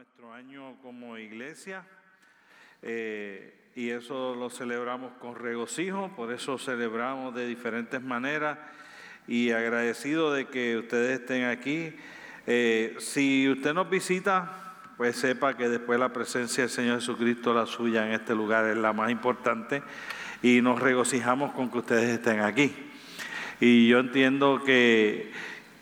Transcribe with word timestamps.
nuestro 0.00 0.32
año 0.32 0.76
como 0.80 1.18
iglesia 1.18 1.84
eh, 2.80 3.70
y 3.76 3.90
eso 3.90 4.34
lo 4.34 4.48
celebramos 4.48 5.12
con 5.20 5.34
regocijo, 5.34 6.10
por 6.16 6.32
eso 6.32 6.56
celebramos 6.56 7.34
de 7.34 7.46
diferentes 7.46 8.00
maneras 8.00 8.56
y 9.28 9.50
agradecido 9.50 10.32
de 10.32 10.46
que 10.46 10.78
ustedes 10.78 11.20
estén 11.20 11.44
aquí. 11.44 11.92
Eh, 12.46 12.96
si 12.98 13.46
usted 13.50 13.74
nos 13.74 13.90
visita, 13.90 14.74
pues 14.96 15.16
sepa 15.16 15.54
que 15.54 15.68
después 15.68 16.00
la 16.00 16.14
presencia 16.14 16.62
del 16.62 16.70
Señor 16.70 17.00
Jesucristo, 17.00 17.52
la 17.52 17.66
suya 17.66 18.06
en 18.06 18.12
este 18.14 18.34
lugar, 18.34 18.68
es 18.68 18.78
la 18.78 18.94
más 18.94 19.10
importante 19.10 19.82
y 20.40 20.62
nos 20.62 20.80
regocijamos 20.80 21.52
con 21.52 21.70
que 21.70 21.76
ustedes 21.76 22.08
estén 22.08 22.40
aquí. 22.40 22.74
Y 23.60 23.86
yo 23.88 23.98
entiendo 23.98 24.62
que 24.64 25.30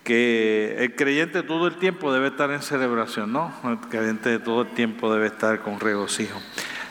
que 0.09 0.75
el 0.79 0.95
creyente 0.95 1.43
todo 1.43 1.67
el 1.67 1.75
tiempo 1.75 2.11
debe 2.11 2.29
estar 2.29 2.49
en 2.49 2.63
celebración, 2.63 3.31
¿no? 3.31 3.53
El 3.63 3.77
creyente 3.77 4.39
todo 4.39 4.63
el 4.63 4.69
tiempo 4.69 5.13
debe 5.13 5.27
estar 5.27 5.59
con 5.59 5.79
regocijo. 5.79 6.41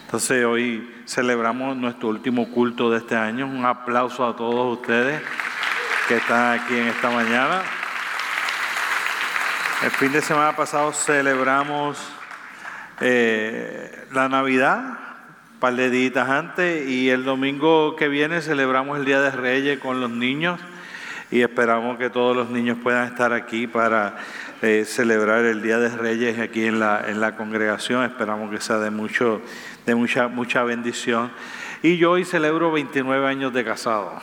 Entonces 0.04 0.44
hoy 0.44 0.88
celebramos 1.04 1.76
nuestro 1.76 2.10
último 2.10 2.48
culto 2.52 2.92
de 2.92 2.98
este 2.98 3.16
año. 3.16 3.48
Un 3.48 3.66
aplauso 3.66 4.24
a 4.24 4.36
todos 4.36 4.78
ustedes 4.78 5.20
que 6.06 6.18
están 6.18 6.60
aquí 6.60 6.78
en 6.78 6.86
esta 6.86 7.10
mañana. 7.10 7.62
El 9.82 9.90
fin 9.90 10.12
de 10.12 10.22
semana 10.22 10.54
pasado 10.54 10.92
celebramos 10.92 11.98
eh, 13.00 14.06
la 14.12 14.28
Navidad, 14.28 14.96
un 15.54 15.58
par 15.58 15.74
de 15.74 15.90
días 15.90 16.28
antes, 16.28 16.88
y 16.88 17.10
el 17.10 17.24
domingo 17.24 17.96
que 17.96 18.06
viene 18.06 18.42
celebramos 18.42 18.96
el 18.96 19.04
Día 19.04 19.20
de 19.20 19.32
Reyes 19.32 19.80
con 19.80 20.00
los 20.00 20.10
niños 20.10 20.60
y 21.30 21.42
esperamos 21.42 21.98
que 21.98 22.08
todos 22.08 22.34
los 22.34 22.48
niños 22.50 22.78
puedan 22.82 23.06
estar 23.06 23.32
aquí 23.32 23.66
para 23.66 24.16
eh, 24.62 24.84
celebrar 24.86 25.44
el 25.44 25.62
Día 25.62 25.78
de 25.78 25.90
Reyes 25.90 26.38
aquí 26.38 26.66
en 26.66 26.80
la, 26.80 27.04
en 27.06 27.20
la 27.20 27.36
congregación. 27.36 28.04
Esperamos 28.04 28.50
que 28.50 28.60
sea 28.60 28.78
de, 28.78 28.90
mucho, 28.90 29.42
de 29.84 29.94
mucha, 29.94 30.28
mucha 30.28 30.62
bendición. 30.62 31.30
Y 31.82 31.98
yo 31.98 32.12
hoy 32.12 32.24
celebro 32.24 32.72
29 32.72 33.26
años 33.26 33.52
de 33.52 33.64
casado. 33.64 34.20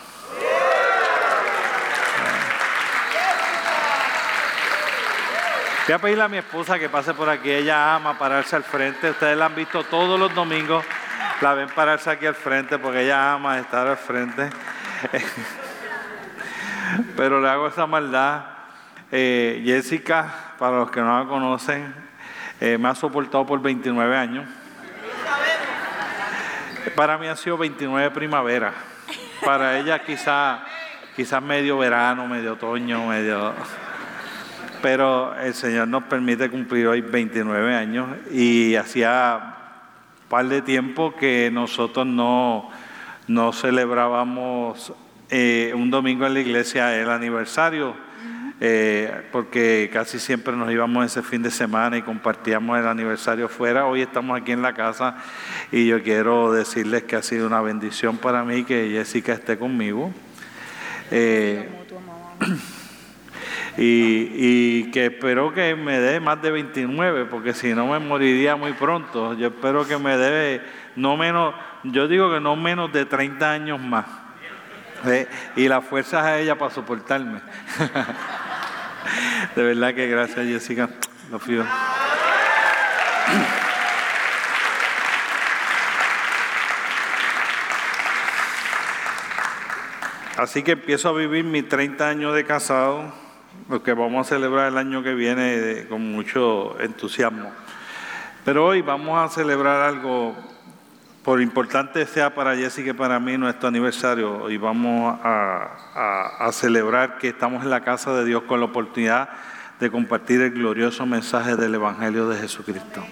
Voy 5.88 5.94
a 5.94 6.00
pedirle 6.00 6.24
a 6.24 6.28
mi 6.28 6.38
esposa 6.38 6.80
que 6.80 6.90
pase 6.90 7.14
por 7.14 7.30
aquí. 7.30 7.52
Ella 7.52 7.94
ama 7.96 8.18
pararse 8.18 8.56
al 8.56 8.64
frente. 8.64 9.12
Ustedes 9.12 9.38
la 9.38 9.46
han 9.46 9.54
visto 9.54 9.84
todos 9.84 10.20
los 10.20 10.34
domingos. 10.34 10.84
La 11.42 11.54
ven 11.54 11.70
pararse 11.70 12.10
aquí 12.10 12.26
al 12.26 12.34
frente 12.34 12.80
porque 12.80 13.04
ella 13.04 13.34
ama 13.34 13.60
estar 13.60 13.86
al 13.86 13.98
frente. 13.98 14.50
pero 17.16 17.42
le 17.42 17.50
hago 17.50 17.68
esa 17.68 17.86
maldad. 17.88 18.46
Eh, 19.12 19.62
Jessica, 19.66 20.54
para 20.58 20.78
los 20.78 20.92
que 20.92 21.00
no 21.00 21.20
la 21.20 21.26
conocen, 21.28 21.94
eh, 22.60 22.78
me 22.78 22.90
ha 22.90 22.96
soportado 22.96 23.46
por 23.46 23.62
29 23.62 24.16
años. 24.16 24.46
Para 26.96 27.18
mí 27.18 27.28
ha 27.28 27.36
sido 27.36 27.58
29 27.58 28.12
primavera. 28.12 28.74
Para 29.44 29.78
ella 29.78 30.00
quizás 30.04 30.60
quizá 31.16 31.40
medio 31.40 31.78
verano, 31.78 32.28
medio 32.28 32.54
otoño, 32.54 33.08
medio... 33.08 33.54
Pero 34.82 35.36
el 35.40 35.54
Señor 35.54 35.88
nos 35.88 36.04
permite 36.04 36.50
cumplir 36.50 36.88
hoy 36.88 37.02
29 37.02 37.76
años 37.76 38.08
y 38.30 38.76
hacía 38.76 39.56
un 40.22 40.30
par 40.30 40.46
de 40.46 40.62
tiempo 40.62 41.16
que 41.16 41.50
nosotros 41.52 42.06
no, 42.06 42.70
no 43.28 43.52
celebrábamos 43.52 44.94
eh, 45.30 45.74
un 45.76 45.90
domingo 45.90 46.26
en 46.28 46.36
la 46.36 46.40
iglesia 46.40 46.96
el 47.02 47.10
aniversario, 47.10 47.96
eh, 48.62 49.24
porque 49.32 49.90
casi 49.92 50.20
siempre 50.20 50.56
nos 50.56 50.72
íbamos 50.72 51.04
ese 51.04 51.24
fin 51.24 51.42
de 51.42 51.50
semana 51.50 51.98
y 51.98 52.04
compartíamos 52.04 52.78
el 52.78 52.88
aniversario 52.88 53.50
fuera. 53.50 53.88
Hoy 53.88 54.02
estamos 54.02 54.40
aquí 54.40 54.52
en 54.52 54.62
la 54.62 54.74
casa 54.74 55.18
y 55.72 55.88
yo 55.88 56.04
quiero 56.04 56.52
decirles 56.52 57.04
que 57.04 57.16
ha 57.16 57.24
sido 57.24 57.48
una 57.48 57.60
bendición 57.62 58.18
para 58.18 58.44
mí 58.44 58.66
que 58.66 58.92
Jessica 58.92 59.34
esté 59.34 59.58
conmigo. 59.58 60.14
Eh, 61.10 61.70
y, 63.80 64.30
y, 64.32 64.92
que 64.92 65.08
espero 65.08 65.54
que 65.54 65.76
me 65.76 66.00
dé 66.00 66.20
más 66.20 66.40
de 66.40 66.52
29, 66.52 67.26
porque 67.26 67.54
si 67.54 67.74
no 67.74 67.88
me 67.88 67.98
moriría 67.98 68.56
muy 68.56 68.74
pronto. 68.74 69.34
Yo 69.34 69.48
espero 69.48 69.88
que 69.88 69.98
me 69.98 70.18
dé 70.18 70.62
no 70.96 71.18
menos, 71.18 71.56
yo 71.84 72.08
digo 72.08 72.32
que 72.32 72.40
no 72.40 72.56
menos 72.56 72.94
de 72.94 73.06
30 73.06 73.52
años 73.52 73.82
más 73.82 74.25
y 75.56 75.68
las 75.68 75.86
fuerzas 75.86 76.24
a 76.24 76.40
ella 76.40 76.58
para 76.58 76.74
soportarme. 76.74 77.42
de 79.56 79.64
verdad 79.64 79.94
que 79.94 80.08
gracias 80.08 80.46
Jessica, 80.46 80.90
lo. 81.32 81.66
Así 90.38 90.64
que 90.64 90.74
empiezo 90.74 91.08
a 91.10 91.14
vivir 91.14 91.46
mis 91.46 91.68
30 91.70 92.10
años 92.10 92.36
de 92.36 92.44
casado, 92.44 93.14
lo 93.70 93.82
que 93.82 93.94
vamos 93.94 94.28
a 94.28 94.36
celebrar 94.36 94.68
el 94.68 94.78
año 94.78 95.02
que 95.02 95.14
viene 95.14 95.86
con 95.88 96.12
mucho 96.12 96.78
entusiasmo. 96.82 97.52
Pero 98.44 98.66
hoy 98.66 98.82
vamos 98.82 99.18
a 99.18 99.34
celebrar 99.34 99.82
algo 99.82 100.36
por 101.26 101.42
importante 101.42 102.06
sea 102.06 102.36
para 102.36 102.56
Jessica 102.56 102.92
y 102.92 102.94
para 102.94 103.20
mí 103.20 103.36
nuestro 103.36 103.68
aniversario, 103.68 104.48
y 104.48 104.58
vamos 104.58 105.20
a, 105.24 106.52
celebrar 106.52 107.18
que 107.18 107.30
estamos 107.30 107.64
en 107.64 107.72
la 107.72 107.82
casa 107.82 108.14
de 108.16 108.24
Dios 108.24 108.44
con 108.44 108.60
la 108.60 108.68
oportunidad 108.68 109.30
de 109.80 109.90
compartir 109.90 110.40
el 110.42 110.52
glorioso 110.52 111.04
mensaje 111.08 111.56
del 111.56 111.74
Evangelio 111.74 112.30
de 112.30 112.38
Jesucristo. 112.38 113.04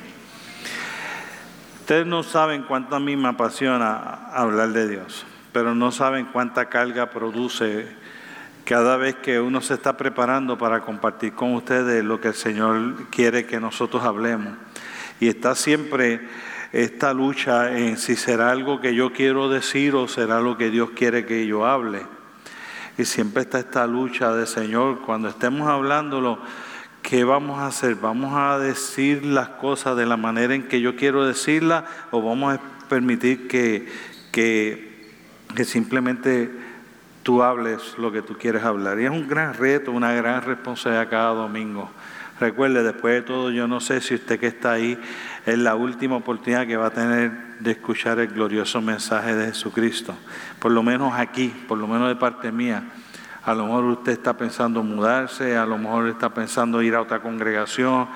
Ustedes 1.79 2.06
no 2.06 2.22
saben 2.22 2.62
cuánto 2.62 2.96
a 2.96 3.00
mí 3.00 3.16
me 3.16 3.29
apasiona 3.29 4.28
hablar 4.31 4.69
de 4.69 4.88
Dios, 4.88 5.25
pero 5.51 5.74
no 5.74 5.91
saben 5.91 6.28
cuánta 6.28 6.69
carga 6.69 7.09
produce 7.09 7.88
cada 8.63 8.95
vez 8.95 9.16
que 9.16 9.40
uno 9.40 9.59
se 9.59 9.74
está 9.74 9.97
preparando 9.97 10.56
para 10.59 10.81
compartir 10.81 11.34
con 11.34 11.56
ustedes 11.56 12.03
lo 12.03 12.22
que 12.22 12.28
el 12.28 12.35
Señor 12.35 13.09
quiere 13.09 13.47
que 13.47 13.59
nosotros 13.59 14.03
hablemos. 14.03 14.53
Y 15.19 15.30
está 15.30 15.56
siempre 15.56 16.22
esta 16.74 17.14
lucha 17.14 17.78
en 17.78 17.98
si 17.98 18.16
será 18.16 18.50
algo 18.50 18.82
que 18.82 18.96
yo 18.96 19.14
quiero 19.14 19.48
decir 19.48 19.94
o 19.94 20.08
será 20.08 20.42
lo 20.42 20.58
que 20.58 20.72
Dios 20.72 20.90
quiere 20.96 21.24
que 21.24 21.46
yo 21.46 21.68
hable. 21.68 22.02
Y 22.98 23.06
siempre 23.06 23.44
está 23.44 23.60
esta 23.60 23.86
lucha 23.86 24.34
de 24.34 24.48
Señor, 24.48 25.02
cuando 25.02 25.30
estemos 25.30 25.70
hablándolo, 25.70 26.40
¿qué 27.04 27.24
vamos 27.24 27.60
a 27.60 27.68
hacer? 27.68 27.96
¿Vamos 27.96 28.34
a 28.36 28.58
decir 28.58 29.24
las 29.24 29.50
cosas 29.50 29.96
de 29.96 30.08
la 30.08 30.18
manera 30.18 30.56
en 30.56 30.68
que 30.68 30.82
yo 30.82 30.96
quiero 30.96 31.28
decirlas 31.28 31.84
o 32.10 32.24
vamos 32.24 32.56
a 32.56 32.62
permitir 32.90 33.48
que, 33.48 33.88
que, 34.32 35.12
que 35.56 35.66
simplemente 35.66 36.50
tú 37.22 37.44
hables 37.44 38.00
lo 38.00 38.12
que 38.12 38.24
tú 38.24 38.36
quieres 38.36 38.64
hablar? 38.64 39.00
Y 39.00 39.06
es 39.06 39.12
un 39.12 39.28
gran 39.28 39.54
reto, 39.54 39.92
una 39.92 40.14
gran 40.14 40.42
responsabilidad 40.42 41.08
cada 41.08 41.34
domingo. 41.36 41.92
Recuerde, 42.40 42.84
después 42.84 43.14
de 43.14 43.22
todo, 43.22 43.52
yo 43.52 43.68
no 43.68 43.80
sé 43.80 44.02
si 44.02 44.16
usted 44.16 44.40
que 44.40 44.48
está 44.48 44.72
ahí 44.72 45.00
es 45.46 45.58
la 45.58 45.76
última 45.76 46.16
oportunidad 46.16 46.66
que 46.66 46.78
va 46.78 46.88
a 46.88 46.92
tener 46.92 47.31
de 47.59 47.72
escuchar 47.72 48.20
el 48.20 48.28
glorioso 48.28 48.81
mensaje 48.81 49.36
de 49.36 49.48
Jesucristo. 49.48 50.16
Por 50.59 50.72
lo 50.72 50.84
menos 50.84 51.14
aquí, 51.16 51.54
por 51.68 51.78
lo 51.78 51.88
menos 51.88 52.08
de 52.08 52.16
parte 52.16 52.52
mía. 52.52 52.84
A 53.44 53.54
lo 53.54 53.66
mejor 53.66 53.84
usted 53.86 54.14
está 54.14 54.38
pensando 54.38 54.84
mudarse, 54.84 55.58
a 55.58 55.66
lo 55.66 55.78
mejor 55.78 56.08
está 56.08 56.34
pensando 56.34 56.81
ir 56.81 56.96
a 56.96 57.02
otra 57.02 57.22
congregación, 57.22 58.08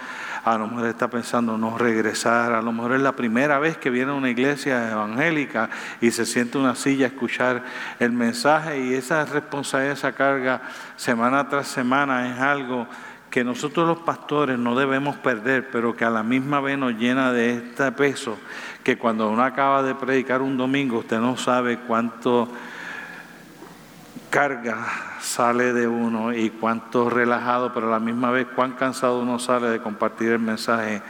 a 0.46 0.58
lo 0.58 0.68
mejor 0.68 0.88
está 0.88 1.10
pensando 1.10 1.58
no 1.58 1.78
regresar, 1.78 2.54
a 2.54 2.62
lo 2.62 2.72
mejor 2.72 2.94
es 2.94 3.02
la 3.02 3.14
primera 3.14 3.60
vez 3.60 3.76
que 3.78 3.90
viene 3.90 4.12
a 4.12 4.16
una 4.16 4.30
iglesia 4.30 4.90
evangélica 4.90 5.70
y 6.00 6.12
se 6.12 6.26
siente 6.26 6.58
una 6.58 6.76
silla 6.76 7.08
a 7.08 7.10
escuchar 7.10 7.66
el 8.00 8.14
mensaje 8.14 8.80
y 8.80 8.94
esa 8.94 9.26
responsabilidad, 9.26 9.98
esa 9.98 10.14
carga 10.14 10.62
semana 10.96 11.50
tras 11.50 11.68
semana 11.68 12.34
es 12.34 12.40
algo 12.40 12.88
que 13.30 13.44
nosotros 13.44 13.88
los 13.88 14.00
pastores 14.00 14.58
no 14.58 14.76
debemos 14.76 15.18
perder, 15.18 15.70
pero 15.70 15.96
que 15.96 16.06
a 16.06 16.10
la 16.10 16.24
misma 16.24 16.62
vez 16.62 16.78
nos 16.78 16.94
llena 16.94 17.34
de 17.34 17.54
este 17.56 17.92
peso, 17.92 18.38
que 18.84 18.98
cuando 18.98 19.30
uno 19.30 19.44
acaba 19.44 19.84
de 19.84 19.96
predicar 19.96 20.42
un 20.42 20.58
domingo, 20.58 21.00
usted 21.00 21.20
no 21.20 21.38
sabe 21.38 21.80
cuánto 21.80 22.50
carga 24.30 24.86
sale 25.22 25.74
de 25.74 25.88
uno 25.88 26.34
y 26.34 26.50
cuánto 26.50 27.10
relajado, 27.10 27.74
pero 27.74 27.88
a 27.88 27.92
la 27.92 28.00
misma 28.00 28.32
vez 28.32 28.48
cuán 28.56 28.74
cansado 28.74 29.20
uno 29.20 29.40
sale 29.40 29.70
de 29.70 29.80
compartir 29.80 30.32
el 30.32 30.40
mensaje 30.40 31.02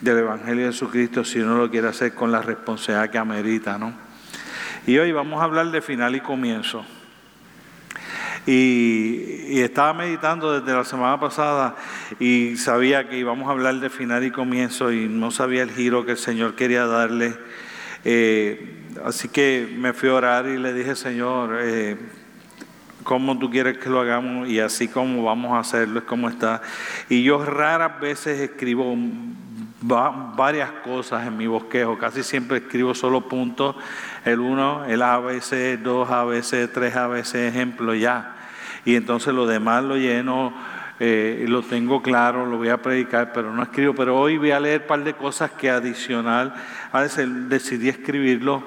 del 0.00 0.18
Evangelio 0.18 0.66
de 0.66 0.72
Jesucristo 0.72 1.24
si 1.24 1.40
uno 1.40 1.56
lo 1.56 1.70
quiere 1.70 1.88
hacer 1.88 2.14
con 2.14 2.32
la 2.32 2.42
responsabilidad 2.42 3.10
que 3.10 3.18
amerita, 3.18 3.78
¿no? 3.78 3.92
Y 4.86 4.98
hoy 4.98 5.12
vamos 5.12 5.40
a 5.40 5.44
hablar 5.44 5.70
de 5.70 5.80
final 5.80 6.16
y 6.16 6.20
comienzo. 6.20 6.84
Y, 8.46 9.60
estaba 9.60 9.92
meditando 9.94 10.58
desde 10.58 10.76
la 10.76 10.84
semana 10.84 11.20
pasada 11.20 11.76
y 12.18 12.56
sabía 12.56 13.08
que 13.08 13.18
íbamos 13.18 13.48
a 13.48 13.52
hablar 13.52 13.76
de 13.76 13.90
final 13.90 14.24
y 14.24 14.30
comienzo 14.30 14.90
y 14.90 15.06
no 15.08 15.30
sabía 15.30 15.62
el 15.62 15.70
giro 15.70 16.04
que 16.04 16.12
el 16.12 16.18
Señor 16.18 16.56
quería 16.56 16.86
darle. 16.86 17.36
Eh, 18.04 18.88
así 19.04 19.28
que 19.28 19.72
me 19.78 19.92
fui 19.92 20.08
a 20.08 20.14
orar 20.14 20.46
y 20.46 20.58
le 20.58 20.72
dije, 20.72 20.96
Señor, 20.96 21.58
eh, 21.60 21.96
¿cómo 23.04 23.38
tú 23.38 23.50
quieres 23.50 23.78
que 23.78 23.88
lo 23.88 24.00
hagamos? 24.00 24.48
Y 24.48 24.58
así 24.58 24.88
como 24.88 25.22
vamos 25.22 25.52
a 25.52 25.60
hacerlo 25.60 26.00
es 26.00 26.04
como 26.06 26.28
está. 26.28 26.62
Y 27.08 27.22
yo 27.22 27.44
raras 27.44 28.00
veces 28.00 28.40
escribo 28.40 28.96
varias 29.82 30.70
cosas 30.84 31.26
en 31.26 31.36
mi 31.36 31.46
bosquejo. 31.46 31.98
Casi 31.98 32.22
siempre 32.22 32.58
escribo 32.58 32.94
solo 32.94 33.28
puntos. 33.28 33.76
El 34.24 34.40
uno, 34.40 34.84
el 34.84 35.02
ABC, 35.02 35.78
dos 35.82 36.10
ABC, 36.10 36.70
tres 36.72 36.96
ABC, 36.96 37.34
ejemplo, 37.34 37.94
ya. 37.94 38.31
Y 38.84 38.96
entonces 38.96 39.32
lo 39.32 39.46
demás 39.46 39.84
lo 39.84 39.96
lleno, 39.96 40.52
eh, 40.98 41.44
lo 41.48 41.62
tengo 41.62 42.02
claro, 42.02 42.46
lo 42.46 42.58
voy 42.58 42.68
a 42.68 42.82
predicar, 42.82 43.32
pero 43.32 43.52
no 43.52 43.62
escribo. 43.62 43.94
Pero 43.94 44.18
hoy 44.18 44.38
voy 44.38 44.50
a 44.50 44.60
leer 44.60 44.82
un 44.82 44.86
par 44.86 45.04
de 45.04 45.14
cosas 45.14 45.50
que 45.52 45.70
adicional, 45.70 46.54
a 46.92 47.00
veces 47.00 47.28
decidí 47.48 47.88
escribirlo. 47.88 48.62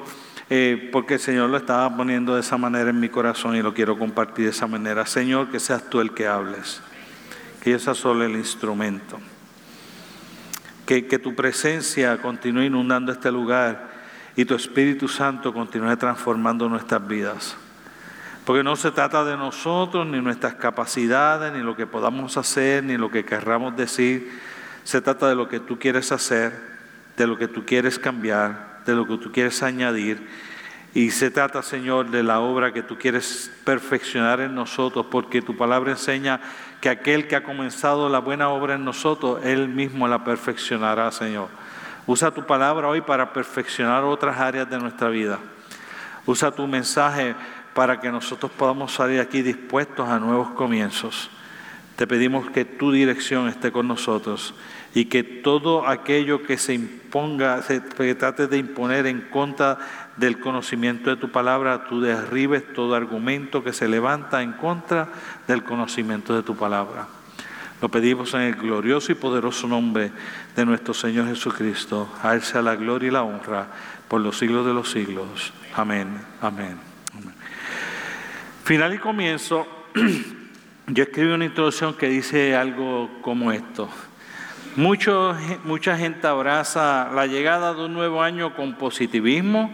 Eh, 0.50 0.90
porque 0.92 1.16
el 1.16 1.20
Señor 1.20 1.50
lo 1.50 1.58
estaba 1.58 1.96
poniendo 1.98 2.36
de 2.36 2.42
esa 2.42 2.58
manera 2.58 2.92
en 2.92 3.00
mi 3.00 3.10
corazón 3.10 3.56
y 3.56 3.64
lo 3.64 3.74
quiero 3.74 3.98
compartir 3.98 4.46
de 4.46 4.52
esa 4.52 4.68
manera. 4.68 5.06
Señor, 5.06 5.50
que 5.50 5.60
seas 5.60 5.90
tú 5.90 6.02
el 6.02 6.14
que 6.14 6.28
hables, 6.28 6.82
que 7.64 7.72
yo 7.72 7.80
sea 7.80 7.96
solo 7.96 8.24
el 8.24 8.36
instrumento. 8.36 9.20
Que, 10.86 11.02
tu 11.02 11.34
presencia 11.34 12.22
continúe 12.22 12.66
inundando 12.66 13.12
este 13.12 13.32
lugar 13.32 13.90
y 14.36 14.46
tu 14.46 14.54
Espíritu 14.54 15.08
Santo 15.08 15.52
continúe 15.52 15.98
transformando 15.98 16.70
nuestras 16.70 17.08
vidas. 17.08 17.58
Porque 18.46 18.64
no 18.64 18.76
se 18.76 18.92
trata 18.92 19.26
de 19.26 19.38
nosotros, 19.38 20.06
ni 20.06 20.22
nuestras 20.22 20.54
capacidades, 20.54 21.52
ni 21.52 21.62
lo 21.62 21.76
que 21.76 21.88
podamos 21.88 22.38
hacer, 22.38 22.84
ni 22.84 22.96
lo 22.96 23.10
que 23.10 23.26
querramos 23.26 23.76
decir. 23.76 24.40
Se 24.84 25.02
trata 25.02 25.28
de 25.28 25.36
lo 25.36 25.50
que 25.50 25.60
tú 25.60 25.80
quieres 25.80 26.12
hacer, 26.12 26.54
de 27.18 27.26
lo 27.26 27.38
que 27.38 27.48
tú 27.48 27.66
quieres 27.66 27.98
cambiar, 27.98 28.84
de 28.86 28.94
lo 28.94 29.08
que 29.08 29.18
tú 29.18 29.32
quieres 29.32 29.64
añadir. 29.64 30.28
Y 30.94 31.10
se 31.10 31.32
trata, 31.32 31.64
Señor, 31.64 32.12
de 32.12 32.22
la 32.22 32.40
obra 32.40 32.72
que 32.72 32.84
tú 32.84 32.98
quieres 32.98 33.52
perfeccionar 33.64 34.40
en 34.40 34.54
nosotros, 34.54 35.08
porque 35.10 35.42
tu 35.42 35.58
palabra 35.58 35.92
enseña 35.92 36.40
que 36.82 36.90
aquel 36.90 37.28
que 37.28 37.36
ha 37.36 37.44
comenzado 37.44 38.10
la 38.10 38.20
buena 38.20 38.50
obra 38.50 38.76
en 38.76 38.86
nosotros, 38.86 39.44
Él 39.44 39.68
mismo 39.68 40.08
la 40.08 40.24
perfeccionará, 40.24 41.12
Señor. 41.12 41.50
Usa 42.06 42.30
tu 42.30 42.46
palabra 42.46 42.88
hoy 42.88 43.02
para 43.02 43.34
perfeccionar 43.34 44.04
otras 44.04 44.40
áreas 44.40 44.70
de 44.70 44.78
nuestra 44.78 45.10
vida. 45.10 45.40
Usa 46.28 46.52
tu 46.52 46.66
mensaje 46.66 47.36
para 47.76 48.00
que 48.00 48.10
nosotros 48.10 48.54
podamos 48.54 48.94
salir 48.94 49.20
aquí 49.20 49.42
dispuestos 49.42 50.08
a 50.08 50.18
nuevos 50.18 50.52
comienzos. 50.52 51.30
Te 51.98 52.08
pedimos 52.08 52.50
que 52.50 52.64
tu 52.64 52.94
dirección 52.94 53.50
esté 53.50 53.74
con 53.74 53.86
nosotros 53.86 54.54
y 54.94 55.06
que 55.06 55.24
todo 55.24 55.86
aquello 55.86 56.42
que 56.44 56.58
se 56.58 56.74
imponga, 56.74 57.62
que 57.98 58.16
trate 58.16 58.48
de 58.48 58.58
imponer 58.58 59.08
en 59.08 59.22
contra 59.30 59.78
del 60.16 60.40
conocimiento 60.40 61.10
de 61.10 61.18
tu 61.18 61.32
palabra, 61.32 61.84
tú 61.90 62.00
derribes 62.00 62.64
todo 62.74 62.96
argumento 62.96 63.62
que 63.62 63.74
se 63.74 63.90
levanta 63.90 64.42
en 64.42 64.54
contra 64.54 65.10
del 65.46 65.66
conocimiento 65.66 66.34
de 66.34 66.44
tu 66.44 66.56
palabra. 66.56 67.08
Lo 67.82 67.90
pedimos 67.90 68.34
en 68.36 68.42
el 68.42 68.56
glorioso 68.56 69.12
y 69.12 69.16
poderoso 69.16 69.68
nombre 69.68 70.14
de 70.56 70.66
nuestro 70.66 70.94
Señor 70.94 71.28
Jesucristo. 71.28 72.08
A 72.24 72.36
Él 72.36 72.42
sea 72.42 72.62
la 72.62 72.78
gloria 72.78 73.10
y 73.10 73.12
la 73.12 73.24
honra 73.24 73.68
por 74.08 74.22
los 74.22 74.38
siglos 74.38 74.66
de 74.66 74.74
los 74.74 74.90
siglos. 74.92 75.54
Amén, 75.76 76.08
amén. 76.42 76.95
Final 78.66 78.96
y 78.96 78.98
comienzo, 78.98 79.68
yo 80.88 81.04
escribí 81.04 81.32
una 81.32 81.46
introducción 81.46 81.94
que 81.94 82.10
dice 82.10 82.56
algo 82.56 83.12
como 83.22 83.52
esto. 83.52 83.88
mucha 84.76 85.96
gente 85.96 86.26
abraza 86.26 87.12
la 87.14 87.28
llegada 87.28 87.76
de 87.76 87.86
un 87.86 87.94
nuevo 87.94 88.24
año 88.24 88.56
con 88.56 88.74
positivismo, 88.74 89.72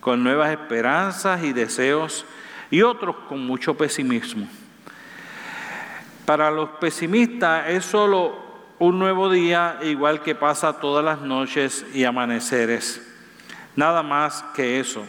con 0.00 0.24
nuevas 0.24 0.50
esperanzas 0.50 1.44
y 1.44 1.52
deseos, 1.52 2.24
y 2.70 2.80
otros 2.80 3.16
con 3.28 3.44
mucho 3.46 3.76
pesimismo. 3.76 4.48
Para 6.24 6.50
los 6.50 6.70
pesimistas 6.80 7.68
es 7.68 7.84
solo 7.84 8.42
un 8.78 8.98
nuevo 8.98 9.28
día, 9.28 9.78
igual 9.82 10.22
que 10.22 10.34
pasa 10.34 10.80
todas 10.80 11.04
las 11.04 11.20
noches 11.20 11.84
y 11.92 12.04
amaneceres. 12.04 13.06
Nada 13.76 14.02
más 14.02 14.42
que 14.54 14.80
eso. 14.80 15.06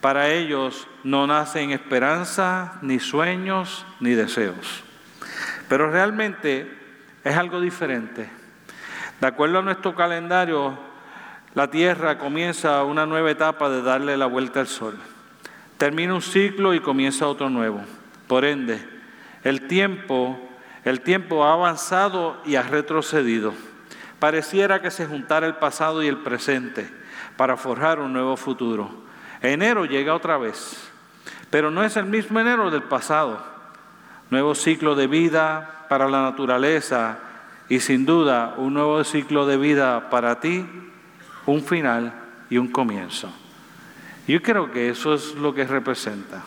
Para 0.00 0.30
ellos 0.30 0.86
no 1.02 1.26
nacen 1.26 1.72
esperanza, 1.72 2.78
ni 2.82 3.00
sueños, 3.00 3.84
ni 4.00 4.12
deseos. 4.14 4.84
Pero 5.68 5.90
realmente 5.90 6.72
es 7.24 7.36
algo 7.36 7.60
diferente. 7.60 8.30
De 9.20 9.26
acuerdo 9.26 9.58
a 9.58 9.62
nuestro 9.62 9.94
calendario, 9.96 10.78
la 11.54 11.68
Tierra 11.70 12.18
comienza 12.18 12.84
una 12.84 13.06
nueva 13.06 13.30
etapa 13.30 13.68
de 13.68 13.82
darle 13.82 14.16
la 14.16 14.26
vuelta 14.26 14.60
al 14.60 14.68
Sol. 14.68 14.96
Termina 15.76 16.14
un 16.14 16.22
ciclo 16.22 16.74
y 16.74 16.80
comienza 16.80 17.26
otro 17.26 17.50
nuevo. 17.50 17.80
Por 18.28 18.44
ende, 18.44 18.86
el 19.42 19.66
tiempo, 19.66 20.38
el 20.84 21.00
tiempo 21.00 21.44
ha 21.44 21.54
avanzado 21.54 22.40
y 22.44 22.54
ha 22.54 22.62
retrocedido. 22.62 23.52
Pareciera 24.20 24.80
que 24.80 24.90
se 24.90 25.06
juntara 25.06 25.46
el 25.46 25.56
pasado 25.56 26.02
y 26.02 26.06
el 26.06 26.18
presente 26.18 26.88
para 27.36 27.56
forjar 27.56 27.98
un 27.98 28.12
nuevo 28.12 28.36
futuro. 28.36 29.07
Enero 29.42 29.84
llega 29.84 30.14
otra 30.14 30.36
vez, 30.38 30.90
pero 31.50 31.70
no 31.70 31.84
es 31.84 31.96
el 31.96 32.06
mismo 32.06 32.40
enero 32.40 32.70
del 32.70 32.82
pasado. 32.82 33.42
Nuevo 34.30 34.54
ciclo 34.54 34.94
de 34.94 35.06
vida 35.06 35.86
para 35.88 36.08
la 36.08 36.22
naturaleza 36.22 37.18
y 37.68 37.80
sin 37.80 38.04
duda 38.04 38.54
un 38.56 38.74
nuevo 38.74 39.02
ciclo 39.04 39.46
de 39.46 39.56
vida 39.56 40.10
para 40.10 40.40
ti 40.40 40.66
un 41.46 41.62
final 41.62 42.12
y 42.50 42.58
un 42.58 42.68
comienzo. 42.68 43.32
Yo 44.26 44.42
creo 44.42 44.70
que 44.70 44.90
eso 44.90 45.14
es 45.14 45.34
lo 45.34 45.54
que 45.54 45.64
representa. 45.64 46.44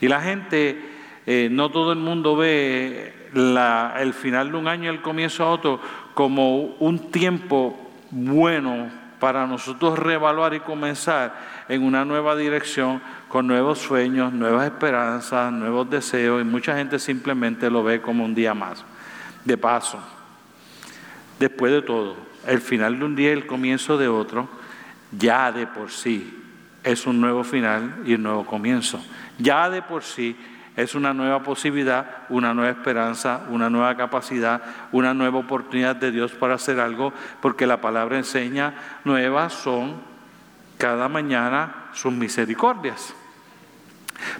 Y 0.00 0.08
la 0.08 0.20
gente, 0.20 0.78
eh, 1.26 1.48
no 1.50 1.70
todo 1.70 1.92
el 1.92 1.98
mundo 1.98 2.36
ve 2.36 3.30
el 3.34 4.14
final 4.14 4.52
de 4.52 4.56
un 4.56 4.68
año 4.68 4.84
y 4.84 4.94
el 4.94 5.02
comienzo 5.02 5.44
a 5.44 5.50
otro 5.50 5.80
como 6.14 6.76
un 6.78 7.10
tiempo 7.10 7.90
bueno 8.10 9.05
para 9.18 9.46
nosotros 9.46 9.98
reevaluar 9.98 10.54
y 10.54 10.60
comenzar 10.60 11.34
en 11.68 11.82
una 11.82 12.04
nueva 12.04 12.36
dirección 12.36 13.00
con 13.28 13.46
nuevos 13.46 13.78
sueños, 13.78 14.32
nuevas 14.32 14.66
esperanzas, 14.66 15.52
nuevos 15.52 15.88
deseos 15.88 16.40
y 16.40 16.44
mucha 16.44 16.76
gente 16.76 16.98
simplemente 16.98 17.70
lo 17.70 17.82
ve 17.82 18.00
como 18.00 18.24
un 18.24 18.34
día 18.34 18.54
más. 18.54 18.84
De 19.44 19.56
paso, 19.56 19.98
después 21.38 21.72
de 21.72 21.82
todo, 21.82 22.16
el 22.46 22.60
final 22.60 22.98
de 22.98 23.04
un 23.04 23.16
día 23.16 23.30
y 23.30 23.32
el 23.32 23.46
comienzo 23.46 23.96
de 23.96 24.08
otro, 24.08 24.48
ya 25.12 25.52
de 25.52 25.66
por 25.66 25.90
sí 25.90 26.42
es 26.82 27.06
un 27.06 27.20
nuevo 27.20 27.42
final 27.42 28.02
y 28.04 28.14
un 28.14 28.22
nuevo 28.22 28.46
comienzo. 28.46 29.04
Ya 29.38 29.68
de 29.68 29.82
por 29.82 30.02
sí 30.02 30.36
es 30.76 30.94
una 30.94 31.14
nueva 31.14 31.42
posibilidad, 31.42 32.06
una 32.28 32.52
nueva 32.52 32.70
esperanza, 32.70 33.40
una 33.48 33.70
nueva 33.70 33.96
capacidad, 33.96 34.62
una 34.92 35.14
nueva 35.14 35.38
oportunidad 35.38 35.96
de 35.96 36.10
Dios 36.10 36.32
para 36.32 36.54
hacer 36.54 36.78
algo, 36.80 37.12
porque 37.40 37.66
la 37.66 37.80
palabra 37.80 38.18
enseña, 38.18 38.74
nuevas 39.04 39.54
son 39.54 39.96
cada 40.76 41.08
mañana 41.08 41.86
sus 41.92 42.12
misericordias. 42.12 43.14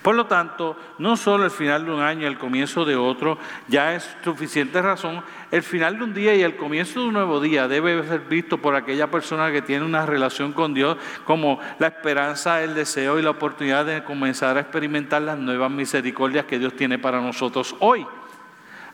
Por 0.02 0.14
lo 0.14 0.26
tanto, 0.26 0.76
no 0.98 1.16
solo 1.16 1.44
el 1.44 1.50
final 1.50 1.84
de 1.84 1.92
un 1.92 2.00
año 2.00 2.22
y 2.22 2.26
el 2.26 2.38
comienzo 2.38 2.84
de 2.84 2.96
otro 2.96 3.38
ya 3.68 3.94
es 3.94 4.16
suficiente 4.22 4.80
razón, 4.82 5.22
el 5.50 5.62
final 5.62 5.98
de 5.98 6.04
un 6.04 6.14
día 6.14 6.34
y 6.34 6.42
el 6.42 6.56
comienzo 6.56 7.00
de 7.00 7.06
un 7.06 7.14
nuevo 7.14 7.40
día 7.40 7.68
debe 7.68 8.06
ser 8.06 8.20
visto 8.20 8.58
por 8.58 8.74
aquella 8.74 9.10
persona 9.10 9.50
que 9.52 9.62
tiene 9.62 9.84
una 9.84 10.06
relación 10.06 10.52
con 10.52 10.74
Dios 10.74 10.96
como 11.24 11.60
la 11.78 11.88
esperanza, 11.88 12.62
el 12.62 12.74
deseo 12.74 13.18
y 13.18 13.22
la 13.22 13.30
oportunidad 13.30 13.84
de 13.84 14.04
comenzar 14.04 14.56
a 14.56 14.60
experimentar 14.60 15.22
las 15.22 15.38
nuevas 15.38 15.70
misericordias 15.70 16.46
que 16.46 16.58
Dios 16.58 16.74
tiene 16.74 16.98
para 16.98 17.20
nosotros 17.20 17.74
hoy. 17.80 18.06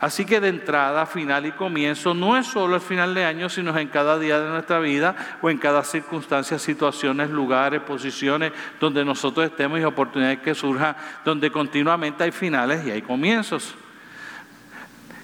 Así 0.03 0.25
que 0.25 0.41
de 0.41 0.49
entrada, 0.49 1.07
final 1.07 1.47
y 1.47 1.53
comienzo 1.53 2.13
no 2.13 2.37
es 2.37 2.49
solo 2.49 2.75
el 2.75 2.81
final 2.81 3.15
de 3.15 3.25
año, 3.25 3.49
sino 3.49 3.79
en 3.79 3.87
cada 3.87 4.19
día 4.19 4.41
de 4.41 4.51
nuestra 4.51 4.81
vida 4.81 5.15
o 5.41 5.49
en 5.49 5.59
cada 5.59 5.85
circunstancia, 5.85 6.59
situaciones, 6.59 7.31
lugares, 7.31 7.83
posiciones 7.83 8.51
donde 8.81 9.05
nosotros 9.05 9.47
estemos 9.47 9.79
y 9.79 9.85
oportunidades 9.85 10.41
que 10.41 10.57
surjan, 10.57 10.97
donde 11.25 11.53
continuamente 11.53 12.25
hay 12.25 12.33
finales 12.33 12.85
y 12.85 12.91
hay 12.91 13.03
comienzos. 13.03 13.77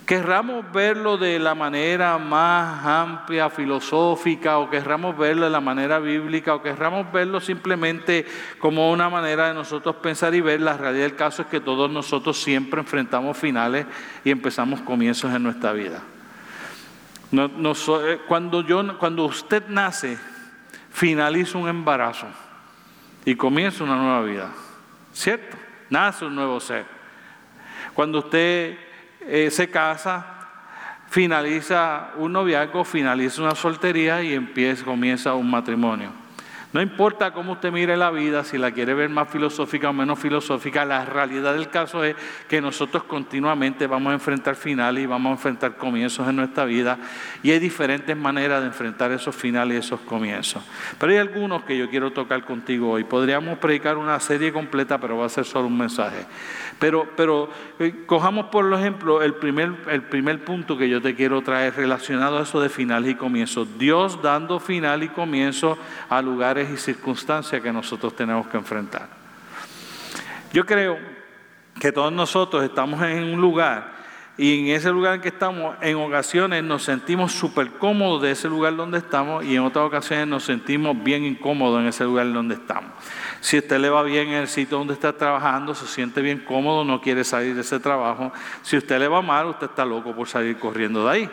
Querramos 0.09 0.65
verlo 0.73 1.19
de 1.19 1.39
la 1.39 1.55
manera 1.55 2.17
más 2.17 2.83
amplia, 2.87 3.51
filosófica, 3.51 4.57
o 4.57 4.71
querramos 4.71 5.19
verlo 5.19 5.45
de 5.45 5.51
la 5.51 5.61
manera 5.61 5.99
bíblica, 5.99 6.55
o 6.55 6.63
querramos 6.63 7.13
verlo 7.13 7.43
simplemente 7.43 8.25
como 8.59 8.91
una 8.91 9.11
manera 9.11 9.49
de 9.49 9.53
nosotros 9.53 9.97
pensar 9.97 10.35
y 10.35 10.41
ver, 10.41 10.63
la 10.63 10.79
realidad 10.79 11.03
del 11.03 11.15
caso 11.15 11.43
es 11.43 11.49
que 11.49 11.61
todos 11.61 11.91
nosotros 11.91 12.41
siempre 12.43 12.81
enfrentamos 12.81 13.37
finales 13.37 13.85
y 14.25 14.31
empezamos 14.31 14.81
comienzos 14.81 15.31
en 15.35 15.43
nuestra 15.43 15.75
vida. 15.75 16.01
Eh, 17.31 18.21
cuando, 18.27 18.63
yo, 18.63 18.97
cuando 18.97 19.27
usted 19.27 19.65
nace, 19.69 20.19
finaliza 20.91 21.59
un 21.59 21.69
embarazo 21.69 22.29
y 23.27 23.35
comienza 23.35 23.85
una 23.85 23.97
nueva 23.97 24.23
vida, 24.23 24.53
¿cierto? 25.13 25.59
Nace 25.91 26.25
un 26.25 26.35
nuevo 26.35 26.59
ser. 26.61 26.87
Cuando 27.93 28.21
usted 28.21 28.88
eh, 29.29 29.51
se 29.51 29.71
casa, 29.71 30.25
finaliza 31.11 32.11
un 32.17 32.33
noviazgo, 32.33 32.85
finaliza 32.85 33.43
una 33.43 33.55
soltería 33.55 34.23
y 34.23 34.35
empieza, 34.35 34.85
comienza 34.85 35.35
un 35.35 35.51
matrimonio. 35.51 36.28
No 36.71 36.83
importa 36.83 37.33
cómo 37.33 37.53
usted 37.53 37.73
mire 37.73 37.97
la 37.97 38.11
vida, 38.11 38.45
si 38.45 38.59
la 38.59 38.73
quiere 38.73 38.93
ver 38.93 39.09
más 39.09 39.31
filosófica 39.31 39.89
o 39.89 39.93
menos 39.95 40.19
filosófica, 40.19 40.85
la 40.85 41.07
realidad 41.07 41.55
del 41.55 41.71
caso 41.71 42.05
es 42.05 42.15
que 42.47 42.61
nosotros 42.61 43.05
continuamente 43.05 43.87
vamos 43.87 44.11
a 44.11 44.15
enfrentar 44.15 44.55
finales 44.55 45.03
y 45.03 45.07
vamos 45.07 45.31
a 45.31 45.33
enfrentar 45.33 45.77
comienzos 45.77 46.29
en 46.29 46.37
nuestra 46.37 46.67
vida 46.67 46.99
y 47.43 47.53
hay 47.53 47.59
diferentes 47.59 48.15
maneras 48.15 48.61
de 48.61 48.67
enfrentar 48.67 49.11
esos 49.13 49.35
finales 49.35 49.77
y 49.77 49.79
esos 49.79 50.01
comienzos. 50.01 50.63
Pero 50.99 51.13
hay 51.13 51.19
algunos 51.19 51.63
que 51.63 51.79
yo 51.79 51.89
quiero 51.89 52.13
tocar 52.13 52.45
contigo 52.45 52.91
hoy. 52.91 53.05
Podríamos 53.05 53.57
predicar 53.59 53.97
una 53.97 54.21
serie 54.21 54.53
completa, 54.53 54.99
pero 54.99 55.17
va 55.17 55.25
a 55.25 55.31
ser 55.31 55.47
solo 55.47 55.69
un 55.69 55.79
mensaje. 55.79 56.27
Pero, 56.79 57.09
pero 57.17 57.49
eh, 57.79 58.05
cojamos 58.05 58.47
por 58.47 58.71
ejemplo 58.75 59.23
el 59.23 59.35
primer, 59.35 59.73
el 59.91 60.03
primer 60.03 60.45
punto 60.45 60.77
que 60.77 60.89
yo 60.89 61.01
te 61.01 61.15
quiero 61.15 61.41
traer 61.41 61.75
relacionado 61.75 62.39
a 62.39 62.43
eso 62.43 62.61
de 62.61 62.69
finales 62.69 63.13
y 63.13 63.15
comienzos. 63.15 63.79
Dios 63.79 64.21
dando 64.23 64.61
final 64.61 65.03
y 65.03 65.09
comienzo 65.09 65.79
a 66.11 66.21
lugares 66.21 66.58
y 66.63 66.77
circunstancias 66.77 67.63
que 67.63 67.73
nosotros 67.73 68.17
tenemos 68.17 68.47
que 68.49 68.57
enfrentar. 68.57 69.09
Yo 70.53 70.65
creo 70.65 70.99
que 71.79 71.93
todos 71.93 72.13
nosotros 72.13 72.65
estamos 72.65 73.03
en 73.03 73.23
un 73.25 73.41
lugar 73.41 73.99
y 74.39 74.61
en 74.71 74.77
ese 74.77 74.91
lugar 74.91 75.17
en 75.17 75.21
que 75.21 75.29
estamos, 75.29 75.75
en 75.81 75.97
ocasiones 75.97 76.63
nos 76.63 76.85
sentimos 76.85 77.33
súper 77.33 77.71
cómodos 77.73 78.23
de 78.23 78.31
ese 78.31 78.49
lugar 78.49 78.77
donde 78.77 78.99
estamos 78.99 79.45
y 79.45 79.57
en 79.57 79.63
otras 79.63 79.85
ocasiones 79.85 80.29
nos 80.29 80.45
sentimos 80.45 80.97
bien 81.03 81.25
incómodos 81.25 81.81
en 81.81 81.89
ese 81.89 82.05
lugar 82.05 82.33
donde 82.33 82.55
estamos. 82.55 82.93
Si 83.41 83.59
usted 83.59 83.81
le 83.81 83.91
va 83.91 84.05
bien 84.05 84.29
en 84.29 84.35
el 84.35 84.49
sitio 84.49 84.79
donde 84.79 84.95
está 84.95 85.13
trabajando, 85.13 85.75
se 85.75 85.89
siente 85.89 86.23
bien 86.23 86.39
cómodo, 86.39 86.85
no 86.85 87.01
quiere 87.01 87.25
salir 87.25 87.57
de 87.57 87.63
ese 87.63 87.81
trabajo. 87.81 88.33
Si 88.63 88.77
usted 88.77 89.01
le 89.01 89.09
va 89.09 89.23
mal, 89.23 89.47
usted 89.47 89.71
está 89.71 89.85
loco 89.85 90.15
por 90.15 90.29
salir 90.29 90.57
corriendo 90.57 91.05
de 91.05 91.11
ahí. 91.11 91.31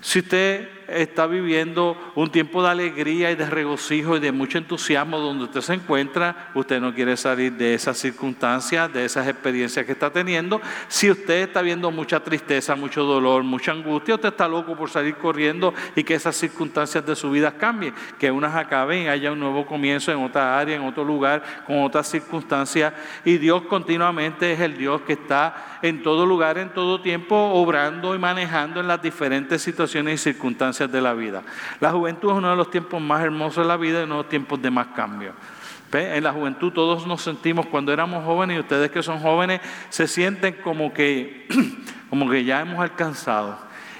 Si 0.00 0.20
usted 0.20 0.75
está 0.88 1.26
viviendo 1.26 1.96
un 2.14 2.30
tiempo 2.30 2.62
de 2.62 2.70
alegría 2.70 3.30
y 3.30 3.36
de 3.36 3.46
regocijo 3.46 4.16
y 4.16 4.20
de 4.20 4.32
mucho 4.32 4.58
entusiasmo 4.58 5.18
donde 5.18 5.44
usted 5.44 5.60
se 5.60 5.74
encuentra, 5.74 6.50
usted 6.54 6.80
no 6.80 6.94
quiere 6.94 7.16
salir 7.16 7.52
de 7.52 7.74
esas 7.74 7.98
circunstancias, 7.98 8.92
de 8.92 9.04
esas 9.04 9.26
experiencias 9.28 9.84
que 9.86 9.92
está 9.92 10.10
teniendo. 10.10 10.60
Si 10.88 11.10
usted 11.10 11.42
está 11.42 11.62
viendo 11.62 11.90
mucha 11.90 12.20
tristeza, 12.20 12.74
mucho 12.76 13.04
dolor, 13.04 13.42
mucha 13.42 13.72
angustia, 13.72 14.14
usted 14.14 14.28
está 14.28 14.48
loco 14.48 14.76
por 14.76 14.90
salir 14.90 15.16
corriendo 15.16 15.74
y 15.94 16.04
que 16.04 16.14
esas 16.14 16.36
circunstancias 16.36 17.04
de 17.04 17.16
su 17.16 17.30
vida 17.30 17.52
cambien, 17.52 17.94
que 18.18 18.30
unas 18.30 18.54
acaben 18.54 19.02
y 19.02 19.08
haya 19.08 19.32
un 19.32 19.40
nuevo 19.40 19.66
comienzo 19.66 20.12
en 20.12 20.18
otra 20.18 20.58
área, 20.58 20.76
en 20.76 20.82
otro 20.82 21.04
lugar, 21.04 21.42
con 21.66 21.82
otras 21.82 22.08
circunstancias. 22.08 22.92
Y 23.24 23.38
Dios 23.38 23.62
continuamente 23.62 24.52
es 24.52 24.60
el 24.60 24.76
Dios 24.76 25.02
que 25.02 25.14
está 25.14 25.75
en 25.82 26.02
todo 26.02 26.26
lugar, 26.26 26.58
en 26.58 26.70
todo 26.70 27.00
tiempo, 27.00 27.36
obrando 27.36 28.14
y 28.14 28.18
manejando 28.18 28.80
en 28.80 28.88
las 28.88 29.02
diferentes 29.02 29.62
situaciones 29.62 30.14
y 30.20 30.32
circunstancias 30.32 30.90
de 30.90 31.00
la 31.00 31.14
vida. 31.14 31.42
La 31.80 31.92
juventud 31.92 32.30
es 32.30 32.36
uno 32.36 32.50
de 32.50 32.56
los 32.56 32.70
tiempos 32.70 33.00
más 33.00 33.22
hermosos 33.22 33.64
de 33.64 33.68
la 33.68 33.76
vida 33.76 34.00
y 34.00 34.04
uno 34.04 34.16
de 34.16 34.22
los 34.22 34.28
tiempos 34.28 34.60
de 34.60 34.70
más 34.70 34.88
cambio. 34.88 35.32
En 35.92 36.24
la 36.24 36.32
juventud 36.32 36.72
todos 36.72 37.06
nos 37.06 37.22
sentimos 37.22 37.66
cuando 37.66 37.92
éramos 37.92 38.24
jóvenes 38.24 38.56
y 38.56 38.60
ustedes 38.60 38.90
que 38.90 39.02
son 39.02 39.20
jóvenes 39.20 39.60
se 39.88 40.06
sienten 40.06 40.54
como 40.62 40.92
que, 40.92 41.48
como 42.10 42.28
que 42.28 42.44
ya 42.44 42.60
hemos 42.60 42.80
alcanzado. 42.80 43.56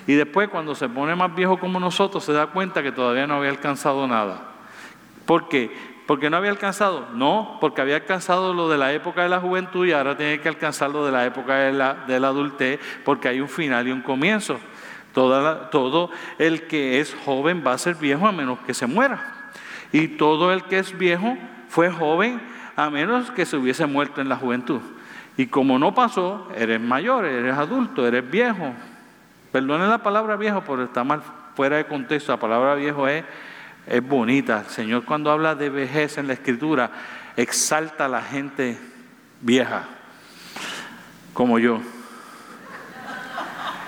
Y 0.07 0.15
después 0.15 0.49
cuando 0.49 0.75
se 0.75 0.89
pone 0.89 1.15
más 1.17 1.35
viejo 1.35 1.59
como 1.59 1.81
nosotros 1.81 2.23
se 2.25 2.33
da 2.33 2.49
cuenta 2.49 2.83
que 2.83 2.93
todavía 2.93 3.27
no 3.27 3.37
había 3.37 3.51
alcanzado 3.51 4.07
nada. 4.07 4.43
¿Por 5.25 5.49
qué? 5.49 5.96
¿Porque 6.07 6.31
no 6.31 6.37
había 6.37 6.51
alcanzado? 6.51 7.09
No, 7.15 7.59
porque 7.61 7.81
había 7.81 7.97
alcanzado 7.97 8.55
lo 8.55 8.69
de 8.69 8.79
la 8.79 8.93
época 8.93 9.23
de 9.23 9.29
la 9.29 9.41
juventud 9.41 9.87
y 9.87 9.93
ahora 9.93 10.17
tiene 10.17 10.41
que 10.41 10.49
alcanzar 10.49 10.91
lo 10.91 11.05
de 11.05 11.13
la 11.13 11.27
época 11.27 11.57
de 11.57 11.73
la, 11.73 11.95
de 12.07 12.21
la 12.21 12.29
adultez 12.29 12.79
porque 13.05 13.29
hay 13.29 13.41
un 13.41 13.49
final 13.49 13.89
y 13.89 13.93
un 13.93 14.03
comienzo 14.03 14.59
todo 15.71 16.11
el 16.39 16.67
que 16.67 17.01
es 17.01 17.17
joven 17.25 17.65
va 17.67 17.73
a 17.73 17.79
ser 17.79 17.95
viejo 17.95 18.27
a 18.27 18.33
menos 18.33 18.59
que 18.67 18.75
se 18.75 18.87
muera. 18.87 19.51
Y 19.93 20.09
todo 20.09 20.53
el 20.53 20.65
que 20.65 20.79
es 20.79 20.97
viejo 20.97 21.39
fue 21.69 21.91
joven 21.91 22.41
a 22.77 22.91
menos 22.91 23.31
que 23.31 23.47
se 23.47 23.57
hubiese 23.57 23.87
muerto 23.87 24.21
en 24.21 24.29
la 24.29 24.37
juventud. 24.37 24.81
Y 25.39 25.47
como 25.47 25.79
no 25.79 25.95
pasó, 25.95 26.49
eres 26.55 26.81
mayor, 26.81 27.25
eres 27.25 27.57
adulto, 27.57 28.07
eres 28.07 28.29
viejo. 28.31 28.75
Perdone 29.53 29.87
la 29.87 29.99
palabra 29.99 30.37
viejo, 30.37 30.63
porque 30.63 30.85
está 30.85 31.03
mal 31.03 31.23
fuera 31.55 31.77
de 31.77 31.87
contexto. 31.87 32.33
La 32.33 32.39
palabra 32.39 32.75
viejo 32.75 33.09
es, 33.09 33.25
es 33.87 34.07
bonita. 34.07 34.65
El 34.67 34.73
Señor 34.73 35.05
cuando 35.05 35.31
habla 35.31 35.55
de 35.55 35.71
vejez 35.71 36.19
en 36.19 36.27
la 36.27 36.33
escritura, 36.35 36.91
exalta 37.37 38.07
a 38.07 38.09
la 38.09 38.23
gente 38.23 38.79
vieja, 39.41 39.85
como 41.33 41.59
yo. 41.59 41.81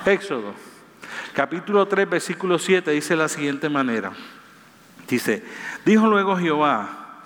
Éxodo 0.07 0.69
capítulo 1.39 1.87
3, 1.87 2.11
versículo 2.11 2.59
7 2.59 2.91
dice 2.91 3.15
la 3.15 3.29
siguiente 3.29 3.69
manera. 3.69 4.11
Dice, 5.07 5.45
dijo 5.85 6.09
luego 6.09 6.37
Jehová, 6.37 7.23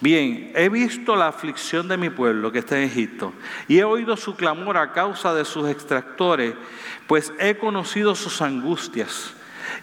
bien, 0.00 0.50
he 0.56 0.68
visto 0.68 1.14
la 1.14 1.28
aflicción 1.28 1.86
de 1.86 1.96
mi 1.96 2.10
pueblo 2.10 2.50
que 2.50 2.58
está 2.58 2.76
en 2.76 2.88
Egipto 2.88 3.32
y 3.68 3.78
he 3.78 3.84
oído 3.84 4.16
su 4.16 4.34
clamor 4.34 4.76
a 4.76 4.90
causa 4.90 5.32
de 5.34 5.44
sus 5.44 5.68
extractores, 5.68 6.54
pues 7.06 7.32
he 7.38 7.56
conocido 7.56 8.16
sus 8.16 8.42
angustias. 8.42 9.34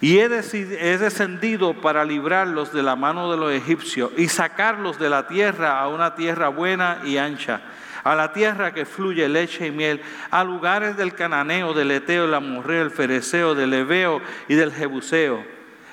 Y 0.02 0.18
he, 0.18 0.28
descendido 0.28 1.74
para 1.74 2.04
librarlos 2.04 2.72
de 2.72 2.82
la 2.82 2.96
mano 2.96 3.30
de 3.30 3.36
los 3.36 3.52
egipcios 3.52 4.10
y 4.16 4.26
sacarlos 4.26 4.98
de 4.98 5.08
la 5.08 5.28
tierra 5.28 5.80
a 5.80 5.86
una 5.86 6.16
tierra 6.16 6.48
buena 6.48 7.00
y 7.04 7.18
ancha 7.18 7.62
a 8.02 8.16
la 8.16 8.32
tierra 8.32 8.74
que 8.74 8.84
fluye 8.84 9.28
leche 9.28 9.68
y 9.68 9.70
miel, 9.70 10.02
a 10.32 10.42
lugares 10.42 10.96
del 10.96 11.14
cananeo, 11.14 11.72
del 11.72 11.92
eteo, 11.92 12.24
del 12.24 12.34
amorreo, 12.34 12.80
del 12.80 12.90
fereceo, 12.90 13.54
del 13.54 13.70
leveo 13.70 14.20
y 14.48 14.56
del 14.56 14.72
jebuseo. 14.72 15.44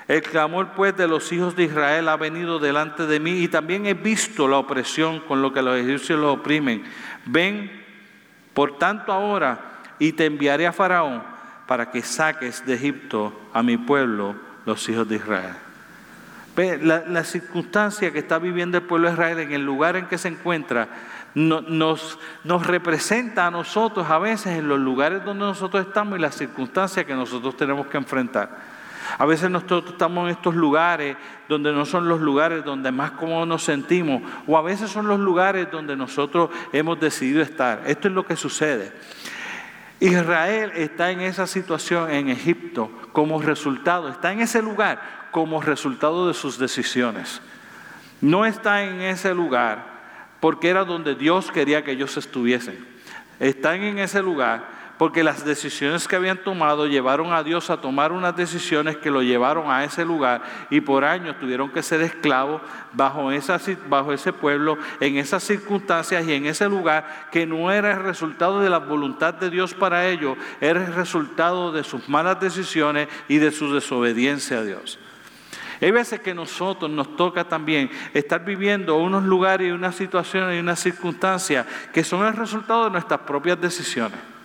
El 0.07 0.23
clamor 0.23 0.69
pues 0.75 0.97
de 0.97 1.07
los 1.07 1.31
hijos 1.31 1.55
de 1.55 1.65
Israel 1.65 2.09
ha 2.09 2.17
venido 2.17 2.57
delante 2.57 3.05
de 3.05 3.19
mí 3.19 3.43
y 3.43 3.47
también 3.47 3.85
he 3.85 3.93
visto 3.93 4.47
la 4.47 4.57
opresión 4.57 5.19
con 5.19 5.43
lo 5.43 5.53
que 5.53 5.61
los 5.61 5.77
egipcios 5.77 6.19
los 6.19 6.39
oprimen. 6.39 6.83
Ven, 7.27 7.85
por 8.55 8.79
tanto 8.79 9.13
ahora, 9.13 9.59
y 9.99 10.13
te 10.13 10.25
enviaré 10.25 10.65
a 10.65 10.73
Faraón 10.73 11.37
para 11.69 11.91
que 11.91 12.01
saques 12.01 12.65
de 12.65 12.73
Egipto 12.73 13.31
a 13.53 13.61
mi 13.61 13.77
pueblo, 13.77 14.33
los 14.65 14.89
hijos 14.89 15.07
de 15.07 15.17
Israel. 15.17 15.53
La, 16.81 17.03
la 17.05 17.23
circunstancia 17.23 18.11
que 18.11 18.17
está 18.17 18.39
viviendo 18.39 18.79
el 18.79 18.83
pueblo 18.85 19.07
de 19.07 19.13
Israel 19.13 19.39
en 19.39 19.51
el 19.51 19.63
lugar 19.63 19.95
en 19.95 20.07
que 20.07 20.17
se 20.17 20.29
encuentra 20.29 20.89
nos, 21.35 22.17
nos 22.43 22.65
representa 22.65 23.45
a 23.45 23.51
nosotros 23.51 24.09
a 24.09 24.17
veces 24.17 24.57
en 24.57 24.67
los 24.67 24.79
lugares 24.79 25.23
donde 25.23 25.45
nosotros 25.45 25.85
estamos 25.85 26.17
y 26.17 26.21
las 26.23 26.35
circunstancias 26.35 27.05
que 27.05 27.13
nosotros 27.13 27.55
tenemos 27.55 27.85
que 27.85 27.97
enfrentar. 27.97 28.49
A 29.19 29.27
veces 29.27 29.51
nosotros 29.51 29.91
estamos 29.91 30.25
en 30.25 30.31
estos 30.31 30.55
lugares 30.55 31.17
donde 31.47 31.71
no 31.71 31.85
son 31.85 32.09
los 32.09 32.19
lugares 32.19 32.65
donde 32.65 32.91
más 32.91 33.11
cómodos 33.11 33.47
nos 33.47 33.63
sentimos, 33.63 34.23
o 34.47 34.57
a 34.57 34.63
veces 34.63 34.89
son 34.89 35.07
los 35.07 35.19
lugares 35.19 35.69
donde 35.69 35.95
nosotros 35.95 36.49
hemos 36.73 36.99
decidido 36.99 37.43
estar. 37.43 37.83
Esto 37.85 38.07
es 38.07 38.13
lo 38.15 38.25
que 38.25 38.35
sucede. 38.35 38.91
Israel 39.99 40.71
está 40.75 41.11
en 41.11 41.21
esa 41.21 41.45
situación 41.45 42.09
en 42.09 42.29
Egipto 42.29 42.89
como 43.11 43.41
resultado, 43.41 44.07
está 44.09 44.31
en 44.31 44.41
ese 44.41 44.61
lugar 44.61 45.27
como 45.31 45.61
resultado 45.61 46.27
de 46.27 46.33
sus 46.33 46.57
decisiones. 46.57 47.41
No 48.21 48.45
está 48.45 48.83
en 48.83 49.01
ese 49.01 49.33
lugar 49.33 49.99
porque 50.39 50.69
era 50.69 50.85
donde 50.85 51.15
Dios 51.15 51.51
quería 51.51 51.83
que 51.83 51.91
ellos 51.91 52.15
estuviesen. 52.17 52.87
Están 53.39 53.83
en 53.83 53.99
ese 53.99 54.21
lugar 54.21 54.78
porque 54.99 55.23
las 55.23 55.45
decisiones 55.45 56.09
que 56.09 56.17
habían 56.17 56.43
tomado 56.43 56.85
llevaron 56.85 57.31
a 57.31 57.41
Dios 57.41 57.69
a 57.69 57.79
tomar 57.79 58.11
unas 58.11 58.35
decisiones 58.35 58.97
que 58.97 59.09
lo 59.09 59.23
llevaron 59.23 59.71
a 59.71 59.85
ese 59.85 60.03
lugar 60.03 60.41
y 60.69 60.81
por 60.81 61.05
años 61.05 61.39
tuvieron 61.39 61.69
que 61.69 61.81
ser 61.81 62.01
esclavos 62.01 62.61
bajo, 62.91 63.29
bajo 63.87 64.11
ese 64.11 64.33
pueblo, 64.33 64.77
en 64.99 65.15
esas 65.15 65.41
circunstancias 65.41 66.27
y 66.27 66.33
en 66.33 66.45
ese 66.47 66.67
lugar 66.67 67.29
que 67.31 67.45
no 67.45 67.71
era 67.71 67.91
el 67.91 68.03
resultado 68.03 68.59
de 68.59 68.69
la 68.69 68.79
voluntad 68.79 69.33
de 69.33 69.49
Dios 69.49 69.73
para 69.73 70.05
ellos, 70.05 70.37
era 70.59 70.85
el 70.85 70.93
resultado 70.93 71.71
de 71.71 71.85
sus 71.85 72.09
malas 72.09 72.41
decisiones 72.41 73.07
y 73.29 73.37
de 73.37 73.51
su 73.51 73.73
desobediencia 73.73 74.57
a 74.57 74.63
Dios. 74.63 74.99
Hay 75.79 75.91
veces 75.91 76.19
que 76.19 76.33
nosotros 76.33 76.91
nos 76.91 77.15
toca 77.15 77.45
también 77.45 77.89
estar 78.13 78.43
viviendo 78.43 78.97
unos 78.97 79.23
lugares 79.23 79.69
y 79.69 79.71
unas 79.71 79.95
situaciones 79.95 80.57
y 80.57 80.59
unas 80.59 80.81
circunstancias 80.81 81.65
que 81.93 82.03
son 82.03 82.27
el 82.27 82.33
resultado 82.33 82.83
de 82.83 82.91
nuestras 82.91 83.21
propias 83.21 83.61
decisiones. 83.61 84.38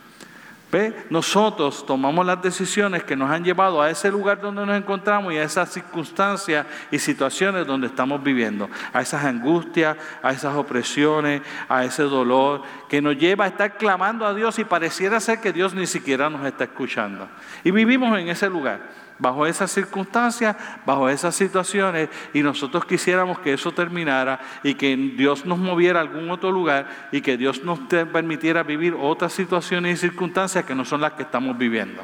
¿Ve? 0.74 0.92
Nosotros 1.08 1.86
tomamos 1.86 2.26
las 2.26 2.42
decisiones 2.42 3.04
que 3.04 3.14
nos 3.14 3.30
han 3.30 3.44
llevado 3.44 3.80
a 3.80 3.90
ese 3.90 4.10
lugar 4.10 4.40
donde 4.40 4.66
nos 4.66 4.76
encontramos 4.76 5.32
y 5.32 5.36
a 5.36 5.44
esas 5.44 5.72
circunstancias 5.72 6.66
y 6.90 6.98
situaciones 6.98 7.64
donde 7.64 7.86
estamos 7.86 8.20
viviendo, 8.20 8.68
a 8.92 9.00
esas 9.00 9.24
angustias, 9.24 9.96
a 10.20 10.32
esas 10.32 10.56
opresiones, 10.56 11.42
a 11.68 11.84
ese 11.84 12.02
dolor 12.02 12.62
que 12.88 13.00
nos 13.00 13.16
lleva 13.16 13.44
a 13.44 13.48
estar 13.48 13.76
clamando 13.76 14.26
a 14.26 14.34
Dios 14.34 14.58
y 14.58 14.64
pareciera 14.64 15.20
ser 15.20 15.40
que 15.40 15.52
Dios 15.52 15.74
ni 15.74 15.86
siquiera 15.86 16.28
nos 16.28 16.44
está 16.44 16.64
escuchando. 16.64 17.28
Y 17.62 17.70
vivimos 17.70 18.18
en 18.18 18.28
ese 18.28 18.50
lugar 18.50 18.80
bajo 19.18 19.46
esas 19.46 19.70
circunstancias, 19.70 20.56
bajo 20.84 21.08
esas 21.08 21.34
situaciones, 21.34 22.08
y 22.32 22.42
nosotros 22.42 22.84
quisiéramos 22.84 23.38
que 23.38 23.52
eso 23.52 23.72
terminara 23.72 24.40
y 24.62 24.74
que 24.74 24.96
Dios 24.96 25.46
nos 25.46 25.58
moviera 25.58 26.00
a 26.00 26.02
algún 26.02 26.30
otro 26.30 26.50
lugar 26.50 27.08
y 27.12 27.20
que 27.20 27.36
Dios 27.36 27.62
nos 27.62 27.78
permitiera 27.78 28.62
vivir 28.62 28.96
otras 28.98 29.32
situaciones 29.32 29.94
y 29.94 30.08
circunstancias 30.08 30.64
que 30.64 30.74
no 30.74 30.84
son 30.84 31.00
las 31.00 31.12
que 31.12 31.22
estamos 31.22 31.56
viviendo. 31.56 32.02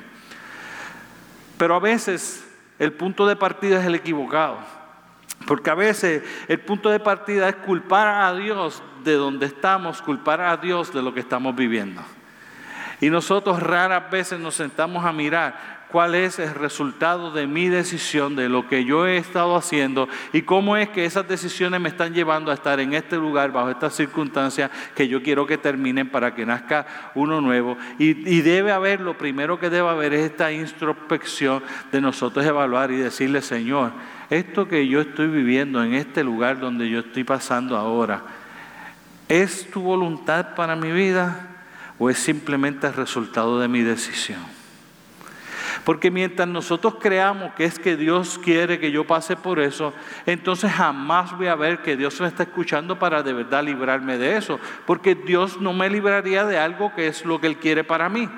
Pero 1.58 1.74
a 1.74 1.80
veces 1.80 2.46
el 2.78 2.92
punto 2.92 3.26
de 3.26 3.36
partida 3.36 3.80
es 3.80 3.86
el 3.86 3.94
equivocado. 3.94 4.58
Porque 5.46 5.70
a 5.70 5.74
veces 5.74 6.22
el 6.48 6.60
punto 6.60 6.90
de 6.90 7.00
partida 7.00 7.48
es 7.48 7.56
culpar 7.56 8.08
a 8.08 8.34
Dios 8.34 8.82
de 9.04 9.14
donde 9.14 9.46
estamos, 9.46 10.02
culpar 10.02 10.40
a 10.40 10.56
Dios 10.56 10.92
de 10.92 11.02
lo 11.02 11.14
que 11.14 11.20
estamos 11.20 11.54
viviendo. 11.56 12.02
Y 13.00 13.08
nosotros 13.08 13.62
raras 13.62 14.10
veces 14.10 14.38
nos 14.38 14.54
sentamos 14.54 15.04
a 15.04 15.12
mirar 15.12 15.79
cuál 15.90 16.14
es 16.14 16.38
el 16.38 16.54
resultado 16.54 17.30
de 17.32 17.46
mi 17.46 17.68
decisión, 17.68 18.36
de 18.36 18.48
lo 18.48 18.68
que 18.68 18.84
yo 18.84 19.06
he 19.06 19.16
estado 19.16 19.56
haciendo 19.56 20.08
y 20.32 20.42
cómo 20.42 20.76
es 20.76 20.88
que 20.88 21.04
esas 21.04 21.26
decisiones 21.28 21.80
me 21.80 21.88
están 21.88 22.14
llevando 22.14 22.50
a 22.50 22.54
estar 22.54 22.80
en 22.80 22.94
este 22.94 23.16
lugar, 23.16 23.52
bajo 23.52 23.70
estas 23.70 23.94
circunstancias 23.94 24.70
que 24.94 25.08
yo 25.08 25.22
quiero 25.22 25.46
que 25.46 25.58
terminen 25.58 26.08
para 26.08 26.34
que 26.34 26.46
nazca 26.46 26.86
uno 27.14 27.40
nuevo. 27.40 27.76
Y, 27.98 28.40
debe 28.40 28.72
haber, 28.72 29.00
lo 29.00 29.18
primero 29.18 29.58
que 29.58 29.70
debe 29.70 29.88
haber 29.88 30.14
es 30.14 30.30
esta 30.30 30.50
introspección 30.52 31.62
de 31.92 32.00
nosotros 32.00 32.44
evaluar 32.44 32.90
y 32.90 32.96
decirle, 32.96 33.42
Señor, 33.42 33.92
esto 34.30 34.68
que 34.68 34.86
yo 34.86 35.00
estoy 35.00 35.28
viviendo 35.28 35.82
en 35.82 35.94
este 35.94 36.24
lugar 36.24 36.60
donde 36.60 36.88
yo 36.88 37.00
estoy 37.00 37.24
pasando 37.24 37.76
ahora, 37.76 38.22
¿es 39.28 39.70
tu 39.70 39.82
voluntad 39.82 40.54
para 40.54 40.76
mi 40.76 40.90
vida 40.90 41.48
o 41.98 42.08
es 42.08 42.18
simplemente 42.18 42.86
el 42.86 42.94
resultado 42.94 43.60
de 43.60 43.68
mi 43.68 43.82
decisión? 43.82 44.40
Porque 45.84 46.10
mientras 46.10 46.48
nosotros 46.48 46.96
creamos 47.00 47.54
que 47.54 47.64
es 47.64 47.78
que 47.78 47.96
Dios 47.96 48.38
quiere 48.42 48.78
que 48.78 48.90
yo 48.90 49.06
pase 49.06 49.36
por 49.36 49.60
eso, 49.60 49.92
entonces 50.26 50.72
jamás 50.72 51.36
voy 51.36 51.48
a 51.48 51.54
ver 51.54 51.82
que 51.82 51.96
Dios 51.96 52.20
me 52.20 52.28
está 52.28 52.44
escuchando 52.44 52.98
para 52.98 53.22
de 53.22 53.32
verdad 53.32 53.64
librarme 53.64 54.18
de 54.18 54.36
eso. 54.36 54.58
Porque 54.86 55.14
Dios 55.14 55.60
no 55.60 55.72
me 55.72 55.90
libraría 55.90 56.44
de 56.44 56.58
algo 56.58 56.94
que 56.94 57.08
es 57.08 57.24
lo 57.24 57.40
que 57.40 57.46
Él 57.46 57.56
quiere 57.56 57.84
para 57.84 58.08
mí. 58.08 58.28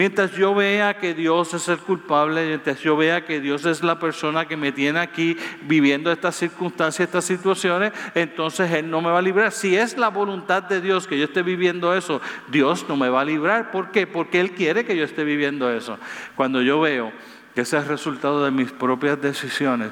Mientras 0.00 0.32
yo 0.32 0.54
vea 0.54 0.96
que 0.96 1.12
Dios 1.12 1.52
es 1.52 1.68
el 1.68 1.76
culpable, 1.76 2.46
mientras 2.46 2.80
yo 2.80 2.96
vea 2.96 3.26
que 3.26 3.38
Dios 3.38 3.66
es 3.66 3.82
la 3.82 3.98
persona 3.98 4.48
que 4.48 4.56
me 4.56 4.72
tiene 4.72 4.98
aquí 4.98 5.36
viviendo 5.60 6.10
estas 6.10 6.36
circunstancias, 6.36 7.06
estas 7.06 7.26
situaciones, 7.26 7.92
entonces 8.14 8.72
Él 8.72 8.88
no 8.88 9.02
me 9.02 9.10
va 9.10 9.18
a 9.18 9.20
librar. 9.20 9.52
Si 9.52 9.76
es 9.76 9.98
la 9.98 10.08
voluntad 10.08 10.62
de 10.62 10.80
Dios 10.80 11.06
que 11.06 11.18
yo 11.18 11.26
esté 11.26 11.42
viviendo 11.42 11.94
eso, 11.94 12.22
Dios 12.50 12.86
no 12.88 12.96
me 12.96 13.10
va 13.10 13.20
a 13.20 13.24
librar. 13.26 13.70
¿Por 13.70 13.90
qué? 13.90 14.06
Porque 14.06 14.40
Él 14.40 14.52
quiere 14.52 14.86
que 14.86 14.96
yo 14.96 15.04
esté 15.04 15.22
viviendo 15.22 15.70
eso. 15.70 15.98
Cuando 16.34 16.62
yo 16.62 16.80
veo 16.80 17.12
que 17.54 17.60
ese 17.60 17.76
es 17.76 17.82
el 17.82 17.88
resultado 17.90 18.42
de 18.42 18.50
mis 18.50 18.72
propias 18.72 19.20
decisiones, 19.20 19.90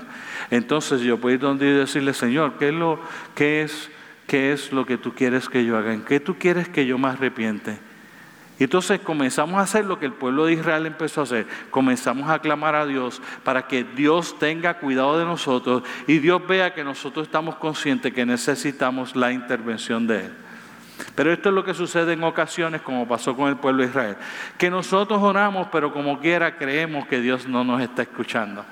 entonces 0.51 1.03
yo 1.03 1.19
puedo 1.19 1.35
ir 1.35 1.41
donde 1.41 1.69
y 1.69 1.73
decirle, 1.73 2.15
Señor, 2.15 2.55
¿qué 2.59 2.69
es 2.69 2.75
lo, 2.75 2.99
qué 3.35 3.63
es, 3.63 4.73
lo 4.73 4.87
que 4.87 4.97
tú 4.97 5.13
quieres 5.13 5.51
que 5.51 5.67
yo 5.67 5.77
haga? 5.77 5.93
¿En 5.93 6.01
qué 6.01 6.19
tú 6.19 6.37
quieres 6.39 6.67
que 6.67 6.87
yo 6.87 6.97
me 6.97 7.09
arrepiente? 7.09 7.88
Y 8.59 8.65
entonces 8.65 9.01
comenzamos 9.01 9.59
a 9.59 9.63
hacer 9.63 9.85
lo 9.85 10.01
que 10.01 10.07
el 10.07 10.13
pueblo 10.13 10.47
de 10.47 10.55
Israel 10.55 10.87
empezó 10.87 11.21
a 11.21 11.25
hacer. 11.25 11.47
Comenzamos 11.71 12.29
a 12.29 12.41
clamar 12.41 12.75
a 12.75 12.87
Dios 12.87 13.23
para 13.45 13.69
que 13.69 13.85
Dios 13.85 14.37
tenga 14.39 14.79
cuidado 14.79 15.19
de 15.19 15.25
nosotros 15.25 15.85
y 16.09 16.19
Dios 16.19 16.45
vea 16.47 16.75
que 16.75 16.83
nosotros 16.83 17.27
estamos 17.27 17.55
conscientes 17.57 18.13
que 18.13 18.27
necesitamos 18.27 19.15
la 19.15 19.33
intervención 19.33 20.07
de 20.07 20.27
Él. 20.27 20.33
Pero 21.15 21.33
esto 21.33 21.51
es 21.51 21.55
lo 21.55 21.65
que 21.65 21.75
sucede 21.75 22.15
en 22.15 22.25
ocasiones, 22.25 22.83
como 22.83 23.07
pasó 23.07 23.37
con 23.37 23.49
el 23.49 23.57
pueblo 23.57 23.83
de 23.83 23.91
Israel. 23.91 24.17
Que 24.57 24.69
nosotros 24.69 25.23
oramos, 25.23 25.69
pero 25.71 25.93
como 25.93 26.19
quiera 26.19 26.57
creemos 26.57 27.07
que 27.07 27.21
Dios 27.21 27.47
no 27.47 27.63
nos 27.63 27.81
está 27.81 28.03
escuchando 28.03 28.65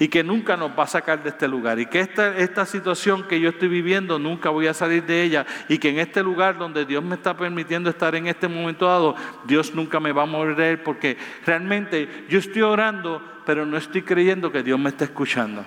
y 0.00 0.08
que 0.08 0.24
nunca 0.24 0.56
nos 0.56 0.70
va 0.76 0.84
a 0.84 0.86
sacar 0.86 1.22
de 1.22 1.28
este 1.28 1.46
lugar 1.46 1.78
y 1.78 1.84
que 1.84 2.00
esta, 2.00 2.34
esta 2.38 2.64
situación 2.64 3.22
que 3.28 3.38
yo 3.38 3.50
estoy 3.50 3.68
viviendo 3.68 4.18
nunca 4.18 4.48
voy 4.48 4.66
a 4.66 4.72
salir 4.72 5.04
de 5.04 5.22
ella 5.22 5.44
y 5.68 5.76
que 5.76 5.90
en 5.90 5.98
este 5.98 6.22
lugar 6.22 6.56
donde 6.56 6.86
Dios 6.86 7.04
me 7.04 7.16
está 7.16 7.36
permitiendo 7.36 7.90
estar 7.90 8.14
en 8.14 8.26
este 8.26 8.48
momento 8.48 8.86
dado, 8.86 9.14
Dios 9.44 9.74
nunca 9.74 10.00
me 10.00 10.12
va 10.12 10.22
a 10.22 10.26
morir 10.26 10.82
porque 10.82 11.18
realmente 11.44 12.24
yo 12.30 12.38
estoy 12.38 12.62
orando, 12.62 13.22
pero 13.44 13.66
no 13.66 13.76
estoy 13.76 14.00
creyendo 14.00 14.50
que 14.50 14.62
Dios 14.62 14.80
me 14.80 14.88
está 14.88 15.04
escuchando. 15.04 15.66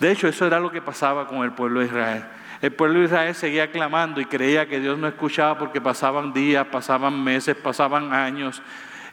De 0.00 0.10
hecho, 0.10 0.28
eso 0.28 0.46
era 0.46 0.58
lo 0.58 0.72
que 0.72 0.80
pasaba 0.80 1.28
con 1.28 1.44
el 1.44 1.52
pueblo 1.52 1.80
de 1.80 1.86
Israel. 1.86 2.24
El 2.62 2.72
pueblo 2.72 3.00
de 3.00 3.04
Israel 3.04 3.34
seguía 3.34 3.70
clamando 3.70 4.18
y 4.20 4.24
creía 4.24 4.66
que 4.66 4.80
Dios 4.80 4.96
no 4.96 5.06
escuchaba 5.08 5.58
porque 5.58 5.80
pasaban 5.80 6.32
días, 6.32 6.66
pasaban 6.68 7.22
meses, 7.22 7.54
pasaban 7.54 8.14
años. 8.14 8.62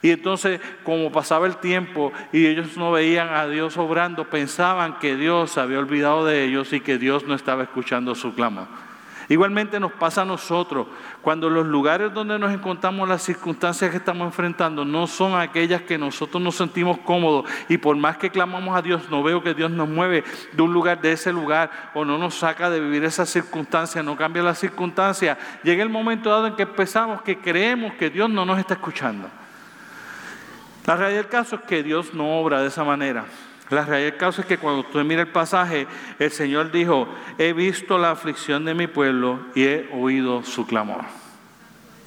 Y 0.02 0.12
entonces, 0.12 0.62
como 0.84 1.12
pasaba 1.12 1.46
el 1.46 1.58
tiempo 1.58 2.14
y 2.32 2.46
ellos 2.46 2.78
no 2.78 2.92
veían 2.92 3.30
a 3.30 3.48
Dios 3.48 3.78
obrando, 3.78 4.30
pensaban 4.30 4.98
que 5.00 5.16
Dios 5.16 5.52
se 5.52 5.60
había 5.60 5.80
olvidado 5.80 6.26
de 6.26 6.46
ellos 6.46 6.72
y 6.72 6.80
que 6.80 6.98
Dios 6.98 7.26
no 7.26 7.36
estaba 7.36 7.64
escuchando 7.64 8.16
su 8.16 8.34
clamor. 8.34 8.68
Igualmente 9.30 9.80
nos 9.80 9.92
pasa 9.92 10.24
a 10.24 10.26
nosotros, 10.26 10.88
cuando 11.22 11.52
los 11.52 11.68
lugares 11.68 12.12
donde 12.12 12.40
nos 12.40 12.52
encontramos, 12.52 13.08
las 13.08 13.22
circunstancias 13.22 13.92
que 13.92 13.98
estamos 13.98 14.26
enfrentando, 14.26 14.84
no 14.84 15.06
son 15.06 15.40
aquellas 15.40 15.84
que 15.84 16.00
nosotros 16.00 16.42
nos 16.42 16.56
sentimos 16.56 16.98
cómodos 16.98 17.46
y 17.68 17.78
por 17.78 17.96
más 17.96 18.18
que 18.18 18.32
clamamos 18.32 18.76
a 18.76 18.82
Dios, 18.82 19.04
no 19.12 19.22
veo 19.22 19.44
que 19.44 19.54
Dios 19.54 19.70
nos 19.70 19.88
mueve 19.88 20.24
de 20.52 20.62
un 20.64 20.74
lugar, 20.74 21.00
de 21.00 21.12
ese 21.12 21.32
lugar, 21.32 21.92
o 21.94 22.04
no 22.06 22.18
nos 22.18 22.40
saca 22.40 22.72
de 22.72 22.80
vivir 22.80 23.04
esa 23.04 23.28
circunstancia, 23.28 24.02
no 24.02 24.18
cambia 24.18 24.42
la 24.42 24.56
circunstancia. 24.56 25.38
Llega 25.62 25.84
el 25.84 25.90
momento 25.90 26.32
dado 26.32 26.48
en 26.48 26.56
que 26.56 26.64
empezamos 26.64 27.22
que 27.22 27.38
creemos 27.38 27.94
que 27.94 28.10
Dios 28.10 28.32
no 28.32 28.46
nos 28.46 28.58
está 28.58 28.74
escuchando. 28.74 29.30
La 30.86 30.96
realidad 30.96 31.22
del 31.22 31.30
caso 31.30 31.58
es 31.58 31.62
que 31.62 31.84
Dios 31.84 32.14
no 32.14 32.40
obra 32.40 32.62
de 32.62 32.68
esa 32.68 32.84
manera. 32.84 33.26
La 33.70 33.86
realidad 33.86 34.12
del 34.12 34.20
caso 34.20 34.42
es 34.42 34.48
que 34.48 34.58
cuando 34.58 34.82
usted 34.82 35.04
mira 35.04 35.22
el 35.22 35.28
pasaje, 35.28 35.86
el 36.18 36.32
Señor 36.32 36.72
dijo, 36.72 37.08
he 37.38 37.54
visto 37.54 37.98
la 37.98 38.12
aflicción 38.12 38.66
de 38.66 38.74
mi 38.74 38.88
pueblo 38.88 39.40
y 39.54 39.64
he 39.64 39.90
oído 39.94 40.44
su 40.44 40.66
clamor. 40.66 41.06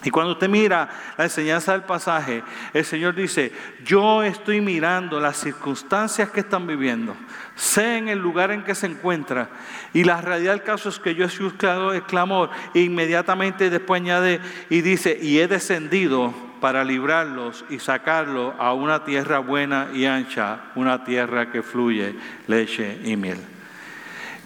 Y 0.05 0.11
cuando 0.11 0.33
usted 0.33 0.49
mira 0.49 0.89
la 1.17 1.25
enseñanza 1.25 1.73
del 1.73 1.83
pasaje, 1.83 2.43
el 2.75 2.85
Señor 2.85 3.15
dice, 3.15 3.53
yo 3.85 4.25
estoy 4.25 4.61
mirando 4.61 5.21
las 5.21 5.37
circunstancias 5.37 6.31
que 6.31 6.41
están 6.41 6.67
viviendo, 6.67 7.15
sé 7.55 7.99
en 7.99 8.09
el 8.09 8.19
lugar 8.19 8.51
en 8.51 8.65
que 8.65 8.75
se 8.75 8.87
encuentra, 8.87 9.49
y 9.93 10.03
la 10.03 10.21
realidad 10.21 10.55
del 10.55 10.65
caso 10.65 10.89
es 10.89 10.99
que 10.99 11.15
yo 11.15 11.23
he 11.23 11.29
escuchado 11.29 11.93
el 11.93 12.03
clamor, 12.03 12.51
e 12.75 12.81
inmediatamente 12.81 13.71
después 13.71 14.01
añade 14.01 14.41
y 14.71 14.81
dice, 14.81 15.17
y 15.23 15.39
he 15.39 15.47
descendido 15.47 16.35
para 16.63 16.85
librarlos 16.85 17.65
y 17.71 17.81
sacarlos 17.81 18.55
a 18.57 18.73
una 18.73 19.05
tierra 19.05 19.41
buena 19.41 19.89
y 19.93 20.07
ancha, 20.07 20.61
una 20.77 21.03
tierra 21.03 21.51
que 21.51 21.61
fluye 21.61 22.15
leche 22.47 23.01
y 23.05 23.17
miel. 23.17 23.52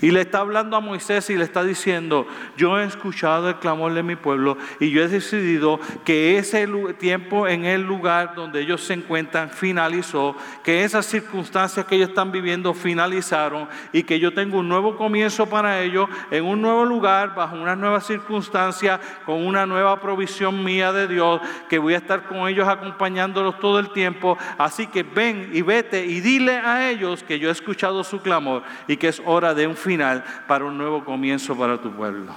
Y 0.02 0.10
le 0.10 0.20
está 0.20 0.40
hablando 0.40 0.76
a 0.76 0.80
Moisés 0.80 1.30
y 1.30 1.36
le 1.36 1.44
está 1.44 1.64
diciendo, 1.64 2.26
yo 2.56 2.78
he 2.78 2.84
escuchado 2.84 3.48
el 3.48 3.56
clamor 3.56 3.94
de 3.94 4.02
mi 4.02 4.14
pueblo 4.14 4.58
y 4.78 4.90
yo 4.90 5.02
he 5.02 5.08
decidido 5.08 5.80
que 6.04 6.36
ese 6.36 6.68
tiempo 6.98 7.48
en 7.48 7.64
el 7.64 7.82
lugar 7.82 8.34
donde 8.34 8.60
ellos 8.60 8.82
se 8.82 8.92
encuentran 8.92 9.48
finalizó, 9.48 10.36
que 10.62 10.84
esas 10.84 11.06
circunstancias 11.06 11.86
que 11.86 11.96
ellos 11.96 12.10
están 12.10 12.30
viviendo 12.30 12.74
finalizaron 12.74 13.68
y 13.90 14.02
que 14.02 14.20
yo 14.20 14.34
tengo 14.34 14.58
un 14.58 14.68
nuevo 14.68 14.96
comienzo 14.96 15.46
para 15.46 15.80
ellos 15.80 16.08
en 16.30 16.44
un 16.44 16.60
nuevo 16.60 16.84
lugar, 16.84 17.34
bajo 17.34 17.56
una 17.56 17.74
nueva 17.74 18.02
circunstancia, 18.02 19.00
con 19.24 19.46
una 19.46 19.64
nueva 19.64 19.98
provisión 20.00 20.62
mía 20.62 20.92
de 20.92 21.08
Dios, 21.08 21.40
que 21.70 21.78
voy 21.78 21.94
a 21.94 21.98
estar 21.98 22.24
con 22.24 22.46
ellos 22.48 22.68
acompañándolos 22.68 23.58
todo 23.60 23.78
el 23.78 23.90
tiempo. 23.90 24.36
Así 24.58 24.86
que 24.88 25.02
ven 25.02 25.50
y 25.54 25.62
vete 25.62 26.04
y 26.04 26.20
dile 26.20 26.58
a 26.58 26.90
ellos 26.90 27.22
que 27.22 27.38
yo 27.38 27.48
he 27.48 27.52
escuchado 27.52 28.04
su 28.04 28.20
clamor 28.20 28.62
y 28.86 28.98
que 28.98 29.08
es 29.08 29.22
hora 29.24 29.54
de 29.54 29.66
un 29.66 29.76
final 29.86 30.24
para 30.46 30.64
un 30.64 30.76
nuevo 30.76 31.04
comienzo 31.04 31.56
para 31.56 31.80
tu 31.80 31.92
pueblo. 31.92 32.32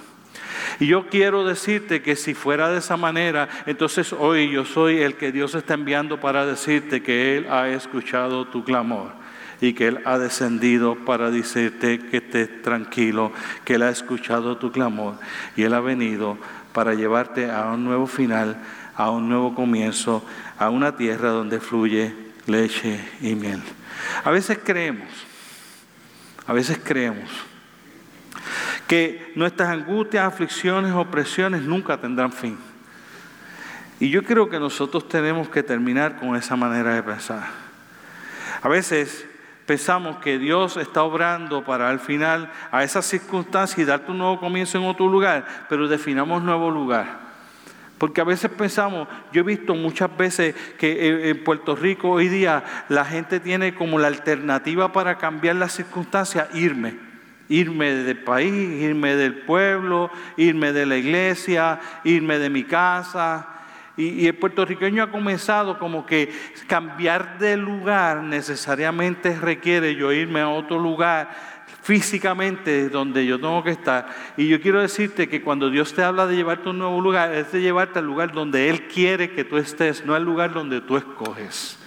Y 0.80 0.88
yo 0.88 1.08
quiero 1.08 1.44
decirte 1.44 2.02
que 2.02 2.16
si 2.16 2.34
fuera 2.34 2.70
de 2.70 2.78
esa 2.78 2.96
manera, 2.96 3.50
entonces 3.66 4.14
hoy 4.14 4.50
yo 4.52 4.64
soy 4.66 5.02
el 5.02 5.16
que 5.16 5.32
Dios 5.32 5.56
está 5.56 5.74
enviando 5.74 6.20
para 6.20 6.46
decirte 6.46 7.02
que 7.02 7.38
Él 7.38 7.48
ha 7.50 7.68
escuchado 7.70 8.46
tu 8.48 8.64
clamor 8.64 9.12
y 9.60 9.74
que 9.74 9.88
Él 9.88 10.00
ha 10.06 10.18
descendido 10.18 10.96
para 10.96 11.32
decirte 11.32 12.00
que 12.00 12.18
estés 12.18 12.62
tranquilo, 12.62 13.34
que 13.66 13.76
Él 13.76 13.84
ha 13.84 13.90
escuchado 13.90 14.58
tu 14.58 14.72
clamor 14.72 15.16
y 15.58 15.64
Él 15.64 15.74
ha 15.74 15.82
venido 15.82 16.38
para 16.72 16.94
llevarte 16.94 17.52
a 17.52 17.72
un 17.72 17.84
nuevo 17.84 18.08
final, 18.08 18.58
a 18.96 19.10
un 19.10 19.28
nuevo 19.28 19.56
comienzo, 19.56 20.24
a 20.58 20.70
una 20.70 20.96
tierra 20.96 21.30
donde 21.30 21.60
fluye 21.60 22.14
leche 22.46 23.00
y 23.22 23.36
miel. 23.36 23.62
A 24.24 24.32
veces 24.32 24.60
creemos 24.64 25.29
a 26.50 26.54
veces 26.54 26.80
creemos 26.84 27.30
que 28.88 29.32
nuestras 29.36 29.70
angustias, 29.70 30.26
aflicciones, 30.26 30.92
opresiones 30.94 31.62
nunca 31.62 32.02
tendrán 32.02 32.34
fin. 32.34 32.58
Y 34.00 34.10
yo 34.10 34.24
creo 34.24 34.50
que 34.50 34.60
nosotros 34.60 35.08
tenemos 35.08 35.48
que 35.48 35.62
terminar 35.62 36.20
con 36.20 36.36
esa 36.36 36.56
manera 36.56 36.96
de 36.96 37.04
pensar. 37.04 37.44
A 38.64 38.68
veces 38.68 39.28
pensamos 39.68 40.18
que 40.24 40.40
Dios 40.40 40.76
está 40.78 41.04
obrando 41.04 41.64
para 41.64 41.88
al 41.88 42.00
final 42.00 42.52
a 42.72 42.84
esa 42.84 43.04
circunstancia 43.04 43.84
y 43.84 43.86
darte 43.86 44.12
un 44.12 44.18
nuevo 44.18 44.40
comienzo 44.40 44.80
en 44.80 44.86
otro 44.86 45.08
lugar, 45.08 45.46
pero 45.70 45.88
definamos 45.88 46.42
nuevo 46.42 46.72
lugar. 46.72 47.29
Porque 48.00 48.22
a 48.22 48.24
veces 48.24 48.50
pensamos, 48.50 49.10
yo 49.34 49.42
he 49.42 49.44
visto 49.44 49.76
muchas 49.76 50.16
veces 50.18 50.56
que 50.78 51.30
en 51.30 51.44
Puerto 51.44 51.76
Rico 51.76 52.10
hoy 52.10 52.30
día 52.30 52.64
la 52.88 53.04
gente 53.04 53.42
tiene 53.42 53.76
como 53.76 54.00
la 54.00 54.08
alternativa 54.08 54.94
para 54.94 55.18
cambiar 55.18 55.58
las 55.58 55.74
circunstancias, 55.74 56.48
irme. 56.56 56.98
Irme 57.50 57.92
del 57.92 58.20
país, 58.20 58.82
irme 58.82 59.16
del 59.16 59.42
pueblo, 59.42 60.12
irme 60.38 60.72
de 60.72 60.86
la 60.86 60.96
iglesia, 60.96 61.82
irme 62.06 62.40
de 62.40 62.50
mi 62.50 62.64
casa. 62.64 63.48
y, 63.98 64.28
el 64.28 64.36
puertorriqueño 64.36 65.04
ha 65.04 65.12
comenzado 65.12 65.78
como 65.78 66.06
que 66.06 66.32
cambiar 66.68 67.38
de 67.38 67.58
lugar 67.58 68.24
necesariamente 68.24 69.38
requiere 69.38 69.96
yo 69.96 70.14
irme 70.14 70.40
a 70.40 70.48
otro 70.48 70.80
lugar 70.80 71.59
físicamente 71.90 72.88
donde 72.88 73.26
yo 73.26 73.40
tengo 73.40 73.64
que 73.64 73.72
estar. 73.72 74.10
Y 74.38 74.48
yo 74.48 74.62
quiero 74.62 74.80
decirte 74.80 75.28
que 75.28 75.42
cuando 75.42 75.72
Dios 75.72 75.92
te 75.96 76.04
habla 76.04 76.28
de 76.28 76.36
llevarte 76.36 76.68
a 76.68 76.72
un 76.72 76.78
nuevo 76.78 77.02
lugar, 77.02 77.34
es 77.34 77.52
de 77.52 77.62
llevarte 77.62 77.98
al 77.98 78.06
lugar 78.06 78.32
donde 78.32 78.70
Él 78.70 78.88
quiere 78.88 79.32
que 79.32 79.44
tú 79.44 79.58
estés, 79.58 80.06
no 80.06 80.14
al 80.14 80.24
lugar 80.24 80.54
donde 80.54 80.82
tú 80.82 80.98
escoges. 80.98 81.80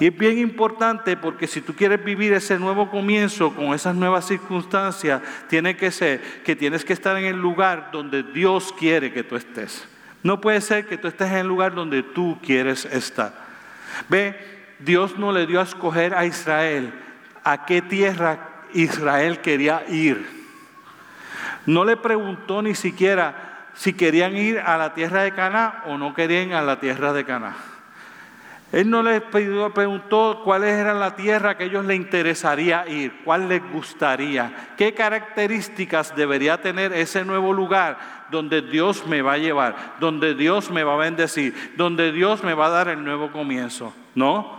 Y 0.00 0.06
es 0.06 0.16
bien 0.16 0.38
importante 0.38 1.18
porque 1.18 1.46
si 1.46 1.60
tú 1.60 1.74
quieres 1.74 2.02
vivir 2.02 2.32
ese 2.32 2.58
nuevo 2.58 2.90
comienzo 2.90 3.54
con 3.54 3.74
esas 3.74 3.94
nuevas 3.94 4.26
circunstancias, 4.26 5.20
tiene 5.50 5.76
que 5.76 5.90
ser 5.90 6.22
que 6.42 6.56
tienes 6.56 6.82
que 6.82 6.94
estar 6.94 7.14
en 7.18 7.26
el 7.26 7.36
lugar 7.36 7.90
donde 7.92 8.22
Dios 8.22 8.72
quiere 8.78 9.12
que 9.12 9.22
tú 9.22 9.36
estés. 9.36 9.86
No 10.22 10.40
puede 10.40 10.62
ser 10.62 10.86
que 10.86 10.96
tú 10.96 11.08
estés 11.08 11.30
en 11.30 11.38
el 11.38 11.46
lugar 11.46 11.74
donde 11.74 12.02
tú 12.02 12.38
quieres 12.42 12.86
estar. 12.86 13.34
Ve, 14.08 14.34
Dios 14.78 15.18
no 15.18 15.30
le 15.30 15.46
dio 15.46 15.60
a 15.60 15.64
escoger 15.64 16.14
a 16.14 16.24
Israel 16.24 16.90
a 17.44 17.64
qué 17.66 17.82
tierra 17.82 18.47
Israel 18.74 19.40
quería 19.40 19.84
ir. 19.88 20.26
No 21.66 21.84
le 21.84 21.96
preguntó 21.96 22.62
ni 22.62 22.74
siquiera 22.74 23.68
si 23.74 23.92
querían 23.92 24.36
ir 24.36 24.58
a 24.58 24.76
la 24.76 24.94
tierra 24.94 25.22
de 25.22 25.32
Caná 25.32 25.82
o 25.86 25.98
no 25.98 26.14
querían 26.14 26.48
ir 26.48 26.54
a 26.54 26.62
la 26.62 26.80
tierra 26.80 27.12
de 27.12 27.24
Caná. 27.24 27.56
Él 28.70 28.90
no 28.90 29.02
les 29.02 29.22
preguntó 29.22 30.42
cuál 30.44 30.64
era 30.64 30.92
la 30.92 31.16
tierra 31.16 31.56
que 31.56 31.64
a 31.64 31.66
ellos 31.66 31.86
les 31.86 31.96
interesaría 31.96 32.86
ir, 32.86 33.20
cuál 33.24 33.48
les 33.48 33.62
gustaría, 33.72 34.68
qué 34.76 34.92
características 34.92 36.14
debería 36.14 36.60
tener 36.60 36.92
ese 36.92 37.24
nuevo 37.24 37.54
lugar 37.54 37.98
donde 38.30 38.60
Dios 38.60 39.06
me 39.06 39.22
va 39.22 39.34
a 39.34 39.38
llevar, 39.38 39.94
donde 40.00 40.34
Dios 40.34 40.70
me 40.70 40.84
va 40.84 40.94
a 40.94 40.98
bendecir, 40.98 41.72
donde 41.78 42.12
Dios 42.12 42.44
me 42.44 42.52
va 42.52 42.66
a 42.66 42.70
dar 42.70 42.88
el 42.88 43.02
nuevo 43.02 43.32
comienzo. 43.32 43.94
No, 44.14 44.57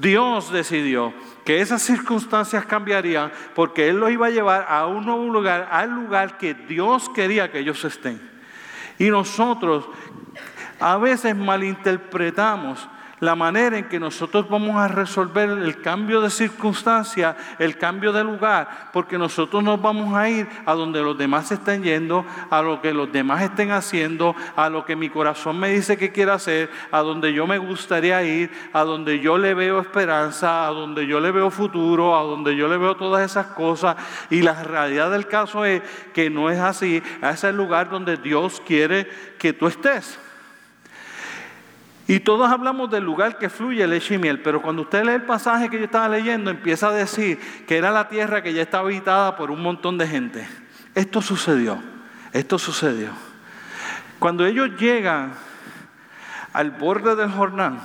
Dios 0.00 0.52
decidió 0.52 1.12
que 1.44 1.60
esas 1.60 1.82
circunstancias 1.82 2.66
cambiarían 2.66 3.32
porque 3.54 3.88
Él 3.88 3.98
los 3.98 4.10
iba 4.10 4.26
a 4.26 4.30
llevar 4.30 4.66
a 4.68 4.86
un 4.86 5.06
nuevo 5.06 5.28
lugar, 5.28 5.68
al 5.70 5.90
lugar 5.90 6.38
que 6.38 6.54
Dios 6.54 7.08
quería 7.08 7.50
que 7.50 7.60
ellos 7.60 7.84
estén. 7.84 8.20
Y 8.98 9.10
nosotros 9.10 9.88
a 10.80 10.96
veces 10.98 11.34
malinterpretamos 11.34 12.88
la 13.20 13.34
manera 13.34 13.78
en 13.78 13.88
que 13.88 14.00
nosotros 14.00 14.48
vamos 14.48 14.76
a 14.76 14.88
resolver 14.88 15.48
el 15.48 15.80
cambio 15.80 16.20
de 16.20 16.30
circunstancia, 16.30 17.36
el 17.58 17.76
cambio 17.78 18.12
de 18.12 18.24
lugar, 18.24 18.90
porque 18.92 19.18
nosotros 19.18 19.62
nos 19.62 19.80
vamos 19.80 20.14
a 20.14 20.28
ir 20.28 20.48
a 20.66 20.74
donde 20.74 21.02
los 21.02 21.16
demás 21.16 21.50
estén 21.50 21.82
yendo, 21.82 22.24
a 22.50 22.62
lo 22.62 22.80
que 22.80 22.92
los 22.92 23.10
demás 23.10 23.42
estén 23.42 23.70
haciendo, 23.70 24.34
a 24.56 24.68
lo 24.68 24.84
que 24.84 24.96
mi 24.96 25.08
corazón 25.08 25.58
me 25.58 25.70
dice 25.70 25.96
que 25.96 26.12
quiero 26.12 26.32
hacer, 26.32 26.70
a 26.90 27.00
donde 27.00 27.32
yo 27.32 27.46
me 27.46 27.58
gustaría 27.58 28.22
ir, 28.22 28.50
a 28.72 28.84
donde 28.84 29.20
yo 29.20 29.38
le 29.38 29.54
veo 29.54 29.80
esperanza, 29.80 30.66
a 30.66 30.70
donde 30.70 31.06
yo 31.06 31.20
le 31.20 31.30
veo 31.30 31.50
futuro, 31.50 32.16
a 32.16 32.22
donde 32.22 32.56
yo 32.56 32.68
le 32.68 32.76
veo 32.76 32.96
todas 32.96 33.28
esas 33.28 33.46
cosas. 33.48 33.96
Y 34.30 34.42
la 34.42 34.62
realidad 34.62 35.10
del 35.10 35.26
caso 35.26 35.64
es 35.64 35.82
que 36.12 36.30
no 36.30 36.50
es 36.50 36.58
así, 36.58 37.02
es 37.22 37.44
el 37.44 37.56
lugar 37.56 37.90
donde 37.90 38.16
Dios 38.16 38.62
quiere 38.64 39.08
que 39.38 39.52
tú 39.52 39.66
estés. 39.66 40.18
Y 42.10 42.20
todos 42.20 42.50
hablamos 42.50 42.90
del 42.90 43.04
lugar 43.04 43.36
que 43.36 43.50
fluye 43.50 43.86
leche 43.86 44.14
y 44.14 44.18
miel, 44.18 44.40
pero 44.40 44.62
cuando 44.62 44.80
usted 44.80 45.04
lee 45.04 45.12
el 45.12 45.24
pasaje 45.24 45.68
que 45.68 45.76
yo 45.76 45.84
estaba 45.84 46.08
leyendo, 46.08 46.50
empieza 46.50 46.88
a 46.88 46.92
decir 46.92 47.38
que 47.66 47.76
era 47.76 47.90
la 47.90 48.08
tierra 48.08 48.42
que 48.42 48.54
ya 48.54 48.62
estaba 48.62 48.88
habitada 48.88 49.36
por 49.36 49.50
un 49.50 49.62
montón 49.62 49.98
de 49.98 50.08
gente. 50.08 50.48
Esto 50.94 51.20
sucedió, 51.20 51.78
esto 52.32 52.58
sucedió. 52.58 53.10
Cuando 54.18 54.46
ellos 54.46 54.70
llegan 54.80 55.34
al 56.54 56.70
borde 56.70 57.14
del 57.14 57.30
Jordán 57.30 57.78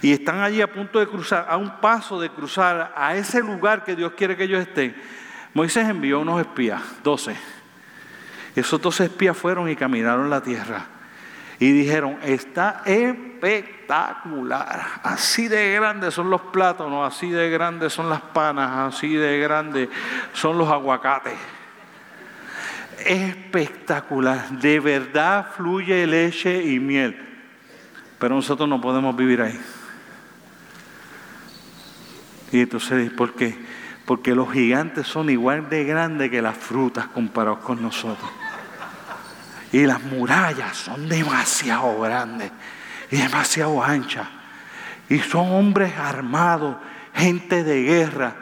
y 0.00 0.12
están 0.12 0.40
allí 0.40 0.62
a 0.62 0.72
punto 0.72 1.00
de 1.00 1.08
cruzar, 1.08 1.48
a 1.50 1.56
un 1.56 1.80
paso 1.80 2.20
de 2.20 2.30
cruzar 2.30 2.94
a 2.96 3.16
ese 3.16 3.40
lugar 3.40 3.82
que 3.82 3.96
Dios 3.96 4.12
quiere 4.16 4.36
que 4.36 4.44
ellos 4.44 4.60
estén, 4.60 4.94
Moisés 5.52 5.88
envió 5.88 6.20
unos 6.20 6.40
espías, 6.40 6.80
doce. 7.02 7.36
Esos 8.54 8.80
doce 8.80 9.06
espías 9.06 9.36
fueron 9.36 9.68
y 9.68 9.74
caminaron 9.74 10.30
la 10.30 10.40
tierra 10.40 11.01
y 11.62 11.70
dijeron, 11.70 12.18
está 12.24 12.82
espectacular, 12.84 14.84
así 15.04 15.46
de 15.46 15.72
grandes 15.74 16.12
son 16.12 16.28
los 16.28 16.40
plátanos, 16.40 17.06
así 17.06 17.30
de 17.30 17.48
grandes 17.50 17.92
son 17.92 18.10
las 18.10 18.20
panas, 18.20 18.92
así 18.92 19.14
de 19.14 19.38
grandes 19.38 19.88
son 20.32 20.58
los 20.58 20.68
aguacates. 20.68 21.34
Espectacular, 23.06 24.50
de 24.50 24.80
verdad 24.80 25.52
fluye 25.56 26.04
leche 26.04 26.64
y 26.64 26.80
miel, 26.80 27.16
pero 28.18 28.34
nosotros 28.34 28.68
no 28.68 28.80
podemos 28.80 29.14
vivir 29.14 29.40
ahí. 29.40 29.60
Y 32.50 32.62
entonces, 32.62 33.08
¿por 33.12 33.34
qué? 33.34 33.56
Porque 34.04 34.34
los 34.34 34.52
gigantes 34.52 35.06
son 35.06 35.30
igual 35.30 35.68
de 35.68 35.84
grandes 35.84 36.28
que 36.28 36.42
las 36.42 36.56
frutas 36.56 37.06
comparados 37.06 37.60
con 37.60 37.80
nosotros. 37.80 38.41
Y 39.72 39.86
las 39.86 40.02
murallas 40.02 40.76
son 40.76 41.08
demasiado 41.08 41.98
grandes 42.00 42.52
y 43.10 43.16
demasiado 43.16 43.82
anchas. 43.82 44.28
Y 45.08 45.18
son 45.18 45.50
hombres 45.50 45.94
armados, 45.96 46.76
gente 47.14 47.64
de 47.64 47.82
guerra. 47.82 48.34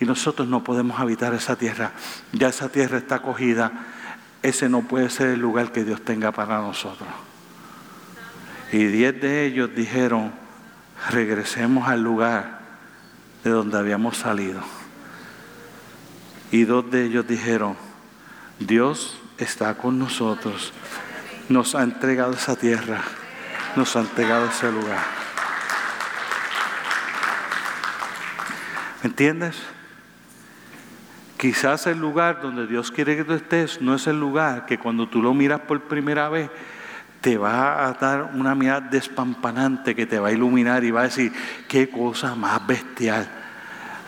Y 0.00 0.04
nosotros 0.04 0.48
no 0.48 0.62
podemos 0.64 0.98
habitar 1.00 1.34
esa 1.34 1.56
tierra. 1.56 1.92
Ya 2.32 2.48
esa 2.48 2.68
tierra 2.68 2.98
está 2.98 3.16
acogida. 3.16 3.72
Ese 4.42 4.68
no 4.68 4.82
puede 4.82 5.10
ser 5.10 5.28
el 5.28 5.40
lugar 5.40 5.72
que 5.72 5.84
Dios 5.84 6.04
tenga 6.04 6.32
para 6.32 6.58
nosotros. 6.58 7.08
Y 8.72 8.84
diez 8.84 9.20
de 9.20 9.46
ellos 9.46 9.70
dijeron, 9.74 10.32
regresemos 11.10 11.88
al 11.88 12.02
lugar 12.02 12.60
de 13.44 13.50
donde 13.50 13.78
habíamos 13.78 14.16
salido. 14.16 14.60
Y 16.50 16.64
dos 16.64 16.90
de 16.90 17.04
ellos 17.04 17.26
dijeron, 17.26 17.76
Dios 18.58 19.21
está 19.38 19.74
con 19.74 19.98
nosotros, 19.98 20.72
nos 21.48 21.74
ha 21.74 21.82
entregado 21.82 22.32
esa 22.32 22.56
tierra, 22.56 23.02
nos 23.76 23.96
ha 23.96 24.00
entregado 24.00 24.46
ese 24.46 24.70
lugar. 24.70 25.04
¿Me 29.02 29.08
entiendes? 29.08 29.56
Quizás 31.36 31.88
el 31.88 31.98
lugar 31.98 32.40
donde 32.40 32.68
Dios 32.68 32.92
quiere 32.92 33.16
que 33.16 33.24
tú 33.24 33.32
estés 33.32 33.80
no 33.80 33.96
es 33.96 34.06
el 34.06 34.20
lugar 34.20 34.64
que 34.64 34.78
cuando 34.78 35.08
tú 35.08 35.20
lo 35.20 35.34
miras 35.34 35.60
por 35.62 35.82
primera 35.82 36.28
vez 36.28 36.50
te 37.20 37.36
va 37.36 37.86
a 37.86 37.94
dar 37.94 38.30
una 38.34 38.54
mirada 38.54 38.80
despampanante 38.80 39.94
que 39.94 40.06
te 40.06 40.18
va 40.18 40.28
a 40.28 40.32
iluminar 40.32 40.84
y 40.84 40.90
va 40.90 41.00
a 41.00 41.04
decir, 41.04 41.32
qué 41.68 41.88
cosa 41.88 42.34
más 42.34 42.64
bestial. 42.66 43.28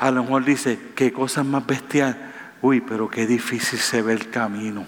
A 0.01 0.11
lo 0.11 0.23
mejor 0.25 0.45
dice, 0.45 0.79
qué 0.95 1.13
cosa 1.13 1.43
más 1.45 1.67
bestial. 1.67 2.17
Uy, 2.61 2.81
pero 2.81 3.09
qué 3.09 3.27
difícil 3.27 3.79
se 3.79 4.03
ve 4.03 4.13
el 4.13 4.31
camino. 4.31 4.85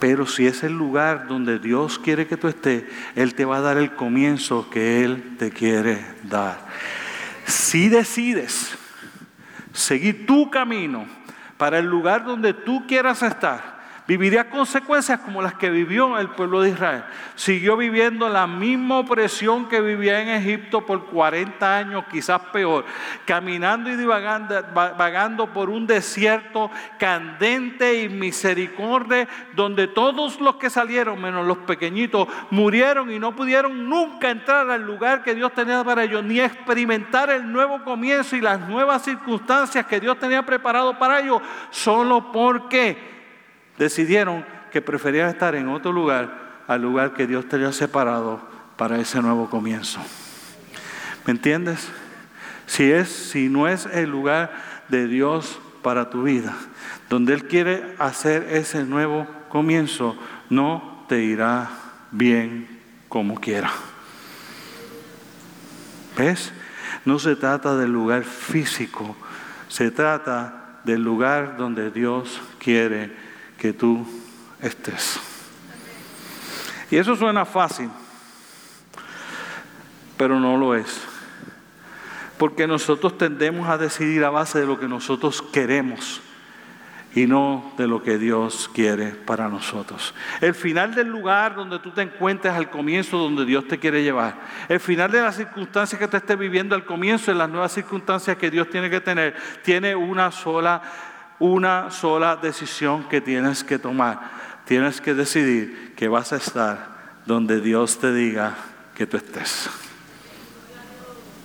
Pero 0.00 0.26
si 0.26 0.46
es 0.46 0.62
el 0.62 0.72
lugar 0.72 1.26
donde 1.26 1.58
Dios 1.58 1.98
quiere 1.98 2.26
que 2.26 2.36
tú 2.36 2.48
estés, 2.48 2.84
Él 3.14 3.34
te 3.34 3.44
va 3.44 3.58
a 3.58 3.62
dar 3.62 3.78
el 3.78 3.94
comienzo 3.94 4.70
que 4.70 5.04
Él 5.04 5.36
te 5.38 5.50
quiere 5.50 6.04
dar. 6.24 6.66
Si 7.46 7.88
decides 7.88 8.76
seguir 9.72 10.26
tu 10.26 10.50
camino 10.50 11.06
para 11.56 11.78
el 11.78 11.86
lugar 11.86 12.24
donde 12.24 12.54
tú 12.54 12.86
quieras 12.86 13.22
estar, 13.22 13.77
Viviría 14.08 14.48
consecuencias 14.48 15.20
como 15.20 15.42
las 15.42 15.52
que 15.52 15.68
vivió 15.68 16.18
el 16.18 16.30
pueblo 16.30 16.62
de 16.62 16.70
Israel. 16.70 17.04
Siguió 17.34 17.76
viviendo 17.76 18.30
la 18.30 18.46
misma 18.46 19.00
opresión 19.00 19.68
que 19.68 19.82
vivía 19.82 20.22
en 20.22 20.30
Egipto 20.30 20.86
por 20.86 21.04
40 21.08 21.76
años, 21.76 22.06
quizás 22.10 22.40
peor, 22.50 22.86
caminando 23.26 23.90
y 23.90 23.96
divagando, 23.96 24.64
vagando 24.72 25.52
por 25.52 25.68
un 25.68 25.86
desierto 25.86 26.70
candente 26.98 28.02
y 28.02 28.08
misericordia, 28.08 29.28
donde 29.54 29.88
todos 29.88 30.40
los 30.40 30.56
que 30.56 30.70
salieron, 30.70 31.20
menos 31.20 31.46
los 31.46 31.58
pequeñitos, 31.58 32.28
murieron 32.48 33.12
y 33.12 33.18
no 33.18 33.36
pudieron 33.36 33.90
nunca 33.90 34.30
entrar 34.30 34.70
al 34.70 34.84
lugar 34.84 35.22
que 35.22 35.34
Dios 35.34 35.52
tenía 35.52 35.84
para 35.84 36.04
ellos, 36.04 36.24
ni 36.24 36.40
experimentar 36.40 37.28
el 37.28 37.52
nuevo 37.52 37.84
comienzo 37.84 38.36
y 38.36 38.40
las 38.40 38.58
nuevas 38.58 39.02
circunstancias 39.02 39.84
que 39.84 40.00
Dios 40.00 40.18
tenía 40.18 40.46
preparado 40.46 40.98
para 40.98 41.20
ellos, 41.20 41.42
solo 41.68 42.32
porque 42.32 43.17
decidieron 43.78 44.44
que 44.70 44.82
preferían 44.82 45.28
estar 45.28 45.54
en 45.54 45.68
otro 45.68 45.92
lugar 45.92 46.48
al 46.66 46.82
lugar 46.82 47.14
que 47.14 47.26
Dios 47.26 47.48
tenía 47.48 47.72
separado 47.72 48.40
para 48.76 48.98
ese 48.98 49.20
nuevo 49.22 49.48
comienzo. 49.48 50.00
¿Me 51.24 51.32
entiendes? 51.32 51.88
Si 52.66 52.90
es 52.90 53.08
si 53.08 53.48
no 53.48 53.66
es 53.66 53.86
el 53.86 54.10
lugar 54.10 54.52
de 54.88 55.06
Dios 55.06 55.58
para 55.82 56.10
tu 56.10 56.24
vida, 56.24 56.54
donde 57.08 57.32
él 57.32 57.44
quiere 57.44 57.94
hacer 57.98 58.46
ese 58.50 58.84
nuevo 58.84 59.26
comienzo, 59.48 60.16
no 60.50 61.04
te 61.08 61.22
irá 61.22 61.70
bien 62.10 62.68
como 63.08 63.40
quiera. 63.40 63.70
¿Ves? 66.16 66.52
No 67.04 67.18
se 67.18 67.36
trata 67.36 67.76
del 67.76 67.92
lugar 67.92 68.24
físico, 68.24 69.16
se 69.68 69.90
trata 69.90 70.80
del 70.84 71.02
lugar 71.02 71.56
donde 71.56 71.90
Dios 71.90 72.40
quiere 72.58 73.27
que 73.58 73.72
tú 73.72 74.06
estés. 74.62 75.20
Y 76.90 76.96
eso 76.96 77.16
suena 77.16 77.44
fácil, 77.44 77.90
pero 80.16 80.40
no 80.40 80.56
lo 80.56 80.74
es. 80.74 81.02
Porque 82.38 82.66
nosotros 82.66 83.18
tendemos 83.18 83.68
a 83.68 83.76
decidir 83.76 84.24
a 84.24 84.30
base 84.30 84.60
de 84.60 84.66
lo 84.66 84.78
que 84.78 84.88
nosotros 84.88 85.42
queremos 85.42 86.22
y 87.14 87.26
no 87.26 87.72
de 87.76 87.88
lo 87.88 88.02
que 88.02 88.16
Dios 88.16 88.70
quiere 88.72 89.08
para 89.08 89.48
nosotros. 89.48 90.14
El 90.40 90.54
final 90.54 90.94
del 90.94 91.08
lugar 91.08 91.56
donde 91.56 91.80
tú 91.80 91.90
te 91.90 92.02
encuentres 92.02 92.54
al 92.54 92.70
comienzo 92.70 93.18
donde 93.18 93.44
Dios 93.44 93.66
te 93.66 93.78
quiere 93.78 94.02
llevar. 94.02 94.36
El 94.68 94.78
final 94.78 95.10
de 95.10 95.20
las 95.20 95.36
circunstancias 95.36 95.98
que 95.98 96.06
tú 96.06 96.16
estés 96.16 96.38
viviendo 96.38 96.74
al 96.74 96.84
comienzo 96.84 97.32
de 97.32 97.38
las 97.38 97.48
nuevas 97.48 97.72
circunstancias 97.72 98.36
que 98.36 98.50
Dios 98.50 98.70
tiene 98.70 98.88
que 98.88 99.00
tener, 99.00 99.34
tiene 99.62 99.96
una 99.96 100.30
sola, 100.30 100.80
una 101.38 101.90
sola 101.90 102.36
decisión 102.36 103.08
que 103.08 103.20
tienes 103.20 103.64
que 103.64 103.78
tomar. 103.78 104.30
Tienes 104.64 105.00
que 105.00 105.14
decidir 105.14 105.94
que 105.96 106.08
vas 106.08 106.32
a 106.32 106.36
estar 106.36 106.98
donde 107.26 107.60
Dios 107.60 107.98
te 107.98 108.12
diga 108.12 108.54
que 108.94 109.06
tú 109.06 109.16
estés. 109.16 109.70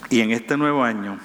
Y 0.09 0.21
en 0.21 0.31
este 0.31 0.57
nuevo 0.57 0.83
año 0.83 1.17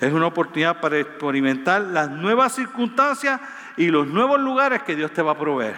es 0.00 0.12
una 0.12 0.26
oportunidad 0.26 0.80
para 0.80 0.98
experimentar 0.98 1.82
las 1.82 2.10
nuevas 2.10 2.54
circunstancias 2.54 3.40
y 3.76 3.88
los 3.88 4.06
nuevos 4.06 4.40
lugares 4.40 4.82
que 4.82 4.96
Dios 4.96 5.12
te 5.12 5.22
va 5.22 5.32
a 5.32 5.38
proveer. 5.38 5.76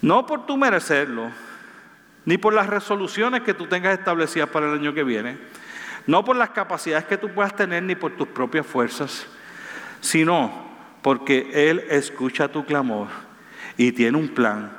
No 0.00 0.26
por 0.26 0.46
tu 0.46 0.56
merecerlo, 0.56 1.30
ni 2.24 2.38
por 2.38 2.54
las 2.54 2.66
resoluciones 2.66 3.42
que 3.42 3.54
tú 3.54 3.66
tengas 3.66 3.98
establecidas 3.98 4.48
para 4.48 4.66
el 4.68 4.78
año 4.78 4.94
que 4.94 5.04
viene, 5.04 5.38
no 6.06 6.24
por 6.24 6.36
las 6.36 6.50
capacidades 6.50 7.04
que 7.06 7.16
tú 7.16 7.28
puedas 7.30 7.54
tener, 7.54 7.82
ni 7.82 7.94
por 7.94 8.12
tus 8.12 8.28
propias 8.28 8.66
fuerzas, 8.66 9.26
sino 10.02 10.52
porque 11.00 11.70
Él 11.70 11.82
escucha 11.88 12.48
tu 12.48 12.66
clamor 12.66 13.08
y 13.78 13.92
tiene 13.92 14.18
un 14.18 14.28
plan 14.28 14.70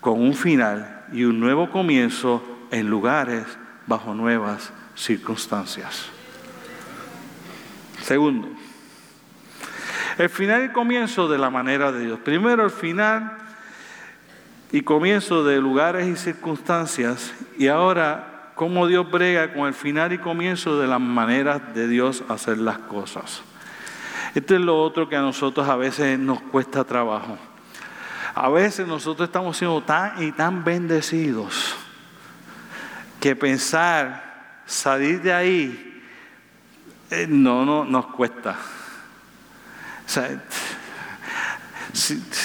con 0.00 0.20
un 0.20 0.34
final 0.34 1.06
y 1.12 1.24
un 1.24 1.40
nuevo 1.40 1.70
comienzo 1.70 2.42
en 2.70 2.90
lugares 2.90 3.44
bajo 3.86 4.14
nuevas 4.14 4.72
circunstancias. 4.94 6.06
Segundo, 8.02 8.48
el 10.18 10.28
final 10.28 10.66
y 10.66 10.68
comienzo 10.70 11.28
de 11.28 11.38
la 11.38 11.50
manera 11.50 11.90
de 11.90 12.04
Dios. 12.04 12.18
Primero 12.20 12.64
el 12.64 12.70
final 12.70 13.38
y 14.72 14.82
comienzo 14.82 15.44
de 15.44 15.60
lugares 15.60 16.06
y 16.06 16.16
circunstancias 16.16 17.32
y 17.56 17.68
ahora 17.68 18.50
cómo 18.54 18.86
Dios 18.86 19.10
brega 19.10 19.54
con 19.54 19.66
el 19.66 19.74
final 19.74 20.12
y 20.12 20.18
comienzo 20.18 20.78
de 20.80 20.88
las 20.88 21.00
maneras 21.00 21.74
de 21.74 21.88
Dios 21.88 22.24
hacer 22.28 22.58
las 22.58 22.78
cosas. 22.78 23.42
Esto 24.34 24.54
es 24.54 24.60
lo 24.60 24.82
otro 24.82 25.08
que 25.08 25.16
a 25.16 25.20
nosotros 25.20 25.68
a 25.68 25.76
veces 25.76 26.18
nos 26.18 26.40
cuesta 26.40 26.84
trabajo. 26.84 27.38
A 28.34 28.48
veces 28.48 28.86
nosotros 28.86 29.28
estamos 29.28 29.56
siendo 29.56 29.80
tan 29.80 30.20
y 30.22 30.32
tan 30.32 30.64
bendecidos 30.64 31.76
que 33.20 33.36
pensar 33.36 34.62
salir 34.66 35.22
de 35.22 35.32
ahí 35.32 36.02
eh, 37.10 37.26
no, 37.28 37.64
no 37.64 37.84
nos 37.84 38.06
cuesta. 38.06 38.56
O 40.04 40.08
sea, 40.08 40.42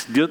Dios, 0.09 0.29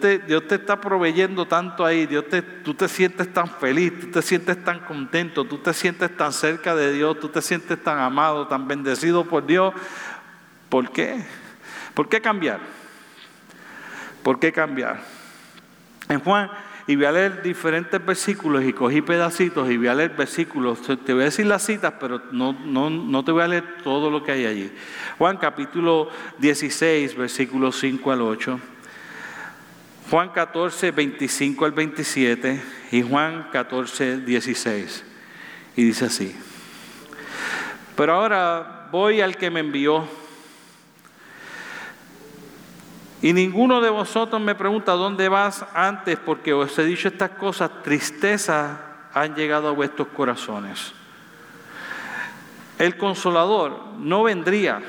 te, 0.00 0.54
está 0.54 0.80
proveyendo 0.80 1.46
tanto 1.46 1.84
ahí, 1.84 2.06
Dios 2.06 2.24
te, 2.28 2.40
tú 2.40 2.72
te 2.72 2.88
sientes 2.88 3.32
tan 3.32 3.48
feliz, 3.48 3.92
tú 4.00 4.06
te 4.06 4.22
sientes 4.22 4.64
tan 4.64 4.80
contento, 4.80 5.44
tú 5.44 5.58
te 5.58 5.74
sientes 5.74 6.16
tan 6.16 6.32
cerca 6.32 6.74
de 6.74 6.92
Dios, 6.92 7.20
tú 7.20 7.28
te 7.28 7.42
sientes 7.42 7.82
tan 7.82 7.98
amado, 7.98 8.48
tan 8.48 8.66
bendecido 8.66 9.24
por 9.24 9.44
Dios. 9.44 9.74
¿Por 10.68 10.90
qué? 10.90 11.24
¿Por 11.94 12.08
qué 12.08 12.20
cambiar? 12.20 12.60
¿Por 14.22 14.38
qué 14.38 14.52
cambiar? 14.52 15.00
En 16.08 16.20
Juan 16.20 16.50
y 16.88 16.94
voy 16.94 17.04
a 17.06 17.12
leer 17.12 17.42
diferentes 17.42 18.04
versículos 18.04 18.64
y 18.64 18.72
cogí 18.72 19.02
pedacitos 19.02 19.68
y 19.70 19.76
voy 19.76 19.88
a 19.88 19.94
leer 19.94 20.10
versículos. 20.10 20.82
Te 20.82 21.12
voy 21.12 21.22
a 21.22 21.24
decir 21.26 21.46
las 21.46 21.66
citas, 21.66 21.94
pero 21.98 22.22
no, 22.30 22.52
no, 22.52 22.90
no 22.90 23.24
te 23.24 23.32
voy 23.32 23.42
a 23.42 23.48
leer 23.48 23.78
todo 23.82 24.08
lo 24.08 24.22
que 24.22 24.32
hay 24.32 24.46
allí. 24.46 24.70
Juan 25.18 25.36
capítulo 25.36 26.10
16, 26.38 27.16
versículos 27.16 27.78
5 27.80 28.12
al 28.12 28.22
8. 28.22 28.60
Juan 30.10 30.28
14, 30.28 30.92
25 30.92 31.64
al 31.64 31.72
27 31.72 32.62
y 32.92 33.02
Juan 33.02 33.48
14, 33.50 34.18
16. 34.18 35.04
Y 35.74 35.84
dice 35.84 36.04
así. 36.04 36.36
Pero 37.96 38.14
ahora 38.14 38.88
voy 38.92 39.20
al 39.20 39.36
que 39.36 39.50
me 39.50 39.58
envió 39.58 40.08
y 43.22 43.32
ninguno 43.32 43.80
de 43.80 43.90
vosotros 43.90 44.40
me 44.40 44.54
pregunta 44.54 44.92
dónde 44.92 45.28
vas 45.28 45.64
antes, 45.74 46.18
porque 46.18 46.52
os 46.52 46.78
he 46.78 46.84
dicho 46.84 47.08
estas 47.08 47.30
cosas, 47.30 47.82
tristeza 47.82 48.78
han 49.14 49.34
llegado 49.34 49.68
a 49.68 49.72
vuestros 49.72 50.08
corazones. 50.08 50.92
El 52.78 52.98
consolador 52.98 53.94
no 53.98 54.22
vendría. 54.24 54.82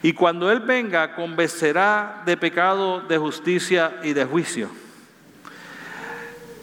Y 0.00 0.12
cuando 0.12 0.50
Él 0.52 0.60
venga, 0.60 1.16
convencerá 1.16 2.22
de 2.24 2.36
pecado, 2.36 3.00
de 3.00 3.18
justicia 3.18 3.98
y 4.04 4.12
de 4.12 4.24
juicio. 4.24 4.70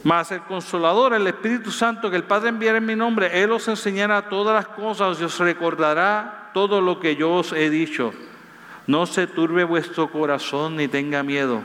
Mas 0.05 0.31
el 0.31 0.41
consolador, 0.41 1.13
el 1.13 1.27
Espíritu 1.27 1.71
Santo 1.71 2.09
que 2.09 2.15
el 2.15 2.23
Padre 2.23 2.49
enviará 2.49 2.77
en 2.77 2.85
mi 2.85 2.95
nombre, 2.95 3.41
Él 3.41 3.51
os 3.51 3.67
enseñará 3.67 4.29
todas 4.29 4.55
las 4.55 4.67
cosas 4.73 5.19
y 5.19 5.25
os 5.25 5.37
recordará 5.39 6.51
todo 6.53 6.79
lo 6.79 7.01
que 7.01 7.17
yo 7.17 7.33
os 7.33 7.51
he 7.51 7.69
dicho. 7.69 8.13
No 8.87 9.05
se 9.05 9.27
turbe 9.27 9.63
vuestro 9.63 10.11
corazón 10.11 10.75
ni 10.75 10.87
tenga 10.87 11.23
miedo. 11.23 11.63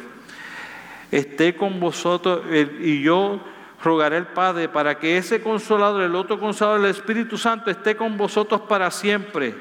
Esté 1.11 1.57
con 1.57 1.81
vosotros 1.81 2.43
y 2.81 3.03
yo 3.03 3.41
rogaré 3.83 4.17
al 4.17 4.29
Padre 4.29 4.69
para 4.69 4.99
que 4.99 5.19
ese 5.19 5.43
consolador, 5.43 6.03
el 6.03 6.15
otro 6.15 6.39
consolador, 6.39 6.81
el 6.81 6.91
Espíritu 6.91 7.37
Santo, 7.37 7.71
esté 7.71 7.97
con 7.97 8.17
vosotros 8.17 8.63
para 8.63 8.91
siempre. 8.91 9.55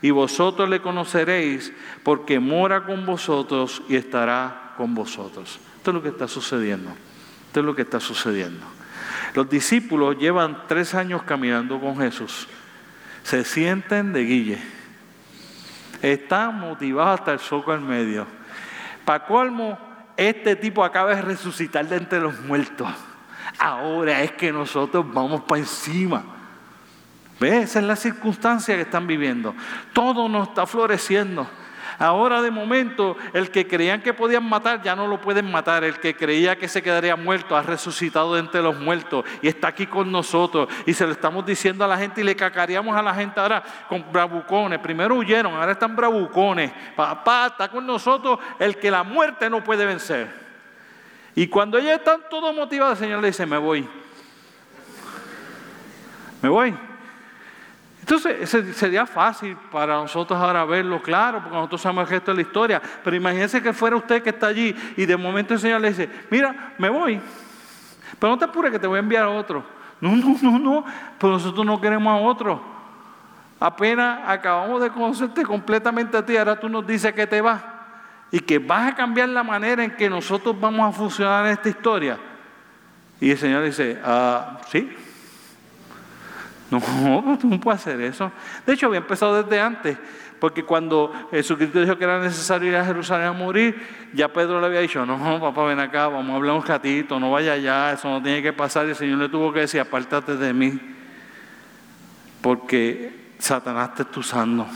Y 0.00 0.10
vosotros 0.10 0.68
le 0.68 0.80
conoceréis 0.80 1.72
porque 2.02 2.40
mora 2.40 2.84
con 2.84 3.06
vosotros 3.06 3.82
y 3.88 3.96
estará 3.96 4.74
con 4.76 4.94
vosotros. 4.94 5.60
Esto 5.76 5.90
es 5.90 5.94
lo 5.94 6.02
que 6.02 6.08
está 6.08 6.26
sucediendo. 6.26 6.90
Esto 7.46 7.60
es 7.60 7.66
lo 7.66 7.76
que 7.76 7.82
está 7.82 8.00
sucediendo. 8.00 8.64
Los 9.34 9.48
discípulos 9.48 10.18
llevan 10.18 10.64
tres 10.66 10.94
años 10.94 11.22
caminando 11.22 11.80
con 11.80 11.98
Jesús. 11.98 12.48
Se 13.22 13.44
sienten 13.44 14.12
de 14.12 14.24
guille 14.24 14.81
está 16.02 16.50
motivado 16.50 17.10
hasta 17.10 17.32
el 17.32 17.38
soco 17.38 17.72
en 17.72 17.86
medio. 17.86 18.26
Para 19.04 19.24
colmo, 19.24 19.78
este 20.16 20.56
tipo 20.56 20.84
acaba 20.84 21.14
de 21.14 21.22
resucitar 21.22 21.86
de 21.86 21.96
entre 21.96 22.20
los 22.20 22.38
muertos. 22.40 22.88
Ahora 23.58 24.22
es 24.22 24.32
que 24.32 24.52
nosotros 24.52 25.06
vamos 25.12 25.42
para 25.42 25.60
encima. 25.60 26.22
¿Ves? 27.40 27.70
Esa 27.70 27.78
es 27.80 27.84
la 27.86 27.96
circunstancia 27.96 28.74
que 28.74 28.82
están 28.82 29.06
viviendo. 29.06 29.54
Todo 29.92 30.28
nos 30.28 30.48
está 30.48 30.66
floreciendo. 30.66 31.48
Ahora 32.02 32.42
de 32.42 32.50
momento 32.50 33.16
el 33.32 33.52
que 33.52 33.68
creían 33.68 34.02
que 34.02 34.12
podían 34.12 34.42
matar 34.48 34.82
ya 34.82 34.96
no 34.96 35.06
lo 35.06 35.20
pueden 35.20 35.48
matar. 35.48 35.84
El 35.84 36.00
que 36.00 36.16
creía 36.16 36.58
que 36.58 36.66
se 36.66 36.82
quedaría 36.82 37.14
muerto 37.14 37.56
ha 37.56 37.62
resucitado 37.62 38.36
entre 38.36 38.60
los 38.60 38.76
muertos 38.76 39.24
y 39.40 39.46
está 39.46 39.68
aquí 39.68 39.86
con 39.86 40.10
nosotros. 40.10 40.68
Y 40.84 40.94
se 40.94 41.06
lo 41.06 41.12
estamos 41.12 41.46
diciendo 41.46 41.84
a 41.84 41.86
la 41.86 41.96
gente 41.96 42.20
y 42.20 42.24
le 42.24 42.34
cacareamos 42.34 42.96
a 42.96 43.02
la 43.02 43.14
gente 43.14 43.38
ahora 43.38 43.62
con 43.88 44.04
bravucones. 44.10 44.80
Primero 44.80 45.14
huyeron, 45.14 45.54
ahora 45.54 45.70
están 45.70 45.94
bravucones. 45.94 46.72
Papá, 46.96 47.46
está 47.46 47.68
con 47.68 47.86
nosotros 47.86 48.40
el 48.58 48.78
que 48.78 48.90
la 48.90 49.04
muerte 49.04 49.48
no 49.48 49.62
puede 49.62 49.86
vencer. 49.86 50.28
Y 51.36 51.46
cuando 51.46 51.78
ellos 51.78 51.92
están 51.92 52.22
todos 52.28 52.52
motivados, 52.52 52.98
el 52.98 53.04
Señor 53.04 53.20
le 53.20 53.28
dice, 53.28 53.46
me 53.46 53.58
voy. 53.58 53.88
Me 56.42 56.48
voy. 56.48 56.74
Entonces 58.02 58.50
sería 58.76 59.06
fácil 59.06 59.56
para 59.70 59.94
nosotros 59.94 60.38
ahora 60.38 60.64
verlo 60.64 61.00
claro, 61.00 61.40
porque 61.40 61.54
nosotros 61.54 61.80
sabemos 61.80 62.02
el 62.02 62.16
gesto 62.16 62.32
de 62.32 62.36
la 62.36 62.42
historia. 62.42 62.82
Pero 63.02 63.14
imagínense 63.14 63.62
que 63.62 63.72
fuera 63.72 63.94
usted 63.94 64.22
que 64.22 64.30
está 64.30 64.48
allí 64.48 64.74
y 64.96 65.06
de 65.06 65.16
momento 65.16 65.54
el 65.54 65.60
Señor 65.60 65.80
le 65.80 65.90
dice, 65.90 66.10
mira, 66.28 66.74
me 66.78 66.88
voy. 66.88 67.20
Pero 68.18 68.32
no 68.32 68.38
te 68.38 68.44
apures 68.44 68.72
que 68.72 68.80
te 68.80 68.88
voy 68.88 68.96
a 68.96 69.00
enviar 69.00 69.22
a 69.24 69.30
otro. 69.30 69.64
No, 70.00 70.16
no, 70.16 70.36
no, 70.42 70.58
no. 70.58 70.84
Pero 71.16 71.34
nosotros 71.34 71.64
no 71.64 71.80
queremos 71.80 72.12
a 72.12 72.16
otro. 72.16 72.60
Apenas 73.60 74.18
acabamos 74.26 74.82
de 74.82 74.90
conocerte 74.90 75.44
completamente 75.44 76.16
a 76.16 76.26
ti, 76.26 76.36
ahora 76.36 76.58
tú 76.58 76.68
nos 76.68 76.84
dices 76.84 77.12
que 77.12 77.28
te 77.28 77.40
vas. 77.40 77.62
Y 78.32 78.40
que 78.40 78.58
vas 78.58 78.90
a 78.90 78.94
cambiar 78.96 79.28
la 79.28 79.44
manera 79.44 79.84
en 79.84 79.92
que 79.92 80.10
nosotros 80.10 80.58
vamos 80.58 80.88
a 80.88 80.98
funcionar 80.98 81.46
en 81.46 81.52
esta 81.52 81.68
historia. 81.68 82.18
Y 83.20 83.30
el 83.30 83.38
Señor 83.38 83.62
dice, 83.62 84.00
ah, 84.04 84.58
sí, 84.68 84.90
no, 86.80 87.38
tú 87.38 87.48
no 87.48 87.60
puedes 87.60 87.80
hacer 87.80 88.00
eso. 88.00 88.32
De 88.64 88.72
hecho, 88.72 88.86
había 88.86 88.98
empezado 88.98 89.42
desde 89.42 89.60
antes, 89.60 89.98
porque 90.38 90.64
cuando 90.64 91.12
Jesucristo 91.30 91.80
dijo 91.80 91.96
que 91.98 92.04
era 92.04 92.18
necesario 92.18 92.68
ir 92.68 92.76
a 92.76 92.84
Jerusalén 92.84 93.26
a 93.26 93.32
morir, 93.32 93.76
ya 94.14 94.32
Pedro 94.32 94.60
le 94.60 94.66
había 94.66 94.80
dicho, 94.80 95.04
no, 95.04 95.40
papá, 95.40 95.64
ven 95.64 95.80
acá, 95.80 96.08
vamos 96.08 96.32
a 96.32 96.36
hablar 96.36 96.54
un 96.54 96.64
ratito, 96.64 97.20
no 97.20 97.30
vaya 97.30 97.52
allá, 97.52 97.92
eso 97.92 98.08
no 98.08 98.22
tiene 98.22 98.42
que 98.42 98.52
pasar. 98.52 98.86
Y 98.86 98.90
el 98.90 98.96
Señor 98.96 99.18
le 99.18 99.28
tuvo 99.28 99.52
que 99.52 99.60
decir, 99.60 99.80
apártate 99.80 100.36
de 100.36 100.52
mí, 100.52 100.80
porque 102.40 103.34
Satanás 103.38 103.94
te 103.94 104.02
está 104.02 104.20
usando. 104.20 104.66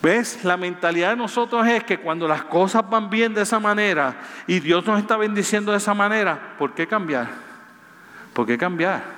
¿Ves? 0.00 0.44
La 0.44 0.56
mentalidad 0.56 1.10
de 1.10 1.16
nosotros 1.16 1.66
es 1.66 1.82
que 1.82 1.98
cuando 1.98 2.28
las 2.28 2.44
cosas 2.44 2.88
van 2.88 3.10
bien 3.10 3.34
de 3.34 3.42
esa 3.42 3.58
manera 3.58 4.14
y 4.46 4.60
Dios 4.60 4.86
nos 4.86 5.00
está 5.00 5.16
bendiciendo 5.16 5.72
de 5.72 5.78
esa 5.78 5.92
manera, 5.92 6.54
¿por 6.56 6.72
qué 6.74 6.86
cambiar? 6.86 7.28
¿Por 8.32 8.46
qué 8.46 8.56
cambiar? 8.56 9.17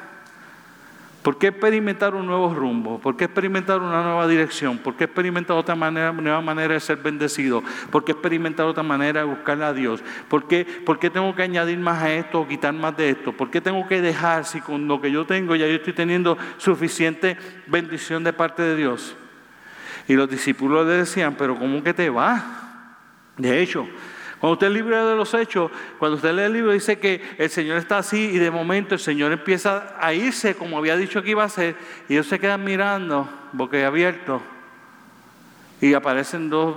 ¿Por 1.22 1.36
qué 1.36 1.48
experimentar 1.48 2.14
un 2.14 2.24
nuevo 2.24 2.54
rumbo? 2.54 2.98
¿Por 2.98 3.14
qué 3.14 3.24
experimentar 3.24 3.80
una 3.80 4.02
nueva 4.02 4.26
dirección? 4.26 4.78
¿Por 4.78 4.96
qué 4.96 5.04
experimentar 5.04 5.54
otra 5.54 5.74
manera, 5.74 6.12
nueva 6.12 6.40
manera 6.40 6.72
de 6.72 6.80
ser 6.80 6.96
bendecido? 6.96 7.62
¿Por 7.90 8.04
qué 8.04 8.12
experimentar 8.12 8.64
otra 8.64 8.82
manera 8.82 9.20
de 9.20 9.26
buscar 9.26 9.62
a 9.62 9.74
Dios? 9.74 10.02
¿Por 10.28 10.48
qué, 10.48 10.64
¿Por 10.64 10.98
qué 10.98 11.10
tengo 11.10 11.34
que 11.34 11.42
añadir 11.42 11.78
más 11.78 12.02
a 12.02 12.10
esto 12.10 12.40
o 12.40 12.48
quitar 12.48 12.72
más 12.72 12.96
de 12.96 13.10
esto? 13.10 13.32
¿Por 13.32 13.50
qué 13.50 13.60
tengo 13.60 13.86
que 13.86 14.00
dejar 14.00 14.46
si 14.46 14.62
con 14.62 14.88
lo 14.88 14.98
que 15.02 15.12
yo 15.12 15.26
tengo 15.26 15.54
ya 15.56 15.66
yo 15.66 15.74
estoy 15.74 15.92
teniendo 15.92 16.38
suficiente 16.56 17.36
bendición 17.66 18.24
de 18.24 18.32
parte 18.32 18.62
de 18.62 18.76
Dios? 18.76 19.14
Y 20.08 20.14
los 20.14 20.28
discípulos 20.30 20.86
le 20.86 20.94
decían, 20.94 21.34
pero 21.36 21.58
¿cómo 21.58 21.82
que 21.82 21.92
te 21.92 22.08
va? 22.08 22.96
De 23.36 23.60
hecho, 23.60 23.86
cuando 24.40 24.54
usted 24.54 24.70
libre 24.70 24.96
de 24.96 25.16
los 25.16 25.34
hechos, 25.34 25.70
cuando 25.98 26.16
usted 26.16 26.32
lee 26.32 26.44
el 26.44 26.52
libro, 26.54 26.72
dice 26.72 26.98
que 26.98 27.22
el 27.36 27.50
Señor 27.50 27.76
está 27.76 27.98
así 27.98 28.30
y 28.32 28.38
de 28.38 28.50
momento 28.50 28.94
el 28.94 29.00
Señor 29.00 29.32
empieza 29.32 29.94
a 30.00 30.14
irse 30.14 30.54
como 30.54 30.78
había 30.78 30.96
dicho 30.96 31.22
que 31.22 31.30
iba 31.30 31.44
a 31.44 31.48
ser 31.50 31.76
y 32.08 32.14
ellos 32.14 32.26
se 32.26 32.38
quedan 32.38 32.64
mirando, 32.64 33.28
boque 33.52 33.84
abierto, 33.84 34.40
y 35.82 35.92
aparecen 35.92 36.48
dos 36.48 36.74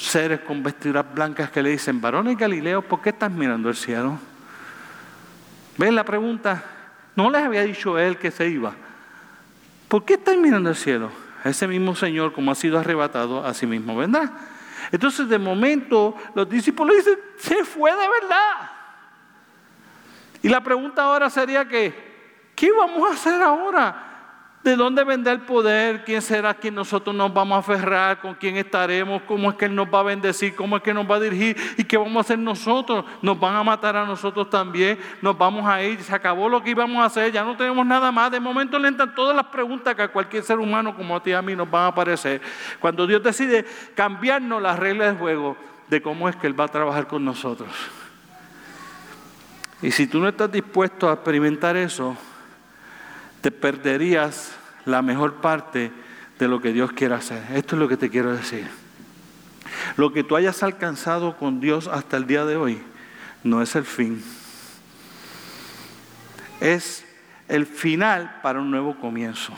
seres 0.00 0.40
con 0.40 0.62
vestiduras 0.62 1.04
blancas 1.14 1.50
que 1.50 1.62
le 1.62 1.70
dicen, 1.70 2.00
varones 2.00 2.38
Galileo, 2.38 2.80
¿por 2.80 3.02
qué 3.02 3.10
estás 3.10 3.30
mirando 3.30 3.68
el 3.68 3.76
cielo? 3.76 4.18
¿Ven 5.76 5.94
la 5.94 6.04
pregunta? 6.04 6.64
No 7.16 7.30
les 7.30 7.42
había 7.42 7.62
dicho 7.62 7.98
él 7.98 8.16
que 8.16 8.30
se 8.30 8.48
iba. 8.48 8.72
¿Por 9.88 10.06
qué 10.06 10.14
estás 10.14 10.38
mirando 10.38 10.70
el 10.70 10.76
cielo? 10.76 11.10
Ese 11.44 11.68
mismo 11.68 11.94
Señor, 11.94 12.32
como 12.32 12.50
ha 12.50 12.54
sido 12.54 12.78
arrebatado, 12.78 13.44
a 13.44 13.52
sí 13.52 13.66
mismo 13.66 13.94
vendrá. 13.94 14.55
Entonces 14.92 15.28
de 15.28 15.38
momento 15.38 16.14
los 16.34 16.48
discípulos 16.48 16.96
dicen, 16.96 17.18
se 17.38 17.64
fue 17.64 17.90
de 17.90 18.08
verdad. 18.08 18.70
Y 20.42 20.48
la 20.48 20.62
pregunta 20.62 21.02
ahora 21.02 21.28
sería 21.28 21.66
que, 21.66 22.52
¿qué 22.54 22.70
vamos 22.72 23.10
a 23.10 23.14
hacer 23.14 23.42
ahora? 23.42 24.15
¿De 24.62 24.74
dónde 24.74 25.04
vendrá 25.04 25.32
el 25.32 25.42
poder? 25.42 26.04
¿Quién 26.04 26.20
será 26.20 26.52
quien 26.52 26.74
nosotros 26.74 27.14
nos 27.14 27.32
vamos 27.32 27.56
a 27.56 27.58
aferrar? 27.60 28.20
¿Con 28.20 28.34
quién 28.34 28.56
estaremos? 28.56 29.22
¿Cómo 29.22 29.50
es 29.50 29.56
que 29.56 29.66
Él 29.66 29.74
nos 29.74 29.86
va 29.86 30.00
a 30.00 30.02
bendecir? 30.02 30.56
¿Cómo 30.56 30.76
es 30.76 30.82
que 30.82 30.92
nos 30.92 31.08
va 31.08 31.16
a 31.16 31.20
dirigir? 31.20 31.56
¿Y 31.76 31.84
qué 31.84 31.96
vamos 31.96 32.16
a 32.16 32.20
hacer 32.20 32.38
nosotros? 32.38 33.04
¿Nos 33.22 33.38
van 33.38 33.54
a 33.54 33.62
matar 33.62 33.96
a 33.96 34.04
nosotros 34.04 34.50
también? 34.50 34.98
¿Nos 35.22 35.38
vamos 35.38 35.64
a 35.66 35.80
ir? 35.84 36.02
¿Se 36.02 36.12
acabó 36.12 36.48
lo 36.48 36.62
que 36.64 36.70
íbamos 36.70 37.00
a 37.00 37.04
hacer? 37.04 37.30
Ya 37.30 37.44
no 37.44 37.56
tenemos 37.56 37.86
nada 37.86 38.10
más. 38.10 38.32
De 38.32 38.40
momento 38.40 38.76
le 38.78 38.88
entran 38.88 39.14
todas 39.14 39.36
las 39.36 39.46
preguntas 39.46 39.94
que 39.94 40.02
a 40.02 40.08
cualquier 40.08 40.42
ser 40.42 40.58
humano 40.58 40.96
como 40.96 41.14
a 41.14 41.22
ti 41.22 41.30
y 41.30 41.34
a 41.34 41.42
mí 41.42 41.54
nos 41.54 41.70
van 41.70 41.84
a 41.84 41.86
aparecer. 41.88 42.40
Cuando 42.80 43.06
Dios 43.06 43.22
decide 43.22 43.64
cambiarnos 43.94 44.60
las 44.60 44.78
reglas 44.78 45.12
de 45.12 45.18
juego 45.18 45.56
de 45.88 46.02
cómo 46.02 46.28
es 46.28 46.34
que 46.34 46.48
Él 46.48 46.58
va 46.58 46.64
a 46.64 46.68
trabajar 46.68 47.06
con 47.06 47.24
nosotros. 47.24 47.70
Y 49.82 49.90
si 49.90 50.06
tú 50.06 50.18
no 50.18 50.28
estás 50.28 50.50
dispuesto 50.50 51.08
a 51.08 51.12
experimentar 51.12 51.76
eso, 51.76 52.16
te 53.40 53.50
perderías 53.50 54.52
la 54.84 55.02
mejor 55.02 55.36
parte 55.40 55.92
de 56.38 56.48
lo 56.48 56.60
que 56.60 56.72
Dios 56.72 56.92
quiere 56.92 57.14
hacer. 57.14 57.42
Esto 57.54 57.76
es 57.76 57.80
lo 57.80 57.88
que 57.88 57.96
te 57.96 58.10
quiero 58.10 58.34
decir. 58.34 58.66
Lo 59.96 60.12
que 60.12 60.24
tú 60.24 60.36
hayas 60.36 60.62
alcanzado 60.62 61.36
con 61.36 61.60
Dios 61.60 61.88
hasta 61.88 62.16
el 62.16 62.26
día 62.26 62.44
de 62.44 62.56
hoy 62.56 62.82
no 63.42 63.62
es 63.62 63.74
el 63.76 63.84
fin. 63.84 64.22
Es 66.60 67.04
el 67.48 67.66
final 67.66 68.40
para 68.42 68.60
un 68.60 68.70
nuevo 68.70 68.96
comienzo. 68.98 69.52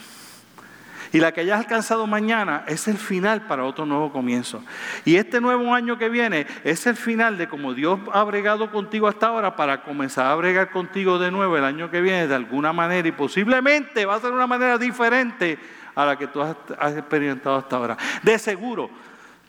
Y 1.12 1.18
la 1.18 1.32
que 1.32 1.40
hayas 1.40 1.58
alcanzado 1.58 2.06
mañana 2.06 2.64
es 2.66 2.88
el 2.88 2.98
final 2.98 3.46
para 3.46 3.64
otro 3.64 3.86
nuevo 3.86 4.12
comienzo. 4.12 4.62
Y 5.04 5.16
este 5.16 5.40
nuevo 5.40 5.74
año 5.74 5.98
que 5.98 6.08
viene 6.08 6.46
es 6.64 6.86
el 6.86 6.96
final 6.96 7.38
de 7.38 7.48
como 7.48 7.74
Dios 7.74 7.98
ha 8.12 8.22
bregado 8.24 8.70
contigo 8.70 9.08
hasta 9.08 9.28
ahora 9.28 9.56
para 9.56 9.82
comenzar 9.82 10.26
a 10.26 10.34
bregar 10.34 10.70
contigo 10.70 11.18
de 11.18 11.30
nuevo 11.30 11.56
el 11.56 11.64
año 11.64 11.90
que 11.90 12.00
viene 12.00 12.26
de 12.26 12.34
alguna 12.34 12.72
manera 12.72 13.08
y 13.08 13.12
posiblemente 13.12 14.04
va 14.06 14.16
a 14.16 14.20
ser 14.20 14.32
una 14.32 14.46
manera 14.46 14.76
diferente 14.76 15.58
a 15.94 16.04
la 16.04 16.16
que 16.16 16.28
tú 16.28 16.40
has, 16.40 16.56
experimentado 16.96 17.56
hasta 17.56 17.76
ahora. 17.76 17.96
De 18.22 18.38
seguro 18.38 18.90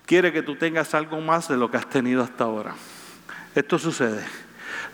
quiere 0.05 0.33
que 0.33 0.41
tú 0.41 0.55
tengas 0.55 0.95
algo 0.95 1.21
más 1.21 1.47
de 1.47 1.57
lo 1.57 1.69
que 1.69 1.77
has 1.77 1.87
tenido 1.87 2.23
hasta 2.23 2.45
ahora. 2.45 2.73
Esto 3.53 3.77
sucede. 3.77 4.25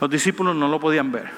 Los 0.02 0.10
discípulos 0.10 0.56
no 0.56 0.68
lo 0.68 0.80
podían 0.80 1.12
ver. 1.12 1.30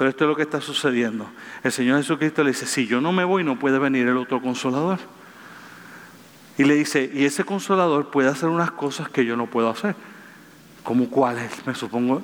Pero 0.00 0.08
esto 0.08 0.24
es 0.24 0.28
lo 0.30 0.34
que 0.34 0.44
está 0.44 0.62
sucediendo. 0.62 1.28
El 1.62 1.72
Señor 1.72 1.98
Jesucristo 1.98 2.42
le 2.42 2.52
dice, 2.52 2.64
si 2.64 2.86
yo 2.86 3.02
no 3.02 3.12
me 3.12 3.22
voy, 3.22 3.44
no 3.44 3.58
puede 3.58 3.78
venir 3.78 4.08
el 4.08 4.16
otro 4.16 4.40
consolador. 4.40 4.98
Y 6.56 6.64
le 6.64 6.74
dice, 6.74 7.10
y 7.12 7.26
ese 7.26 7.44
consolador 7.44 8.10
puede 8.10 8.30
hacer 8.30 8.48
unas 8.48 8.70
cosas 8.70 9.10
que 9.10 9.26
yo 9.26 9.36
no 9.36 9.48
puedo 9.48 9.68
hacer. 9.68 9.94
¿Cómo 10.84 11.10
cuáles? 11.10 11.66
Me 11.66 11.74
supongo, 11.74 12.22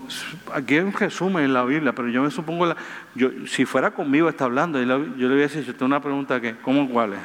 aquí 0.55 0.77
hay 0.77 0.85
un 0.85 0.93
resumen 0.95 1.45
en 1.45 1.53
la 1.53 1.65
Biblia, 1.65 1.95
pero 1.95 2.09
yo 2.09 2.23
me 2.23 2.31
supongo, 2.31 2.65
la, 2.65 2.77
yo, 3.15 3.29
si 3.47 3.67
fuera 3.67 3.91
conmigo 3.91 4.31
está 4.31 4.47
hablando, 4.47 4.83
yo 4.83 5.29
le 5.29 5.29
voy 5.29 5.41
a 5.41 5.43
decir, 5.43 5.63
yo 5.63 5.75
tengo 5.75 5.85
una 5.85 6.01
pregunta 6.01 6.41
que, 6.41 6.57
¿cómo 6.57 6.89
cuáles? 6.89 7.21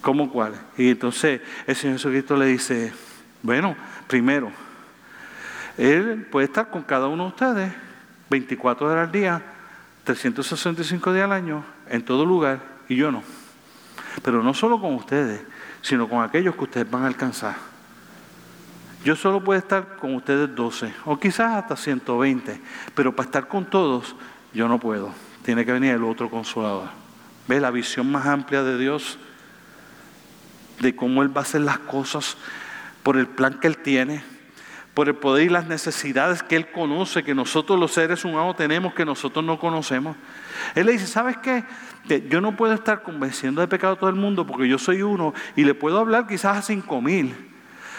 ¿Cómo 0.00 0.30
cuáles? 0.30 0.60
Y 0.78 0.88
entonces 0.88 1.42
el 1.66 1.76
Señor 1.76 1.98
Jesucristo 1.98 2.38
le 2.38 2.46
dice, 2.46 2.90
bueno, 3.42 3.76
primero, 4.08 4.50
Él 5.76 6.26
puede 6.32 6.46
estar 6.46 6.70
con 6.70 6.80
cada 6.80 7.06
uno 7.06 7.24
de 7.24 7.28
ustedes 7.28 7.84
24 8.34 8.88
horas 8.88 9.06
al 9.06 9.12
día, 9.12 9.40
365 10.02 11.12
días 11.12 11.24
al 11.24 11.32
año, 11.32 11.64
en 11.88 12.04
todo 12.04 12.26
lugar, 12.26 12.58
y 12.88 12.96
yo 12.96 13.12
no. 13.12 13.22
Pero 14.24 14.42
no 14.42 14.52
solo 14.54 14.80
con 14.80 14.94
ustedes, 14.94 15.40
sino 15.82 16.08
con 16.08 16.24
aquellos 16.24 16.56
que 16.56 16.64
ustedes 16.64 16.90
van 16.90 17.04
a 17.04 17.06
alcanzar. 17.06 17.54
Yo 19.04 19.14
solo 19.14 19.44
puedo 19.44 19.56
estar 19.56 19.96
con 19.98 20.16
ustedes 20.16 20.52
12, 20.52 20.92
o 21.04 21.16
quizás 21.16 21.52
hasta 21.52 21.76
120, 21.76 22.60
pero 22.96 23.14
para 23.14 23.26
estar 23.26 23.46
con 23.46 23.66
todos, 23.66 24.16
yo 24.52 24.66
no 24.66 24.80
puedo. 24.80 25.12
Tiene 25.44 25.64
que 25.64 25.70
venir 25.70 25.92
el 25.92 26.02
otro 26.02 26.28
consolador. 26.28 26.88
¿Ve 27.46 27.60
la 27.60 27.70
visión 27.70 28.10
más 28.10 28.26
amplia 28.26 28.64
de 28.64 28.78
Dios? 28.78 29.16
De 30.80 30.96
cómo 30.96 31.22
Él 31.22 31.36
va 31.36 31.42
a 31.42 31.44
hacer 31.44 31.60
las 31.60 31.78
cosas 31.78 32.36
por 33.04 33.16
el 33.16 33.28
plan 33.28 33.60
que 33.60 33.68
Él 33.68 33.76
tiene 33.76 34.33
por 34.94 35.08
el 35.08 35.16
poder 35.16 35.46
y 35.46 35.48
las 35.48 35.66
necesidades 35.66 36.42
que 36.42 36.56
Él 36.56 36.70
conoce, 36.70 37.24
que 37.24 37.34
nosotros 37.34 37.78
los 37.78 37.92
seres 37.92 38.24
humanos 38.24 38.56
tenemos, 38.56 38.94
que 38.94 39.04
nosotros 39.04 39.44
no 39.44 39.58
conocemos. 39.58 40.16
Él 40.74 40.86
le 40.86 40.92
dice, 40.92 41.06
¿sabes 41.06 41.36
qué? 41.38 41.64
yo 42.28 42.40
no 42.40 42.54
puedo 42.54 42.74
estar 42.74 43.02
convenciendo 43.02 43.60
de 43.60 43.68
pecado 43.68 43.94
a 43.94 43.96
todo 43.96 44.10
el 44.10 44.16
mundo 44.16 44.46
porque 44.46 44.68
yo 44.68 44.78
soy 44.78 45.00
uno 45.00 45.32
y 45.56 45.64
le 45.64 45.74
puedo 45.74 45.98
hablar 45.98 46.26
quizás 46.26 46.58
a 46.58 46.62
cinco 46.62 47.00
mil. 47.00 47.34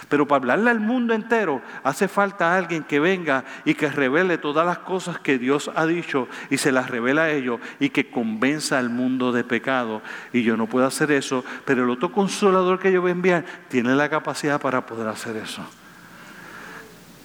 Pero 0.10 0.28
para 0.28 0.38
hablarle 0.38 0.70
al 0.70 0.80
mundo 0.80 1.16
entero 1.16 1.64
hace 1.84 2.08
falta 2.08 2.56
alguien 2.56 2.84
que 2.84 3.00
venga 3.00 3.44
y 3.66 3.74
que 3.74 3.90
revele 3.90 4.38
todas 4.38 4.66
las 4.66 4.78
cosas 4.78 5.18
que 5.20 5.40
Dios 5.40 5.72
ha 5.76 5.88
dicho 5.88 6.28
y 6.52 6.58
se 6.58 6.72
las 6.72 6.92
revela 6.92 7.24
a 7.24 7.32
ellos 7.32 7.60
y 7.80 7.90
que 7.90 8.12
convenza 8.12 8.78
al 8.78 8.92
mundo 8.92 9.32
de 9.32 9.44
pecado. 9.44 10.04
Y 10.32 10.44
yo 10.44 10.56
no 10.58 10.68
puedo 10.68 10.86
hacer 10.86 11.12
eso, 11.12 11.44
pero 11.66 11.84
el 11.84 11.90
otro 11.90 12.12
consolador 12.12 12.80
que 12.80 12.92
yo 12.92 13.02
voy 13.02 13.10
a 13.10 13.14
enviar 13.14 13.46
tiene 13.68 13.96
la 13.96 14.08
capacidad 14.08 14.62
para 14.62 14.86
poder 14.86 15.08
hacer 15.08 15.36
eso. 15.38 15.66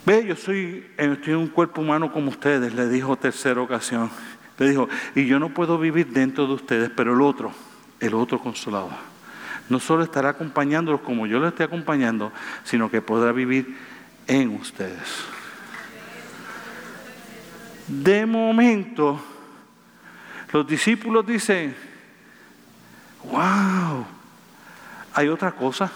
Ve, 0.05 0.25
yo 0.25 0.35
soy, 0.35 0.85
estoy 0.97 1.33
en 1.33 1.39
un 1.39 1.47
cuerpo 1.47 1.81
humano 1.81 2.11
como 2.11 2.29
ustedes, 2.31 2.73
le 2.73 2.89
dijo 2.89 3.15
tercera 3.15 3.61
ocasión. 3.61 4.09
Le 4.57 4.69
dijo, 4.69 4.89
y 5.15 5.25
yo 5.25 5.39
no 5.39 5.49
puedo 5.49 5.77
vivir 5.77 6.07
dentro 6.07 6.47
de 6.47 6.53
ustedes, 6.53 6.89
pero 6.95 7.13
el 7.13 7.21
otro, 7.21 7.51
el 7.99 8.13
otro 8.13 8.39
consolador, 8.39 8.91
no 9.69 9.79
solo 9.79 10.03
estará 10.03 10.29
acompañándolos 10.29 11.01
como 11.01 11.27
yo 11.27 11.39
lo 11.39 11.47
estoy 11.47 11.65
acompañando, 11.65 12.31
sino 12.63 12.89
que 12.89 13.01
podrá 13.01 13.31
vivir 13.31 13.77
en 14.27 14.55
ustedes. 14.55 15.25
De 17.87 18.25
momento, 18.25 19.19
los 20.51 20.67
discípulos 20.67 21.25
dicen, 21.25 21.75
wow, 23.23 24.05
hay 25.13 25.27
otra 25.27 25.51
cosa. 25.51 25.91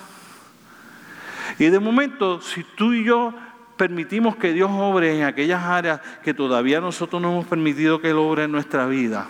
Y 1.57 1.65
de 1.65 1.79
momento, 1.79 2.41
si 2.41 2.63
tú 2.63 2.93
y 2.93 3.03
yo 3.03 3.33
permitimos 3.77 4.35
que 4.35 4.53
Dios 4.53 4.69
obre 4.71 5.17
en 5.17 5.23
aquellas 5.23 5.63
áreas 5.63 6.01
que 6.23 6.33
todavía 6.33 6.81
nosotros 6.81 7.21
no 7.21 7.31
hemos 7.31 7.45
permitido 7.45 8.01
que 8.01 8.09
Él 8.09 8.17
obre 8.17 8.43
en 8.43 8.51
nuestra 8.51 8.85
vida, 8.85 9.27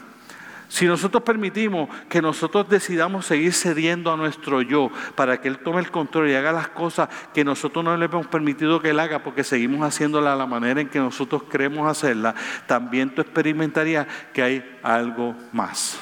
si 0.67 0.86
nosotros 0.86 1.23
permitimos 1.23 1.89
que 2.10 2.21
nosotros 2.21 2.67
decidamos 2.67 3.25
seguir 3.25 3.53
cediendo 3.53 4.12
a 4.12 4.17
nuestro 4.17 4.62
yo 4.62 4.91
para 5.15 5.39
que 5.39 5.47
Él 5.47 5.60
tome 5.60 5.79
el 5.79 5.91
control 5.91 6.29
y 6.29 6.36
haga 6.36 6.51
las 6.51 6.69
cosas 6.69 7.10
que 7.34 7.43
nosotros 7.43 7.86
no 7.86 7.95
le 7.95 8.05
hemos 8.05 8.27
permitido 8.27 8.81
que 8.81 8.89
Él 8.89 8.99
haga 8.99 9.24
porque 9.24 9.43
seguimos 9.43 9.82
haciéndola 9.82 10.34
a 10.34 10.36
la 10.36 10.45
manera 10.45 10.82
en 10.82 10.89
que 10.89 10.99
nosotros 10.99 11.43
queremos 11.43 11.89
hacerla, 11.89 12.36
también 12.67 13.13
tú 13.13 13.22
experimentarías 13.22 14.07
que 14.34 14.41
hay 14.41 14.80
algo 14.84 15.36
más. 15.51 15.99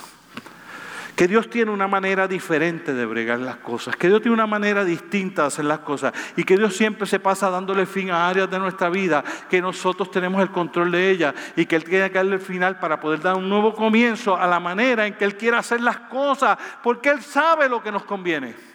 Que 1.16 1.28
Dios 1.28 1.50
tiene 1.50 1.72
una 1.72 1.88
manera 1.88 2.28
diferente 2.28 2.94
de 2.94 3.06
bregar 3.06 3.40
las 3.40 3.58
cosas, 3.58 3.96
que 3.96 4.08
Dios 4.08 4.22
tiene 4.22 4.34
una 4.34 4.48
manera 4.48 4.84
distinta 4.84 5.44
de 5.44 5.48
hacer 5.50 5.66
las 5.66 5.80
cosas 5.80 6.14
y 6.36 6.44
que 6.44 6.58
Dios 6.58 6.76
siempre 6.76 7.06
se 7.06 7.20
pasa 7.20 7.50
dándole 7.50 7.86
fin 7.86 8.10
a 8.10 8.28
áreas 8.28 8.50
de 8.50 8.60
nuestra 8.60 8.90
vida 8.90 9.24
que 9.50 9.62
nosotros 9.62 10.10
tenemos 10.10 10.42
el 10.42 10.50
control 10.50 10.92
de 10.92 11.12
ellas 11.12 11.36
y 11.56 11.66
que 11.66 11.76
Él 11.76 11.84
tiene 11.84 12.10
que 12.10 12.18
darle 12.18 12.36
el 12.36 12.42
final 12.42 12.80
para 12.80 13.00
poder 13.00 13.22
dar 13.22 13.36
un 13.36 13.48
nuevo 13.48 13.74
comienzo 13.74 14.36
a 14.36 14.48
la 14.48 14.60
manera 14.60 15.06
en 15.06 15.14
que 15.14 15.26
Él 15.26 15.38
quiere 15.38 15.58
hacer 15.58 15.82
las 15.82 15.98
cosas, 15.98 16.58
porque 16.82 17.10
Él 17.10 17.22
sabe 17.22 17.70
lo 17.70 17.82
que 17.84 17.92
nos 17.92 18.04
conviene. 18.04 18.73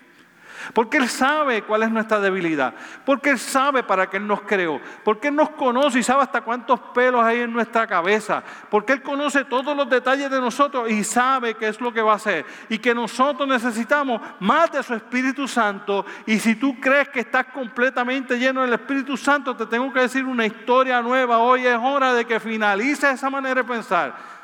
Porque 0.73 0.99
Él 0.99 1.09
sabe 1.09 1.63
cuál 1.63 1.83
es 1.83 1.91
nuestra 1.91 2.21
debilidad. 2.21 2.75
Porque 3.05 3.31
Él 3.31 3.39
sabe 3.39 3.83
para 3.83 4.09
qué 4.09 4.17
Él 4.17 4.27
nos 4.27 4.43
creó. 4.43 4.81
Porque 5.05 5.29
Él 5.29 5.37
nos 5.37 5.51
conoce 5.51 5.99
y 5.99 6.03
sabe 6.03 6.23
hasta 6.23 6.41
cuántos 6.41 6.81
pelos 6.95 7.23
hay 7.23 7.41
en 7.41 7.53
nuestra 7.53 7.87
cabeza. 7.87 8.43
Porque 8.71 8.93
Él 8.93 9.03
conoce 9.03 9.45
todos 9.45 9.77
los 9.77 9.89
detalles 9.89 10.31
de 10.31 10.41
nosotros 10.41 10.91
y 10.91 11.05
sabe 11.05 11.55
qué 11.55 11.69
es 11.69 11.81
lo 11.81 11.93
que 11.93 12.03
va 12.03 12.13
a 12.13 12.17
hacer. 12.17 12.45
Y 12.69 12.79
que 12.79 12.95
nosotros 12.95 13.49
necesitamos 13.49 14.21
más 14.41 14.71
de 14.73 14.83
su 14.83 14.95
Espíritu 14.95 15.49
Santo. 15.49 16.05
Y 16.27 16.39
si 16.39 16.55
tú 16.57 16.79
crees 16.81 17.09
que 17.09 17.21
estás 17.21 17.47
completamente 17.47 18.39
lleno 18.39 18.63
del 18.63 18.73
Espíritu 18.73 19.17
Santo, 19.17 19.57
te 19.57 19.67
tengo 19.67 19.93
que 19.93 20.01
decir 20.01 20.25
una 20.25 20.47
historia 20.47 21.01
nueva. 21.03 21.39
Hoy 21.39 21.67
es 21.67 21.79
hora 21.81 22.13
de 22.13 22.25
que 22.25 22.41
finalice 22.41 23.11
esa 23.11 23.31
manera 23.31 23.63
de 23.63 23.65
pensar 23.65 24.39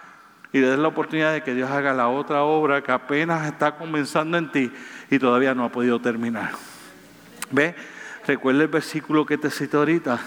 y 0.54 0.60
des 0.60 0.78
la 0.78 0.86
oportunidad 0.86 1.32
de 1.32 1.42
que 1.42 1.52
Dios 1.52 1.68
haga 1.68 1.92
la 1.92 2.06
otra 2.06 2.44
obra 2.44 2.80
que 2.80 2.92
apenas 2.92 3.44
está 3.44 3.74
comenzando 3.74 4.38
en 4.38 4.52
ti 4.52 4.72
y 5.11 5.18
todavía 5.18 5.55
no 5.55 5.64
ha 5.64 5.72
podido 5.72 6.00
terminar. 6.00 6.52
¿Ve? 7.50 7.74
Recuerda 8.26 8.62
el 8.62 8.68
versículo 8.68 9.26
que 9.26 9.38
te 9.38 9.50
cito 9.50 9.78
ahorita. 9.78 10.18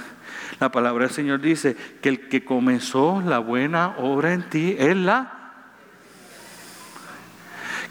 La 0.59 0.71
palabra 0.71 1.05
del 1.05 1.13
Señor 1.13 1.41
dice 1.41 1.75
que 2.01 2.09
el 2.09 2.29
que 2.29 2.45
comenzó 2.45 3.21
la 3.25 3.39
buena 3.39 3.95
obra 3.97 4.33
en 4.33 4.49
ti 4.49 4.75
es 4.77 4.95
la 4.95 5.33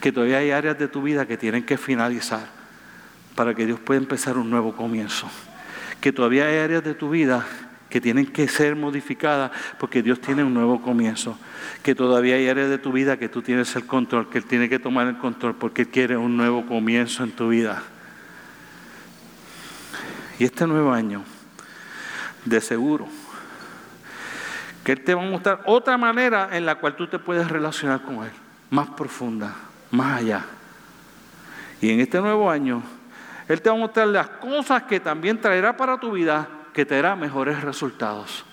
que 0.00 0.12
todavía 0.12 0.38
hay 0.38 0.50
áreas 0.50 0.78
de 0.78 0.88
tu 0.88 1.02
vida 1.02 1.26
que 1.26 1.36
tienen 1.36 1.64
que 1.64 1.78
finalizar 1.78 2.46
para 3.34 3.54
que 3.54 3.66
Dios 3.66 3.80
pueda 3.80 3.98
empezar 3.98 4.38
un 4.38 4.50
nuevo 4.50 4.76
comienzo. 4.76 5.28
Que 6.00 6.12
todavía 6.12 6.46
hay 6.46 6.58
áreas 6.58 6.84
de 6.84 6.94
tu 6.94 7.10
vida 7.10 7.44
que 7.88 8.00
tienen 8.00 8.26
que 8.26 8.48
ser 8.48 8.74
modificadas 8.74 9.52
porque 9.78 10.02
Dios 10.02 10.20
tiene 10.20 10.42
un 10.42 10.54
nuevo 10.54 10.82
comienzo. 10.82 11.38
Que 11.82 11.94
todavía 11.94 12.36
hay 12.36 12.48
áreas 12.48 12.68
de 12.68 12.78
tu 12.78 12.92
vida 12.92 13.18
que 13.18 13.28
tú 13.28 13.42
tienes 13.42 13.74
el 13.76 13.86
control, 13.86 14.28
que 14.28 14.38
Él 14.38 14.44
tiene 14.44 14.68
que 14.68 14.78
tomar 14.78 15.06
el 15.06 15.18
control 15.18 15.54
porque 15.54 15.82
Él 15.82 15.88
quiere 15.88 16.16
un 16.16 16.36
nuevo 16.36 16.66
comienzo 16.66 17.22
en 17.22 17.32
tu 17.32 17.48
vida. 17.48 17.82
Y 20.38 20.44
este 20.44 20.66
nuevo 20.66 20.92
año, 20.92 21.22
de 22.44 22.60
seguro, 22.60 23.08
que 24.84 24.92
Él 24.92 25.02
te 25.02 25.14
va 25.14 25.22
a 25.22 25.30
mostrar 25.30 25.62
otra 25.64 25.96
manera 25.96 26.50
en 26.52 26.66
la 26.66 26.76
cual 26.76 26.96
tú 26.96 27.06
te 27.06 27.18
puedes 27.18 27.48
relacionar 27.48 28.02
con 28.02 28.24
Él, 28.24 28.32
más 28.70 28.90
profunda, 28.90 29.54
más 29.90 30.20
allá. 30.20 30.44
Y 31.80 31.90
en 31.90 32.00
este 32.00 32.20
nuevo 32.20 32.50
año, 32.50 32.82
Él 33.48 33.62
te 33.62 33.70
va 33.70 33.76
a 33.76 33.78
mostrar 33.78 34.08
las 34.08 34.28
cosas 34.28 34.82
que 34.82 35.00
también 35.00 35.40
traerá 35.40 35.76
para 35.76 35.98
tu 35.98 36.12
vida 36.12 36.48
que 36.76 36.84
te 36.84 36.94
dará 36.94 37.16
mejores 37.16 37.62
resultados. 37.62 38.44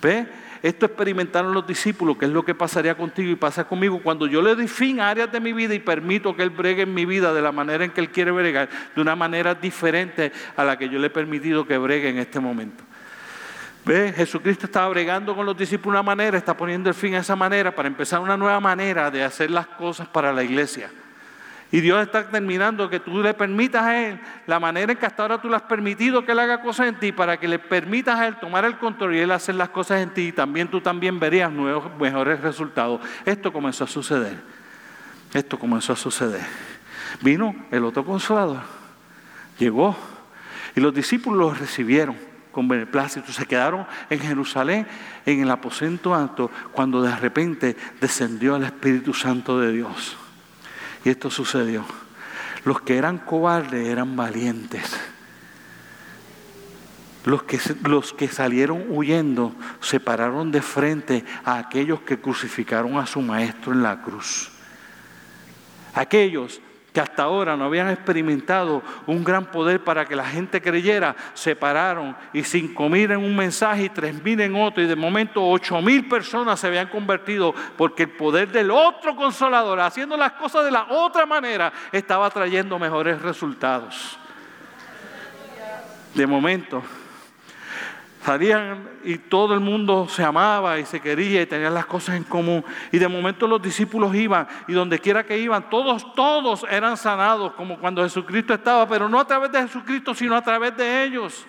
¿Ve? 0.00 0.28
Esto 0.62 0.86
experimentaron 0.86 1.52
los 1.52 1.66
discípulos, 1.66 2.16
que 2.16 2.26
es 2.26 2.30
lo 2.30 2.44
que 2.44 2.54
pasaría 2.54 2.94
contigo 2.96 3.28
y 3.28 3.34
pasa 3.34 3.64
conmigo 3.64 4.00
cuando 4.00 4.28
yo 4.28 4.40
le 4.40 4.54
doy 4.54 4.68
fin 4.68 5.00
a 5.00 5.10
áreas 5.10 5.32
de 5.32 5.40
mi 5.40 5.52
vida 5.52 5.74
y 5.74 5.80
permito 5.80 6.36
que 6.36 6.44
Él 6.44 6.50
bregue 6.50 6.82
en 6.82 6.94
mi 6.94 7.04
vida 7.04 7.34
de 7.34 7.42
la 7.42 7.50
manera 7.50 7.84
en 7.84 7.90
que 7.90 8.00
Él 8.00 8.10
quiere 8.10 8.30
bregar, 8.30 8.68
de 8.94 9.00
una 9.00 9.16
manera 9.16 9.56
diferente 9.56 10.30
a 10.56 10.62
la 10.62 10.78
que 10.78 10.88
yo 10.88 11.00
le 11.00 11.08
he 11.08 11.10
permitido 11.10 11.66
que 11.66 11.76
bregue 11.76 12.08
en 12.08 12.18
este 12.18 12.38
momento. 12.38 12.84
¿Ve? 13.84 14.12
Jesucristo 14.16 14.66
estaba 14.66 14.88
bregando 14.88 15.34
con 15.34 15.44
los 15.44 15.56
discípulos 15.56 15.94
de 15.94 16.00
una 16.00 16.02
manera, 16.04 16.38
está 16.38 16.56
poniendo 16.56 16.88
el 16.88 16.94
fin 16.94 17.16
a 17.16 17.18
esa 17.18 17.34
manera 17.34 17.74
para 17.74 17.88
empezar 17.88 18.20
una 18.20 18.36
nueva 18.36 18.60
manera 18.60 19.10
de 19.10 19.24
hacer 19.24 19.50
las 19.50 19.66
cosas 19.66 20.06
para 20.06 20.32
la 20.32 20.44
iglesia. 20.44 20.88
Y 21.72 21.80
Dios 21.80 22.02
está 22.02 22.28
terminando 22.28 22.90
que 22.90 23.00
tú 23.00 23.22
le 23.22 23.32
permitas 23.32 23.82
a 23.82 23.98
Él 23.98 24.20
la 24.46 24.60
manera 24.60 24.92
en 24.92 24.98
que 24.98 25.06
hasta 25.06 25.22
ahora 25.22 25.40
tú 25.40 25.48
le 25.48 25.56
has 25.56 25.62
permitido 25.62 26.22
que 26.22 26.32
Él 26.32 26.38
haga 26.38 26.60
cosas 26.60 26.88
en 26.88 27.00
ti 27.00 27.12
para 27.12 27.40
que 27.40 27.48
le 27.48 27.58
permitas 27.58 28.20
a 28.20 28.28
Él 28.28 28.36
tomar 28.38 28.66
el 28.66 28.76
control 28.76 29.16
y 29.16 29.20
Él 29.20 29.30
hacer 29.30 29.54
las 29.54 29.70
cosas 29.70 30.02
en 30.02 30.10
ti 30.10 30.28
y 30.28 30.32
también 30.32 30.68
tú 30.68 30.82
también 30.82 31.18
verías 31.18 31.50
nuevos, 31.50 31.90
mejores 31.98 32.42
resultados. 32.42 33.00
Esto 33.24 33.50
comenzó 33.50 33.84
a 33.84 33.86
suceder. 33.86 34.36
Esto 35.32 35.58
comenzó 35.58 35.94
a 35.94 35.96
suceder. 35.96 36.42
Vino 37.22 37.54
el 37.70 37.86
otro 37.86 38.04
consolador. 38.04 38.60
Llegó 39.58 39.96
y 40.76 40.80
los 40.80 40.92
discípulos 40.92 41.38
lo 41.38 41.54
recibieron 41.54 42.16
con 42.52 42.68
beneplácito. 42.68 43.32
Se 43.32 43.46
quedaron 43.46 43.86
en 44.10 44.20
Jerusalén, 44.20 44.86
en 45.24 45.40
el 45.40 45.50
aposento 45.50 46.14
alto, 46.14 46.50
cuando 46.72 47.00
de 47.00 47.16
repente 47.16 47.76
descendió 47.98 48.56
el 48.56 48.64
Espíritu 48.64 49.14
Santo 49.14 49.58
de 49.58 49.72
Dios. 49.72 50.18
Y 51.04 51.10
esto 51.10 51.30
sucedió. 51.30 51.84
Los 52.64 52.80
que 52.80 52.96
eran 52.96 53.18
cobardes 53.18 53.88
eran 53.88 54.16
valientes. 54.16 54.98
Los 57.24 57.44
que, 57.44 57.60
los 57.84 58.12
que 58.12 58.28
salieron 58.28 58.84
huyendo 58.88 59.54
se 59.80 60.00
pararon 60.00 60.50
de 60.50 60.62
frente 60.62 61.24
a 61.44 61.58
aquellos 61.58 62.00
que 62.00 62.20
crucificaron 62.20 62.98
a 62.98 63.06
su 63.06 63.20
maestro 63.20 63.72
en 63.72 63.82
la 63.82 64.02
cruz. 64.02 64.50
Aquellos 65.94 66.60
que 66.92 67.00
hasta 67.00 67.22
ahora 67.22 67.56
no 67.56 67.64
habían 67.64 67.88
experimentado 67.88 68.82
un 69.06 69.24
gran 69.24 69.46
poder 69.46 69.82
para 69.82 70.04
que 70.04 70.14
la 70.14 70.26
gente 70.26 70.60
creyera, 70.60 71.16
se 71.32 71.56
pararon 71.56 72.14
y 72.32 72.42
cinco 72.42 72.88
mil 72.88 73.10
en 73.10 73.18
un 73.18 73.34
mensaje 73.34 73.84
y 73.84 73.88
tres 73.88 74.22
mil 74.22 74.40
en 74.40 74.54
otro, 74.54 74.82
y 74.82 74.86
de 74.86 74.96
momento 74.96 75.46
ocho 75.48 75.80
mil 75.80 76.06
personas 76.06 76.60
se 76.60 76.66
habían 76.66 76.88
convertido 76.88 77.54
porque 77.78 78.02
el 78.02 78.10
poder 78.10 78.50
del 78.52 78.70
otro 78.70 79.16
consolador, 79.16 79.80
haciendo 79.80 80.16
las 80.16 80.32
cosas 80.32 80.64
de 80.64 80.70
la 80.70 80.86
otra 80.90 81.24
manera, 81.24 81.72
estaba 81.90 82.28
trayendo 82.30 82.78
mejores 82.78 83.22
resultados. 83.22 84.18
De 86.14 86.26
momento, 86.26 86.82
Salían 88.24 88.88
y 89.02 89.18
todo 89.18 89.52
el 89.52 89.60
mundo 89.60 90.06
se 90.08 90.22
amaba 90.22 90.78
y 90.78 90.84
se 90.84 91.00
quería 91.00 91.42
y 91.42 91.46
tenían 91.46 91.74
las 91.74 91.86
cosas 91.86 92.16
en 92.16 92.22
común. 92.22 92.64
Y 92.92 92.98
de 92.98 93.08
momento 93.08 93.48
los 93.48 93.60
discípulos 93.60 94.14
iban 94.14 94.46
y 94.68 94.72
donde 94.72 95.00
quiera 95.00 95.26
que 95.26 95.38
iban, 95.38 95.68
todos, 95.68 96.14
todos 96.14 96.64
eran 96.70 96.96
sanados 96.96 97.52
como 97.54 97.78
cuando 97.78 98.02
Jesucristo 98.04 98.54
estaba, 98.54 98.88
pero 98.88 99.08
no 99.08 99.18
a 99.18 99.26
través 99.26 99.50
de 99.50 99.62
Jesucristo, 99.62 100.14
sino 100.14 100.36
a 100.36 100.42
través 100.42 100.76
de 100.76 101.04
ellos. 101.04 101.46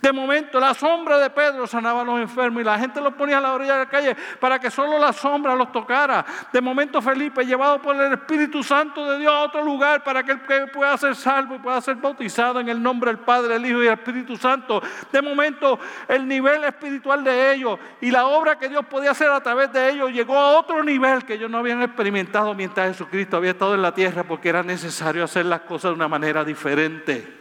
De 0.00 0.12
momento 0.12 0.60
la 0.60 0.74
sombra 0.74 1.18
de 1.18 1.30
Pedro 1.30 1.66
sanaba 1.66 2.02
a 2.02 2.04
los 2.04 2.20
enfermos 2.20 2.60
y 2.60 2.64
la 2.64 2.78
gente 2.78 3.00
los 3.00 3.14
ponía 3.14 3.38
a 3.38 3.40
la 3.40 3.52
orilla 3.54 3.72
de 3.72 3.78
la 3.84 3.88
calle 3.88 4.16
para 4.38 4.58
que 4.58 4.70
solo 4.70 4.98
la 4.98 5.12
sombra 5.12 5.54
los 5.54 5.72
tocara. 5.72 6.24
De 6.52 6.60
momento 6.60 7.00
Felipe, 7.00 7.44
llevado 7.44 7.80
por 7.80 7.96
el 7.96 8.12
Espíritu 8.12 8.62
Santo 8.62 9.10
de 9.10 9.18
Dios 9.18 9.32
a 9.32 9.40
otro 9.40 9.64
lugar 9.64 10.04
para 10.04 10.22
que 10.22 10.32
él 10.32 10.70
pueda 10.70 10.96
ser 10.98 11.16
salvo 11.16 11.56
y 11.56 11.58
pueda 11.58 11.80
ser 11.80 11.96
bautizado 11.96 12.60
en 12.60 12.68
el 12.68 12.82
nombre 12.82 13.10
del 13.10 13.20
Padre, 13.20 13.56
el 13.56 13.66
Hijo 13.66 13.82
y 13.82 13.86
el 13.86 13.94
Espíritu 13.94 14.36
Santo. 14.36 14.82
De 15.10 15.22
momento 15.22 15.78
el 16.08 16.28
nivel 16.28 16.62
espiritual 16.64 17.24
de 17.24 17.54
ellos 17.54 17.78
y 18.00 18.10
la 18.10 18.26
obra 18.26 18.58
que 18.58 18.68
Dios 18.68 18.84
podía 18.86 19.12
hacer 19.12 19.30
a 19.30 19.40
través 19.40 19.72
de 19.72 19.90
ellos 19.90 20.12
llegó 20.12 20.36
a 20.38 20.58
otro 20.58 20.82
nivel 20.84 21.24
que 21.24 21.34
ellos 21.34 21.50
no 21.50 21.58
habían 21.58 21.82
experimentado 21.82 22.54
mientras 22.54 22.88
Jesucristo 22.88 23.38
había 23.38 23.52
estado 23.52 23.74
en 23.74 23.82
la 23.82 23.94
tierra 23.94 24.24
porque 24.24 24.50
era 24.50 24.62
necesario 24.62 25.24
hacer 25.24 25.46
las 25.46 25.62
cosas 25.62 25.90
de 25.90 25.94
una 25.94 26.08
manera 26.08 26.44
diferente. 26.44 27.34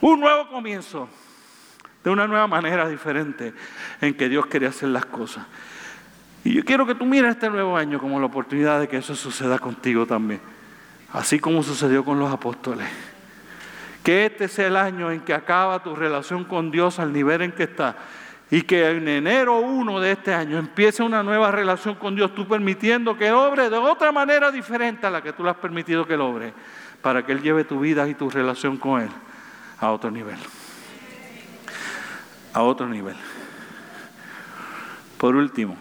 Un 0.00 0.20
nuevo 0.20 0.48
comienzo 0.48 1.08
de 2.04 2.10
una 2.10 2.26
nueva 2.26 2.46
manera 2.46 2.88
diferente 2.88 3.52
en 4.00 4.14
que 4.14 4.28
Dios 4.28 4.46
quería 4.46 4.68
hacer 4.68 4.88
las 4.88 5.06
cosas. 5.06 5.44
Y 6.44 6.54
yo 6.54 6.64
quiero 6.64 6.86
que 6.86 6.94
tú 6.94 7.04
mires 7.04 7.32
este 7.32 7.50
nuevo 7.50 7.76
año 7.76 7.98
como 7.98 8.18
la 8.20 8.26
oportunidad 8.26 8.80
de 8.80 8.88
que 8.88 8.98
eso 8.98 9.14
suceda 9.14 9.58
contigo 9.58 10.06
también, 10.06 10.40
así 11.12 11.38
como 11.38 11.62
sucedió 11.62 12.04
con 12.04 12.18
los 12.18 12.32
apóstoles. 12.32 12.86
Que 14.02 14.26
este 14.26 14.48
sea 14.48 14.68
el 14.68 14.76
año 14.76 15.10
en 15.10 15.20
que 15.20 15.34
acaba 15.34 15.82
tu 15.82 15.94
relación 15.94 16.44
con 16.44 16.70
Dios 16.70 16.98
al 16.98 17.12
nivel 17.12 17.42
en 17.42 17.52
que 17.52 17.64
está. 17.64 17.96
Y 18.50 18.62
que 18.62 18.88
en 18.88 19.06
enero 19.06 19.58
1 19.58 20.00
de 20.00 20.12
este 20.12 20.32
año 20.32 20.56
empiece 20.56 21.02
una 21.02 21.22
nueva 21.22 21.50
relación 21.50 21.96
con 21.96 22.16
Dios, 22.16 22.34
tú 22.34 22.48
permitiendo 22.48 23.18
que 23.18 23.30
obre 23.30 23.68
de 23.68 23.76
otra 23.76 24.10
manera 24.10 24.50
diferente 24.50 25.06
a 25.06 25.10
la 25.10 25.20
que 25.20 25.34
tú 25.34 25.44
le 25.44 25.50
has 25.50 25.56
permitido 25.56 26.06
que 26.06 26.14
obre, 26.14 26.54
para 27.02 27.26
que 27.26 27.32
Él 27.32 27.42
lleve 27.42 27.64
tu 27.64 27.80
vida 27.80 28.08
y 28.08 28.14
tu 28.14 28.30
relación 28.30 28.78
con 28.78 29.02
Él 29.02 29.10
a 29.80 29.90
otro 29.90 30.10
nivel 30.10 30.38
a 32.52 32.62
otro 32.62 32.88
nivel. 32.88 33.16
Por 35.18 35.34
último, 35.34 35.76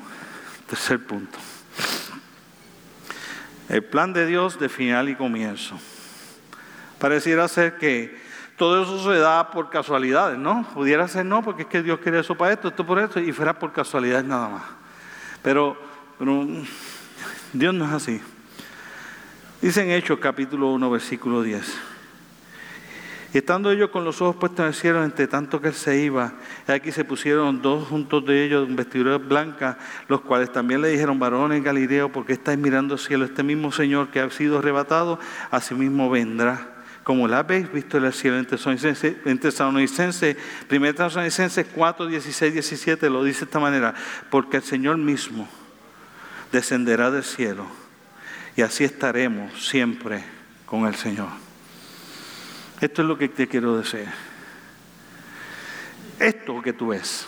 tercer 0.67 1.05
punto. 1.05 1.37
El 3.69 3.83
plan 3.83 4.13
de 4.13 4.25
Dios 4.25 4.59
de 4.59 4.69
final 4.69 5.09
y 5.09 5.15
comienzo. 5.15 5.77
Pareciera 6.99 7.47
ser 7.47 7.77
que 7.77 8.17
todo 8.57 8.81
eso 8.81 9.11
se 9.11 9.19
da 9.19 9.51
por 9.51 9.69
casualidades, 9.69 10.39
¿no? 10.39 10.67
Pudiera 10.73 11.07
ser 11.07 11.25
no, 11.25 11.43
porque 11.43 11.63
es 11.63 11.67
que 11.67 11.83
Dios 11.83 11.99
quiere 11.99 12.19
eso 12.19 12.35
para 12.35 12.53
esto, 12.53 12.69
esto 12.69 12.85
por 12.85 12.97
esto, 12.97 13.19
y 13.19 13.31
fuera 13.31 13.59
por 13.59 13.71
casualidades 13.71 14.25
nada 14.25 14.49
más. 14.49 14.63
Pero, 15.43 15.77
pero 16.17 16.47
Dios 17.53 17.73
no 17.73 17.85
es 17.85 17.91
así. 17.91 18.21
Dice 19.61 19.83
en 19.83 19.91
Hechos 19.91 20.19
capítulo 20.19 20.71
1, 20.71 20.89
versículo 20.89 21.43
10. 21.43 21.96
Y 23.33 23.39
estando 23.39 23.71
ellos 23.71 23.89
con 23.89 24.05
los 24.05 24.21
ojos 24.21 24.37
puestos 24.37 24.61
en 24.61 24.67
el 24.67 24.73
cielo, 24.73 25.03
entre 25.03 25.27
tanto 25.27 25.59
que 25.59 25.67
él 25.67 25.73
se 25.73 25.99
iba, 25.99 26.33
aquí 26.67 26.91
se 26.91 27.03
pusieron 27.03 27.61
dos 27.61 27.87
juntos 27.87 28.25
de 28.25 28.45
ellos 28.45 28.67
en 28.67 28.75
vestiduras 28.75 29.25
blancas, 29.25 29.75
los 30.07 30.21
cuales 30.21 30.51
también 30.51 30.81
le 30.81 30.89
dijeron, 30.89 31.19
varones 31.19 31.61
Galileo, 31.63 32.11
porque 32.11 32.33
estáis 32.33 32.57
mirando 32.57 32.93
al 32.93 32.99
cielo? 32.99 33.25
Este 33.25 33.43
mismo 33.43 33.71
Señor 33.71 34.09
que 34.09 34.21
ha 34.21 34.29
sido 34.29 34.59
arrebatado, 34.59 35.19
mismo 35.71 36.09
vendrá. 36.09 36.73
Como 37.03 37.27
la 37.27 37.39
habéis 37.39 37.71
visto 37.71 37.97
en 37.97 38.05
el 38.05 38.13
cielo 38.13 38.37
en 38.37 38.45
Tesalonicenses, 38.45 39.15
1 39.25 39.37
Tesalonicenses 40.93 41.67
4, 41.73 42.07
16, 42.07 42.53
17, 42.53 43.09
lo 43.09 43.23
dice 43.23 43.39
de 43.41 43.45
esta 43.45 43.59
manera, 43.59 43.93
porque 44.29 44.57
el 44.57 44.63
Señor 44.63 44.97
mismo 44.97 45.47
descenderá 46.51 47.11
del 47.11 47.23
cielo 47.23 47.65
y 48.57 48.61
así 48.61 48.83
estaremos 48.83 49.67
siempre 49.67 50.23
con 50.65 50.85
el 50.85 50.95
Señor. 50.95 51.46
Esto 52.79 53.01
es 53.01 53.07
lo 53.07 53.17
que 53.17 53.27
te 53.29 53.47
quiero 53.47 53.77
decir. 53.77 54.07
Esto 56.19 56.61
que 56.61 56.73
tú 56.73 56.87
ves 56.87 57.27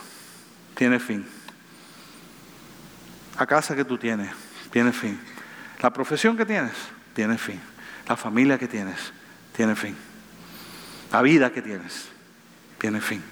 tiene 0.75 0.99
fin. 0.99 1.25
La 3.39 3.45
casa 3.45 3.75
que 3.75 3.85
tú 3.85 3.97
tienes 3.97 4.29
tiene 4.71 4.91
fin. 4.91 5.19
La 5.81 5.91
profesión 5.91 6.35
que 6.37 6.45
tienes 6.45 6.73
tiene 7.13 7.37
fin. 7.37 7.59
La 8.07 8.17
familia 8.17 8.57
que 8.57 8.67
tienes 8.67 9.13
tiene 9.55 9.75
fin. 9.75 9.95
La 11.11 11.21
vida 11.21 11.51
que 11.51 11.61
tienes 11.61 12.09
tiene 12.77 13.01
fin. 13.01 13.23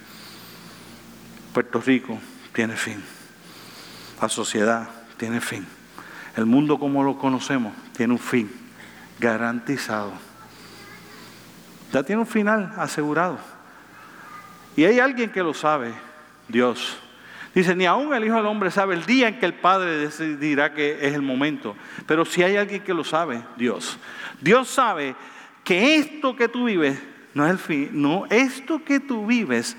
Puerto 1.53 1.81
Rico 1.81 2.19
tiene 2.53 2.75
fin. 2.75 3.03
La 4.21 4.29
sociedad 4.29 4.89
tiene 5.17 5.41
fin. 5.41 5.65
El 6.35 6.45
mundo 6.45 6.79
como 6.79 7.03
lo 7.03 7.17
conocemos 7.17 7.73
tiene 7.95 8.13
un 8.13 8.19
fin 8.19 8.51
garantizado. 9.19 10.26
Ya 11.91 12.03
tiene 12.03 12.21
un 12.21 12.27
final 12.27 12.73
asegurado. 12.77 13.37
Y 14.75 14.85
hay 14.85 14.99
alguien 14.99 15.31
que 15.31 15.41
lo 15.41 15.53
sabe, 15.53 15.93
Dios. 16.47 16.97
Dice, 17.55 17.75
ni 17.75 17.85
aún 17.85 18.13
el 18.13 18.23
Hijo 18.23 18.35
del 18.35 18.45
Hombre 18.45 18.69
sabe 18.69 18.93
el 18.93 19.05
día 19.05 19.27
en 19.27 19.39
que 19.39 19.45
el 19.47 19.55
Padre 19.55 19.97
decidirá 19.97 20.73
que 20.73 20.99
es 21.01 21.13
el 21.13 21.23
momento. 21.23 21.75
Pero 22.05 22.23
si 22.25 22.43
hay 22.43 22.55
alguien 22.55 22.83
que 22.83 22.93
lo 22.93 23.03
sabe, 23.03 23.41
Dios. 23.55 23.97
Dios 24.39 24.67
sabe 24.67 25.15
que 25.63 25.95
esto 25.95 26.35
que 26.35 26.47
tú 26.47 26.65
vives 26.65 27.01
no 27.33 27.45
es 27.45 27.51
el 27.51 27.57
fin, 27.57 27.89
no, 27.93 28.25
esto 28.29 28.83
que 28.83 28.99
tú 28.99 29.25
vives 29.25 29.75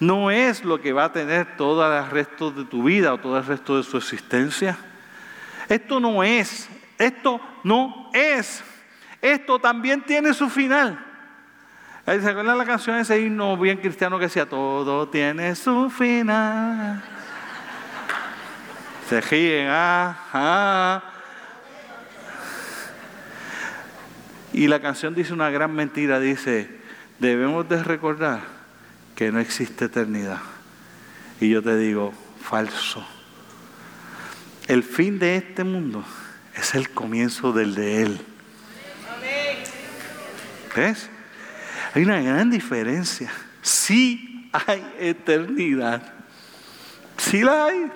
no 0.00 0.30
es 0.30 0.64
lo 0.64 0.80
que 0.80 0.92
va 0.92 1.04
a 1.04 1.12
tener 1.12 1.56
todo 1.56 1.84
el 1.86 2.10
resto 2.10 2.50
de 2.50 2.64
tu 2.64 2.84
vida 2.84 3.12
o 3.12 3.18
todo 3.18 3.38
el 3.38 3.44
resto 3.44 3.76
de 3.76 3.82
su 3.82 3.96
existencia. 3.96 4.78
Esto 5.68 6.00
no 6.00 6.24
es, 6.24 6.68
esto 6.98 7.40
no 7.64 8.10
es. 8.12 8.64
Esto 9.20 9.58
también 9.58 10.02
tiene 10.02 10.32
su 10.32 10.48
final. 10.48 11.09
¿Se 12.18 12.28
acuerdan 12.28 12.58
la 12.58 12.66
canción 12.66 12.96
ese 12.96 13.20
himno 13.20 13.56
bien 13.56 13.78
cristiano 13.78 14.18
que 14.18 14.24
decía, 14.24 14.44
todo 14.44 15.08
tiene 15.08 15.54
su 15.54 15.88
final? 15.90 17.00
Se 19.08 19.20
ríen, 19.20 19.68
ah, 19.70 20.18
ah. 20.32 21.02
Y 24.52 24.66
la 24.66 24.80
canción 24.80 25.14
dice 25.14 25.32
una 25.32 25.50
gran 25.50 25.72
mentira, 25.72 26.18
dice, 26.18 26.68
debemos 27.20 27.68
de 27.68 27.80
recordar 27.84 28.40
que 29.14 29.30
no 29.30 29.38
existe 29.38 29.84
eternidad. 29.84 30.40
Y 31.40 31.48
yo 31.48 31.62
te 31.62 31.76
digo, 31.76 32.12
falso. 32.42 33.06
El 34.66 34.82
fin 34.82 35.20
de 35.20 35.36
este 35.36 35.62
mundo 35.62 36.04
es 36.56 36.74
el 36.74 36.90
comienzo 36.90 37.52
del 37.52 37.76
de 37.76 38.02
Él. 38.02 38.20
¿Ves? 40.74 41.08
Hay 41.94 42.02
una 42.02 42.20
gran 42.20 42.50
diferencia. 42.50 43.30
Sí 43.62 44.48
hay 44.52 44.84
eternidad. 44.98 46.02
Sí 47.16 47.42
la 47.42 47.66
hay. 47.66 47.90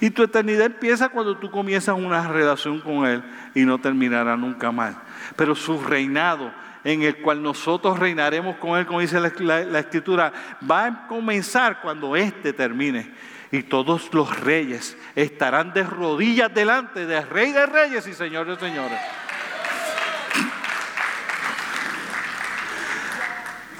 Y 0.00 0.10
tu 0.10 0.22
eternidad 0.22 0.66
empieza 0.66 1.08
cuando 1.08 1.36
tú 1.36 1.50
comienzas 1.50 1.96
una 1.96 2.26
relación 2.26 2.80
con 2.80 3.06
Él 3.06 3.22
y 3.54 3.64
no 3.64 3.80
terminará 3.80 4.36
nunca 4.36 4.72
más. 4.72 4.96
Pero 5.36 5.54
su 5.54 5.80
reinado, 5.80 6.52
en 6.82 7.02
el 7.02 7.18
cual 7.18 7.42
nosotros 7.42 7.98
reinaremos 7.98 8.56
con 8.56 8.78
Él, 8.78 8.86
como 8.86 9.00
dice 9.00 9.20
la, 9.20 9.78
Escritura, 9.78 10.32
va 10.68 10.86
a 10.86 11.06
comenzar 11.06 11.80
cuando 11.80 12.16
éste 12.16 12.52
termine 12.52 13.12
y 13.52 13.62
todos 13.62 14.12
los 14.12 14.40
reyes 14.40 14.96
estarán 15.14 15.72
de 15.72 15.84
rodillas 15.84 16.52
delante 16.52 17.06
del 17.06 17.28
Rey 17.28 17.52
de 17.52 17.66
Reyes 17.66 18.06
y 18.06 18.14
Señor 18.14 18.46
de 18.46 18.56
Señores. 18.58 18.98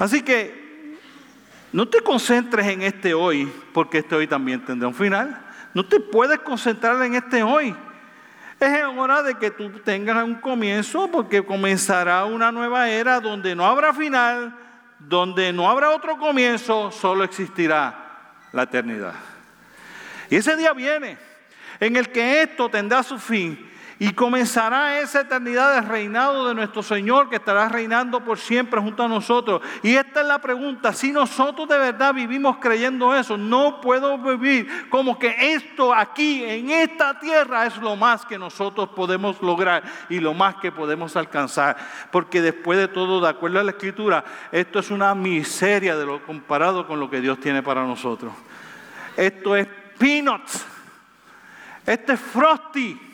Así 0.03 0.21
que 0.21 0.99
no 1.71 1.87
te 1.87 2.01
concentres 2.01 2.67
en 2.67 2.81
este 2.81 3.13
hoy, 3.13 3.49
porque 3.71 3.99
este 3.99 4.13
hoy 4.13 4.27
también 4.27 4.59
tendrá 4.59 4.89
un 4.89 4.93
final. 4.93 5.41
No 5.73 5.85
te 5.85 5.97
puedes 5.97 6.39
concentrar 6.39 7.01
en 7.03 7.15
este 7.15 7.41
hoy. 7.41 7.73
Es 8.59 8.83
hora 8.83 9.23
de 9.23 9.35
que 9.35 9.49
tú 9.49 9.69
tengas 9.79 10.21
un 10.25 10.35
comienzo, 10.35 11.09
porque 11.09 11.41
comenzará 11.45 12.25
una 12.25 12.51
nueva 12.51 12.89
era 12.89 13.21
donde 13.21 13.55
no 13.55 13.65
habrá 13.65 13.93
final, 13.93 14.53
donde 14.99 15.53
no 15.53 15.69
habrá 15.69 15.91
otro 15.91 16.17
comienzo, 16.17 16.91
solo 16.91 17.23
existirá 17.23 18.33
la 18.51 18.63
eternidad. 18.63 19.13
Y 20.29 20.35
ese 20.35 20.57
día 20.57 20.73
viene 20.73 21.17
en 21.79 21.95
el 21.95 22.09
que 22.09 22.41
esto 22.41 22.67
tendrá 22.67 23.03
su 23.03 23.17
fin 23.17 23.71
y 24.03 24.11
comenzará 24.11 24.99
esa 24.99 25.21
eternidad 25.21 25.75
de 25.75 25.81
reinado 25.87 26.45
de 26.45 26.53
nuestro 26.53 26.83
Señor 26.83 27.29
que 27.29 27.37
estará 27.37 27.69
reinando 27.69 28.19
por 28.19 28.37
siempre 28.37 28.81
junto 28.81 29.01
a 29.01 29.07
nosotros. 29.07 29.61
Y 29.81 29.95
esta 29.95 30.19
es 30.19 30.27
la 30.27 30.39
pregunta, 30.39 30.91
si 30.91 31.13
nosotros 31.13 31.69
de 31.69 31.77
verdad 31.77 32.13
vivimos 32.13 32.57
creyendo 32.57 33.15
eso, 33.15 33.37
no 33.37 33.79
puedo 33.79 34.17
vivir 34.17 34.89
como 34.89 35.17
que 35.17 35.33
esto 35.53 35.93
aquí 35.93 36.43
en 36.43 36.69
esta 36.69 37.17
tierra 37.17 37.65
es 37.65 37.77
lo 37.77 37.95
más 37.95 38.25
que 38.25 38.37
nosotros 38.37 38.89
podemos 38.89 39.41
lograr 39.41 39.83
y 40.09 40.19
lo 40.19 40.33
más 40.33 40.55
que 40.55 40.73
podemos 40.73 41.15
alcanzar. 41.15 41.77
Porque 42.11 42.41
después 42.41 42.77
de 42.77 42.89
todo, 42.89 43.21
de 43.21 43.29
acuerdo 43.29 43.61
a 43.61 43.63
la 43.63 43.71
escritura, 43.71 44.25
esto 44.51 44.79
es 44.79 44.91
una 44.91 45.15
miseria 45.15 45.95
de 45.95 46.05
lo 46.05 46.21
comparado 46.25 46.85
con 46.87 46.99
lo 46.99 47.09
que 47.09 47.21
Dios 47.21 47.39
tiene 47.39 47.63
para 47.63 47.87
nosotros. 47.87 48.33
Esto 49.15 49.55
es 49.55 49.65
peanuts. 49.97 50.65
Este 51.85 52.11
es 52.11 52.19
frosty. 52.19 53.12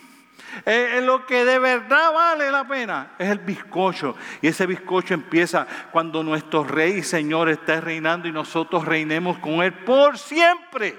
Eh, 0.65 1.01
lo 1.03 1.25
que 1.25 1.45
de 1.45 1.59
verdad 1.59 2.13
vale 2.13 2.51
la 2.51 2.67
pena 2.67 3.11
es 3.17 3.29
el 3.29 3.39
bizcocho. 3.39 4.15
Y 4.41 4.47
ese 4.47 4.65
bizcocho 4.65 5.13
empieza 5.13 5.67
cuando 5.91 6.23
nuestro 6.23 6.63
Rey 6.63 6.99
y 6.99 7.03
Señor 7.03 7.49
esté 7.49 7.81
reinando 7.81 8.27
y 8.27 8.31
nosotros 8.31 8.85
reinemos 8.85 9.37
con 9.39 9.61
Él 9.61 9.73
por 9.73 10.17
siempre. 10.17 10.97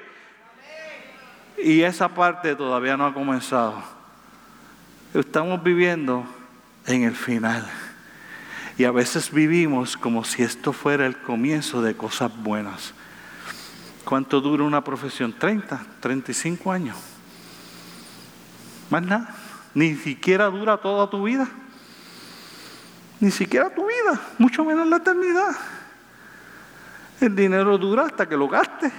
Y 1.58 1.82
esa 1.82 2.08
parte 2.08 2.54
todavía 2.54 2.96
no 2.96 3.06
ha 3.06 3.14
comenzado. 3.14 3.82
Estamos 5.12 5.62
viviendo 5.62 6.24
en 6.86 7.02
el 7.02 7.14
final. 7.14 7.68
Y 8.78 8.84
a 8.84 8.92
veces 8.92 9.30
vivimos 9.30 9.96
como 9.96 10.24
si 10.24 10.42
esto 10.42 10.72
fuera 10.72 11.04
el 11.04 11.18
comienzo 11.18 11.82
de 11.82 11.96
cosas 11.96 12.34
buenas. 12.34 12.94
¿Cuánto 14.04 14.40
dura 14.40 14.64
una 14.64 14.82
profesión? 14.82 15.34
30, 15.38 15.84
35 16.00 16.72
años. 16.72 16.96
Más 18.88 19.02
nada. 19.02 19.36
Ni 19.74 19.94
siquiera 19.94 20.46
dura 20.46 20.76
toda 20.76 21.08
tu 21.08 21.24
vida. 21.24 21.48
Ni 23.20 23.30
siquiera 23.30 23.68
tu 23.68 23.86
vida, 23.86 24.18
mucho 24.38 24.64
menos 24.64 24.88
la 24.88 24.96
eternidad. 24.96 25.54
El 27.20 27.36
dinero 27.36 27.76
dura 27.76 28.06
hasta 28.06 28.26
que 28.26 28.36
lo 28.36 28.48
gastes. 28.48 28.90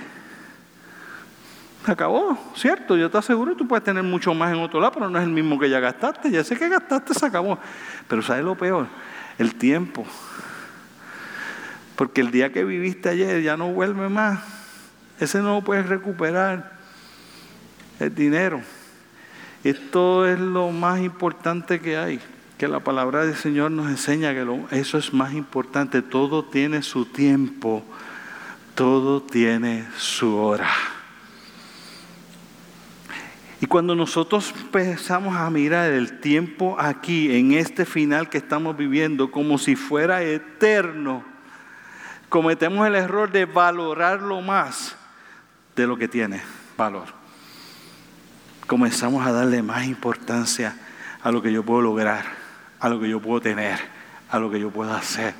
Se 1.84 1.92
acabó, 1.92 2.38
¿cierto? 2.56 2.96
Yo 2.96 3.10
te 3.10 3.18
aseguro 3.18 3.54
que 3.54 3.58
tú 3.58 3.68
puedes 3.68 3.84
tener 3.84 4.04
mucho 4.04 4.36
más 4.36 4.54
en 4.54 4.60
otro 4.60 4.80
lado, 4.80 4.94
pero 4.94 5.10
no 5.10 5.18
es 5.18 5.24
el 5.24 5.32
mismo 5.32 5.58
que 5.60 5.68
ya 5.68 5.80
gastaste. 5.80 6.30
Ya 6.30 6.44
sé 6.44 6.56
que 6.56 6.70
gastaste, 6.70 7.16
se 7.16 7.26
acabó. 7.26 7.58
Pero 8.08 8.22
¿sabes 8.22 8.46
lo 8.46 8.56
peor? 8.56 8.86
El 9.40 9.56
tiempo. 9.56 10.06
Porque 11.96 12.22
el 12.22 12.30
día 12.30 12.52
que 12.52 12.64
viviste 12.64 13.10
ayer 13.10 13.42
ya 13.42 13.58
no 13.58 13.72
vuelve 13.72 14.08
más. 14.10 14.40
Ese 15.20 15.40
no 15.40 15.56
lo 15.56 15.62
puedes 15.64 15.88
recuperar. 15.90 16.74
El 18.00 18.14
dinero. 18.14 18.62
Esto 19.64 20.26
es 20.26 20.40
lo 20.40 20.72
más 20.72 21.02
importante 21.02 21.80
que 21.80 21.96
hay, 21.96 22.20
que 22.58 22.68
la 22.68 22.80
palabra 22.80 23.26
del 23.26 23.36
Señor 23.36 23.70
nos 23.70 23.90
enseña 23.90 24.34
que 24.34 24.44
eso 24.72 24.98
es 24.98 25.14
más 25.14 25.34
importante. 25.34 26.02
Todo 26.02 26.44
tiene 26.44 26.82
su 26.82 27.06
tiempo, 27.06 27.84
todo 28.74 29.22
tiene 29.22 29.86
su 29.98 30.36
hora. 30.36 30.68
Y 33.60 33.68
cuando 33.68 33.94
nosotros 33.94 34.52
empezamos 34.60 35.36
a 35.36 35.48
mirar 35.52 35.92
el 35.92 36.20
tiempo 36.20 36.76
aquí, 36.80 37.36
en 37.36 37.52
este 37.52 37.86
final 37.86 38.30
que 38.30 38.40
estamos 38.40 38.76
viviendo, 38.76 39.30
como 39.30 39.60
si 39.60 39.76
fuera 39.76 40.24
eterno, 40.24 41.24
cometemos 42.30 42.88
el 42.88 42.96
error 42.96 43.32
de 43.32 43.46
valorarlo 43.46 44.42
más 44.42 44.96
de 45.76 45.86
lo 45.86 45.98
que 45.98 46.08
tiene 46.08 46.42
valor 46.76 47.21
comenzamos 48.72 49.28
a 49.28 49.34
darle 49.34 49.62
más 49.62 49.86
importancia 49.86 50.78
a 51.22 51.30
lo 51.30 51.42
que 51.42 51.52
yo 51.52 51.62
puedo 51.62 51.82
lograr, 51.82 52.24
a 52.80 52.88
lo 52.88 53.02
que 53.02 53.10
yo 53.10 53.22
puedo 53.22 53.42
tener, 53.42 53.78
a 54.30 54.40
lo 54.40 54.50
que 54.50 54.62
yo 54.62 54.72
puedo 54.72 54.94
hacer. 54.94 55.34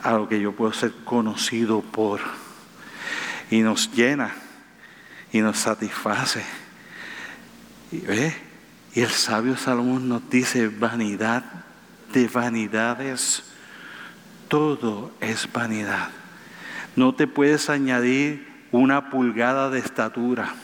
a 0.00 0.12
lo 0.12 0.28
que 0.28 0.40
yo 0.40 0.52
puedo 0.52 0.72
ser 0.72 0.92
conocido 1.04 1.80
por. 1.80 2.20
Y 3.50 3.62
nos 3.62 3.90
llena 3.90 4.30
y 5.32 5.40
nos 5.40 5.58
satisface. 5.58 6.44
Y, 7.90 7.96
y 8.94 9.02
el 9.02 9.10
sabio 9.10 9.56
Salomón 9.56 10.08
nos 10.08 10.30
dice, 10.30 10.68
vanidad 10.68 11.42
de 12.12 12.28
vanidades, 12.28 13.42
todo 14.46 15.10
es 15.20 15.52
vanidad. 15.52 16.10
No 16.94 17.12
te 17.16 17.26
puedes 17.26 17.68
añadir 17.70 18.46
una 18.70 19.10
pulgada 19.10 19.68
de 19.68 19.80
estatura, 19.80 20.54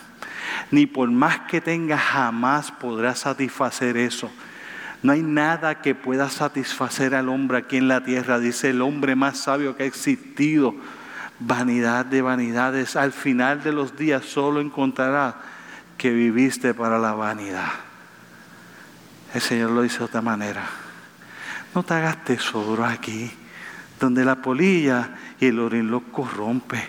ni 0.70 0.86
por 0.86 1.10
más 1.10 1.40
que 1.40 1.60
tengas 1.60 2.00
jamás 2.00 2.70
podrás 2.72 3.20
satisfacer 3.20 3.96
eso. 3.96 4.30
No 5.02 5.12
hay 5.12 5.22
nada 5.22 5.80
que 5.80 5.94
pueda 5.94 6.28
satisfacer 6.28 7.14
al 7.14 7.28
hombre 7.28 7.58
aquí 7.58 7.78
en 7.78 7.88
la 7.88 8.04
tierra, 8.04 8.38
dice 8.38 8.70
el 8.70 8.82
hombre 8.82 9.16
más 9.16 9.38
sabio 9.38 9.76
que 9.76 9.84
ha 9.84 9.86
existido. 9.86 10.74
Vanidad 11.38 12.04
de 12.04 12.20
vanidades, 12.20 12.96
al 12.96 13.12
final 13.12 13.62
de 13.62 13.72
los 13.72 13.96
días 13.96 14.26
solo 14.26 14.60
encontrarás 14.60 15.34
que 15.96 16.10
viviste 16.10 16.74
para 16.74 16.98
la 16.98 17.14
vanidad. 17.14 17.70
El 19.32 19.40
Señor 19.40 19.70
lo 19.70 19.82
dice 19.82 19.98
de 19.98 20.04
otra 20.04 20.20
manera. 20.20 20.66
No 21.74 21.82
te 21.82 21.94
hagas 21.94 22.24
tesoro 22.24 22.84
aquí, 22.84 23.30
donde 23.98 24.24
la 24.24 24.36
polilla 24.36 25.10
y 25.38 25.46
el 25.46 25.60
orín 25.60 25.90
lo 25.90 26.00
corrompe. 26.00 26.82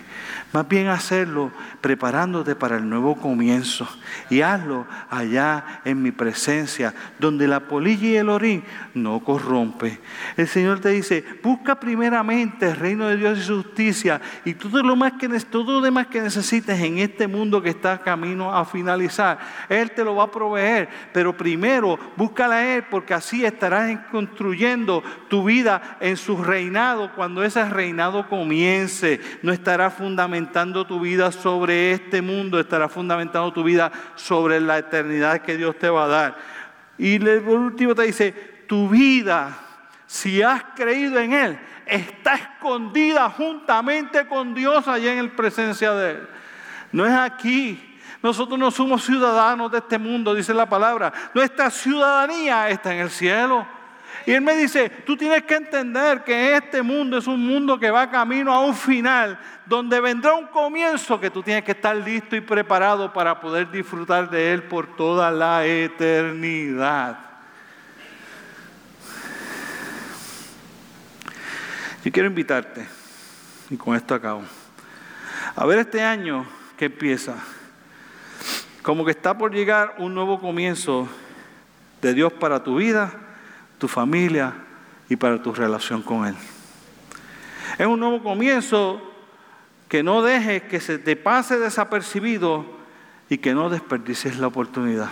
Más 0.52 0.68
bien 0.68 0.88
hacerlo 0.88 1.50
preparándote 1.82 2.54
para 2.54 2.76
el 2.76 2.88
nuevo 2.88 3.16
comienzo. 3.16 3.86
Y 4.30 4.40
hazlo 4.40 4.86
allá 5.10 5.82
en 5.84 6.00
mi 6.00 6.12
presencia, 6.12 6.94
donde 7.18 7.48
la 7.48 7.60
polilla 7.60 8.08
y 8.08 8.16
el 8.16 8.28
orín 8.28 8.64
no 8.94 9.20
corrompe. 9.20 10.00
El 10.36 10.46
Señor 10.46 10.80
te 10.80 10.90
dice, 10.90 11.24
busca 11.42 11.78
primeramente 11.78 12.66
el 12.66 12.76
reino 12.76 13.08
de 13.08 13.16
Dios 13.16 13.38
y 13.38 13.52
justicia 13.52 14.20
y 14.44 14.54
todo 14.54 14.82
lo, 14.82 14.94
más 14.96 15.14
que, 15.14 15.28
todo 15.40 15.72
lo 15.72 15.80
demás 15.80 16.06
que 16.06 16.22
necesites 16.22 16.80
en 16.80 16.98
este 16.98 17.26
mundo 17.26 17.60
que 17.60 17.70
está 17.70 17.98
camino 17.98 18.54
a 18.54 18.64
finalizar. 18.64 19.38
Él 19.68 19.90
te 19.90 20.04
lo 20.04 20.14
va 20.14 20.24
a 20.24 20.30
proveer, 20.30 20.88
pero 21.12 21.36
primero 21.36 21.98
búscala 22.16 22.56
a 22.56 22.76
Él 22.76 22.84
porque 22.88 23.12
así 23.12 23.44
estarás 23.44 23.98
construyendo 24.12 25.02
tu 25.28 25.44
vida 25.44 25.98
en 26.00 26.16
su 26.16 26.36
reinado 26.42 27.12
cuando 27.16 27.42
ese 27.42 27.68
reinado 27.68 28.28
comience. 28.28 29.20
No 29.42 29.52
estará 29.52 29.90
fundamentando 29.90 30.86
tu 30.86 31.00
vida 31.00 31.32
sobre 31.32 31.71
este 31.72 32.22
mundo, 32.22 32.60
estará 32.60 32.88
fundamentando 32.88 33.52
tu 33.52 33.62
vida 33.64 33.90
sobre 34.14 34.60
la 34.60 34.78
eternidad 34.78 35.42
que 35.42 35.56
Dios 35.56 35.78
te 35.78 35.88
va 35.88 36.04
a 36.04 36.08
dar. 36.08 36.36
Y 36.98 37.18
por 37.18 37.58
último 37.58 37.94
te 37.94 38.02
dice, 38.02 38.32
tu 38.68 38.88
vida, 38.88 39.56
si 40.06 40.42
has 40.42 40.62
creído 40.74 41.18
en 41.18 41.32
Él, 41.32 41.58
está 41.86 42.34
escondida 42.34 43.28
juntamente 43.30 44.26
con 44.26 44.54
Dios 44.54 44.86
allá 44.88 45.12
en 45.12 45.26
la 45.26 45.36
presencia 45.36 45.92
de 45.92 46.10
Él. 46.12 46.28
No 46.92 47.06
es 47.06 47.12
aquí. 47.12 47.88
Nosotros 48.22 48.58
no 48.58 48.70
somos 48.70 49.04
ciudadanos 49.04 49.72
de 49.72 49.78
este 49.78 49.98
mundo, 49.98 50.34
dice 50.34 50.54
la 50.54 50.68
palabra. 50.68 51.12
Nuestra 51.34 51.70
ciudadanía 51.70 52.68
está 52.68 52.94
en 52.94 53.00
el 53.00 53.10
cielo. 53.10 53.66
Y 54.24 54.32
él 54.32 54.40
me 54.40 54.56
dice, 54.56 54.88
tú 54.88 55.16
tienes 55.16 55.42
que 55.42 55.56
entender 55.56 56.22
que 56.22 56.54
este 56.56 56.80
mundo 56.82 57.18
es 57.18 57.26
un 57.26 57.44
mundo 57.44 57.78
que 57.78 57.90
va 57.90 58.10
camino 58.10 58.52
a 58.52 58.60
un 58.60 58.74
final, 58.74 59.38
donde 59.66 60.00
vendrá 60.00 60.34
un 60.34 60.46
comienzo 60.46 61.18
que 61.18 61.30
tú 61.30 61.42
tienes 61.42 61.64
que 61.64 61.72
estar 61.72 61.96
listo 61.96 62.36
y 62.36 62.40
preparado 62.40 63.12
para 63.12 63.40
poder 63.40 63.70
disfrutar 63.70 64.30
de 64.30 64.52
él 64.52 64.62
por 64.64 64.96
toda 64.96 65.30
la 65.30 65.66
eternidad. 65.66 67.18
Yo 72.04 72.12
quiero 72.12 72.28
invitarte, 72.28 72.86
y 73.70 73.76
con 73.76 73.96
esto 73.96 74.14
acabo, 74.14 74.42
a 75.54 75.66
ver 75.66 75.80
este 75.80 76.02
año 76.02 76.46
que 76.76 76.86
empieza, 76.86 77.34
como 78.82 79.04
que 79.04 79.12
está 79.12 79.36
por 79.36 79.52
llegar 79.52 79.96
un 79.98 80.14
nuevo 80.14 80.40
comienzo 80.40 81.08
de 82.00 82.14
Dios 82.14 82.32
para 82.32 82.62
tu 82.62 82.76
vida 82.76 83.12
tu 83.82 83.88
familia 83.88 84.54
y 85.08 85.16
para 85.16 85.42
tu 85.42 85.52
relación 85.52 86.02
con 86.02 86.24
Él. 86.24 86.36
Es 87.76 87.84
un 87.84 87.98
nuevo 87.98 88.22
comienzo 88.22 89.02
que 89.88 90.04
no 90.04 90.22
dejes 90.22 90.62
que 90.62 90.78
se 90.78 91.00
te 91.00 91.16
pase 91.16 91.58
desapercibido 91.58 92.64
y 93.28 93.38
que 93.38 93.54
no 93.54 93.70
desperdicies 93.70 94.38
la 94.38 94.46
oportunidad. 94.46 95.10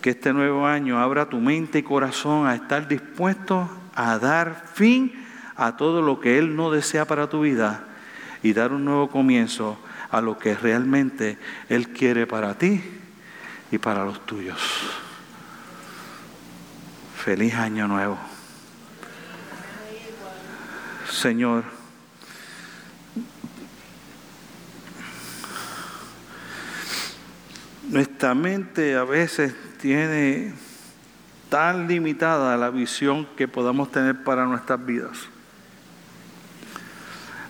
Que 0.00 0.10
este 0.10 0.32
nuevo 0.32 0.64
año 0.64 1.00
abra 1.00 1.28
tu 1.28 1.40
mente 1.40 1.80
y 1.80 1.82
corazón 1.82 2.46
a 2.46 2.54
estar 2.54 2.86
dispuesto 2.86 3.68
a 3.96 4.16
dar 4.20 4.66
fin 4.74 5.26
a 5.56 5.76
todo 5.76 6.02
lo 6.02 6.20
que 6.20 6.38
Él 6.38 6.54
no 6.54 6.70
desea 6.70 7.04
para 7.04 7.28
tu 7.28 7.40
vida 7.40 7.82
y 8.44 8.52
dar 8.52 8.70
un 8.72 8.84
nuevo 8.84 9.10
comienzo 9.10 9.76
a 10.12 10.20
lo 10.20 10.38
que 10.38 10.54
realmente 10.54 11.36
Él 11.68 11.88
quiere 11.88 12.28
para 12.28 12.54
ti 12.56 12.80
y 13.72 13.78
para 13.78 14.04
los 14.04 14.24
tuyos. 14.24 15.05
Feliz 17.26 17.54
año 17.54 17.88
nuevo. 17.88 18.16
Señor, 21.10 21.64
nuestra 27.88 28.32
mente 28.32 28.94
a 28.94 29.02
veces 29.02 29.52
tiene 29.80 30.54
tan 31.48 31.88
limitada 31.88 32.56
la 32.56 32.70
visión 32.70 33.26
que 33.36 33.48
podamos 33.48 33.90
tener 33.90 34.22
para 34.22 34.46
nuestras 34.46 34.86
vidas. 34.86 35.18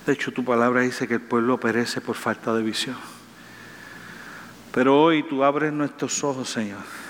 De 0.07 0.15
hecho, 0.15 0.33
tu 0.33 0.43
palabra 0.43 0.81
dice 0.81 1.07
que 1.07 1.15
el 1.17 1.21
pueblo 1.21 1.61
perece 1.61 2.01
por 2.01 2.17
falta 2.17 2.55
de 2.55 2.63
visión. 2.63 2.97
Pero 4.73 4.99
hoy 4.99 5.23
tú 5.23 5.45
abres 5.45 5.71
nuestros 5.71 6.25
ojos, 6.25 6.49
Señor 6.49 7.06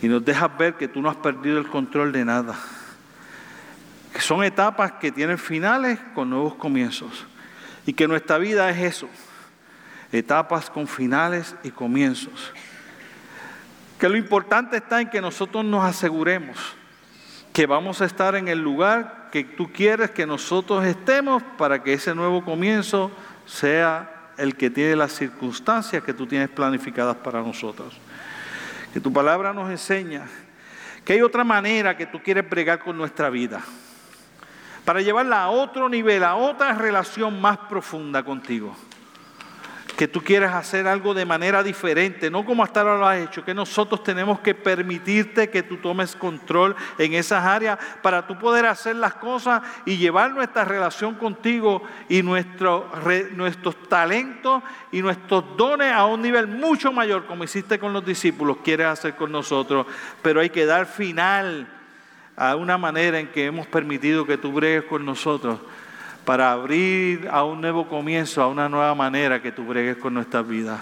y 0.00 0.08
nos 0.08 0.24
dejas 0.24 0.56
ver 0.56 0.74
que 0.74 0.88
tú 0.88 1.02
no 1.02 1.10
has 1.10 1.16
perdido 1.16 1.58
el 1.58 1.68
control 1.68 2.12
de 2.12 2.24
nada. 2.24 2.56
Que 4.12 4.20
son 4.20 4.44
etapas 4.44 4.92
que 4.92 5.10
tienen 5.10 5.38
finales 5.38 5.98
con 6.14 6.30
nuevos 6.30 6.54
comienzos. 6.54 7.26
Y 7.84 7.92
que 7.92 8.06
nuestra 8.06 8.38
vida 8.38 8.70
es 8.70 8.78
eso. 8.78 9.08
Etapas 10.12 10.70
con 10.70 10.86
finales 10.86 11.56
y 11.64 11.70
comienzos. 11.70 12.52
Que 13.98 14.08
lo 14.08 14.16
importante 14.16 14.76
está 14.76 15.00
en 15.00 15.10
que 15.10 15.20
nosotros 15.20 15.64
nos 15.64 15.84
aseguremos 15.84 16.56
que 17.52 17.66
vamos 17.66 18.00
a 18.00 18.04
estar 18.04 18.36
en 18.36 18.46
el 18.46 18.60
lugar 18.60 19.30
que 19.32 19.42
tú 19.42 19.72
quieres 19.72 20.12
que 20.12 20.26
nosotros 20.26 20.84
estemos 20.84 21.42
para 21.56 21.82
que 21.82 21.94
ese 21.94 22.14
nuevo 22.14 22.44
comienzo 22.44 23.10
sea 23.46 24.30
el 24.36 24.54
que 24.54 24.70
tiene 24.70 24.94
las 24.94 25.10
circunstancias 25.10 26.04
que 26.04 26.14
tú 26.14 26.24
tienes 26.24 26.50
planificadas 26.50 27.16
para 27.16 27.42
nosotros 27.42 27.98
que 28.92 29.00
tu 29.00 29.12
palabra 29.12 29.52
nos 29.52 29.70
enseña 29.70 30.26
que 31.04 31.14
hay 31.14 31.22
otra 31.22 31.44
manera 31.44 31.96
que 31.96 32.06
tú 32.06 32.22
quieres 32.22 32.48
bregar 32.48 32.80
con 32.80 32.96
nuestra 32.96 33.30
vida, 33.30 33.62
para 34.84 35.00
llevarla 35.00 35.42
a 35.42 35.48
otro 35.48 35.88
nivel, 35.88 36.22
a 36.22 36.34
otra 36.34 36.74
relación 36.74 37.40
más 37.40 37.56
profunda 37.68 38.22
contigo 38.22 38.76
que 39.98 40.06
tú 40.06 40.22
quieres 40.22 40.52
hacer 40.52 40.86
algo 40.86 41.12
de 41.12 41.26
manera 41.26 41.64
diferente, 41.64 42.30
no 42.30 42.44
como 42.44 42.62
hasta 42.62 42.82
ahora 42.82 42.98
lo 42.98 43.08
has 43.08 43.18
hecho, 43.18 43.44
que 43.44 43.52
nosotros 43.52 44.04
tenemos 44.04 44.38
que 44.38 44.54
permitirte 44.54 45.50
que 45.50 45.64
tú 45.64 45.78
tomes 45.78 46.14
control 46.14 46.76
en 46.98 47.14
esas 47.14 47.44
áreas 47.44 47.80
para 48.00 48.24
tú 48.24 48.38
poder 48.38 48.66
hacer 48.66 48.94
las 48.94 49.14
cosas 49.14 49.60
y 49.84 49.96
llevar 49.96 50.30
nuestra 50.30 50.64
relación 50.64 51.16
contigo 51.16 51.82
y 52.08 52.22
nuestro, 52.22 52.88
nuestros 53.32 53.88
talentos 53.88 54.62
y 54.92 55.02
nuestros 55.02 55.56
dones 55.56 55.92
a 55.92 56.04
un 56.04 56.22
nivel 56.22 56.46
mucho 56.46 56.92
mayor, 56.92 57.26
como 57.26 57.42
hiciste 57.42 57.80
con 57.80 57.92
los 57.92 58.06
discípulos, 58.06 58.58
quieres 58.62 58.86
hacer 58.86 59.16
con 59.16 59.32
nosotros, 59.32 59.84
pero 60.22 60.40
hay 60.40 60.50
que 60.50 60.64
dar 60.64 60.86
final 60.86 61.66
a 62.36 62.54
una 62.54 62.78
manera 62.78 63.18
en 63.18 63.32
que 63.32 63.46
hemos 63.46 63.66
permitido 63.66 64.24
que 64.24 64.38
tú 64.38 64.52
bregues 64.52 64.84
con 64.84 65.04
nosotros 65.04 65.58
para 66.24 66.52
abrir 66.52 67.28
a 67.30 67.44
un 67.44 67.60
nuevo 67.60 67.88
comienzo, 67.88 68.42
a 68.42 68.48
una 68.48 68.68
nueva 68.68 68.94
manera 68.94 69.40
que 69.40 69.52
tú 69.52 69.64
bregues 69.64 69.96
con 69.96 70.14
nuestra 70.14 70.42
vida. 70.42 70.80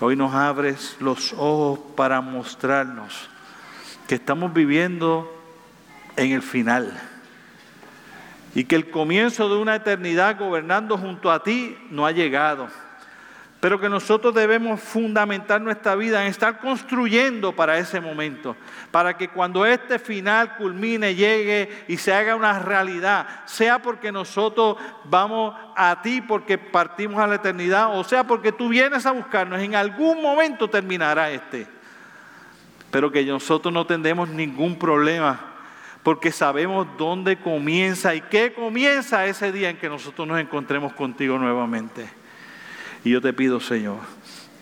Hoy 0.00 0.16
nos 0.16 0.34
abres 0.34 0.96
los 1.00 1.32
ojos 1.34 1.78
para 1.96 2.20
mostrarnos 2.20 3.28
que 4.06 4.14
estamos 4.14 4.52
viviendo 4.52 5.30
en 6.16 6.32
el 6.32 6.42
final 6.42 6.98
y 8.54 8.64
que 8.64 8.76
el 8.76 8.90
comienzo 8.90 9.48
de 9.48 9.56
una 9.56 9.76
eternidad 9.76 10.38
gobernando 10.38 10.98
junto 10.98 11.30
a 11.30 11.42
ti 11.42 11.76
no 11.90 12.06
ha 12.06 12.12
llegado 12.12 12.68
pero 13.60 13.78
que 13.78 13.90
nosotros 13.90 14.34
debemos 14.34 14.80
fundamentar 14.80 15.60
nuestra 15.60 15.94
vida 15.94 16.22
en 16.22 16.30
estar 16.30 16.58
construyendo 16.60 17.54
para 17.54 17.78
ese 17.78 18.00
momento, 18.00 18.56
para 18.90 19.18
que 19.18 19.28
cuando 19.28 19.66
este 19.66 19.98
final 19.98 20.56
culmine, 20.56 21.14
llegue 21.14 21.84
y 21.86 21.98
se 21.98 22.12
haga 22.12 22.34
una 22.34 22.58
realidad, 22.58 23.44
sea 23.44 23.80
porque 23.80 24.10
nosotros 24.10 24.78
vamos 25.04 25.54
a 25.76 26.00
ti 26.00 26.22
porque 26.22 26.56
partimos 26.56 27.20
a 27.20 27.26
la 27.26 27.34
eternidad, 27.34 27.98
o 27.98 28.02
sea 28.02 28.24
porque 28.24 28.50
tú 28.50 28.70
vienes 28.70 29.04
a 29.04 29.12
buscarnos, 29.12 29.60
en 29.60 29.74
algún 29.74 30.22
momento 30.22 30.68
terminará 30.68 31.30
este, 31.30 31.66
pero 32.90 33.12
que 33.12 33.22
nosotros 33.24 33.72
no 33.74 33.86
tendremos 33.86 34.30
ningún 34.30 34.78
problema 34.78 35.48
porque 36.02 36.32
sabemos 36.32 36.86
dónde 36.96 37.36
comienza 37.36 38.14
y 38.14 38.22
qué 38.22 38.54
comienza 38.54 39.26
ese 39.26 39.52
día 39.52 39.68
en 39.68 39.76
que 39.76 39.90
nosotros 39.90 40.26
nos 40.26 40.40
encontremos 40.40 40.94
contigo 40.94 41.38
nuevamente. 41.38 42.19
Y 43.04 43.10
yo 43.10 43.20
te 43.20 43.32
pido, 43.32 43.60
Señor, 43.60 43.98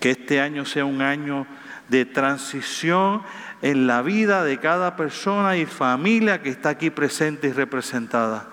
que 0.00 0.10
este 0.10 0.40
año 0.40 0.64
sea 0.64 0.84
un 0.84 1.02
año 1.02 1.46
de 1.88 2.04
transición 2.04 3.22
en 3.62 3.86
la 3.86 4.02
vida 4.02 4.44
de 4.44 4.58
cada 4.58 4.96
persona 4.96 5.56
y 5.56 5.66
familia 5.66 6.42
que 6.42 6.50
está 6.50 6.70
aquí 6.70 6.90
presente 6.90 7.48
y 7.48 7.52
representada. 7.52 8.48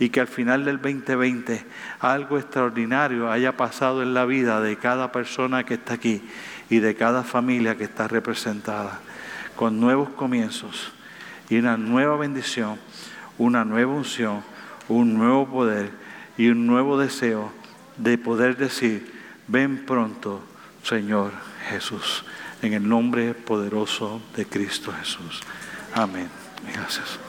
Y 0.00 0.10
que 0.10 0.20
al 0.20 0.28
final 0.28 0.64
del 0.64 0.80
2020 0.80 1.64
algo 1.98 2.38
extraordinario 2.38 3.30
haya 3.30 3.56
pasado 3.56 4.02
en 4.02 4.14
la 4.14 4.24
vida 4.26 4.60
de 4.60 4.76
cada 4.76 5.10
persona 5.10 5.64
que 5.64 5.74
está 5.74 5.94
aquí 5.94 6.22
y 6.70 6.78
de 6.78 6.94
cada 6.94 7.24
familia 7.24 7.76
que 7.76 7.84
está 7.84 8.06
representada, 8.06 9.00
con 9.56 9.80
nuevos 9.80 10.10
comienzos 10.10 10.92
y 11.48 11.58
una 11.58 11.76
nueva 11.76 12.16
bendición, 12.16 12.78
una 13.38 13.64
nueva 13.64 13.92
unción, 13.92 14.44
un 14.88 15.14
nuevo 15.14 15.48
poder 15.48 15.90
y 16.36 16.48
un 16.48 16.66
nuevo 16.66 16.96
deseo 16.96 17.50
de 17.96 18.18
poder 18.18 18.56
decir, 18.56 19.17
ven 19.48 19.84
pronto, 19.84 20.40
Señor 20.82 21.32
Jesús, 21.68 22.24
en 22.62 22.74
el 22.74 22.88
nombre 22.88 23.34
poderoso 23.34 24.22
de 24.36 24.46
Cristo 24.46 24.92
Jesús. 24.92 25.40
Amén. 25.94 26.28
Gracias. 26.72 27.27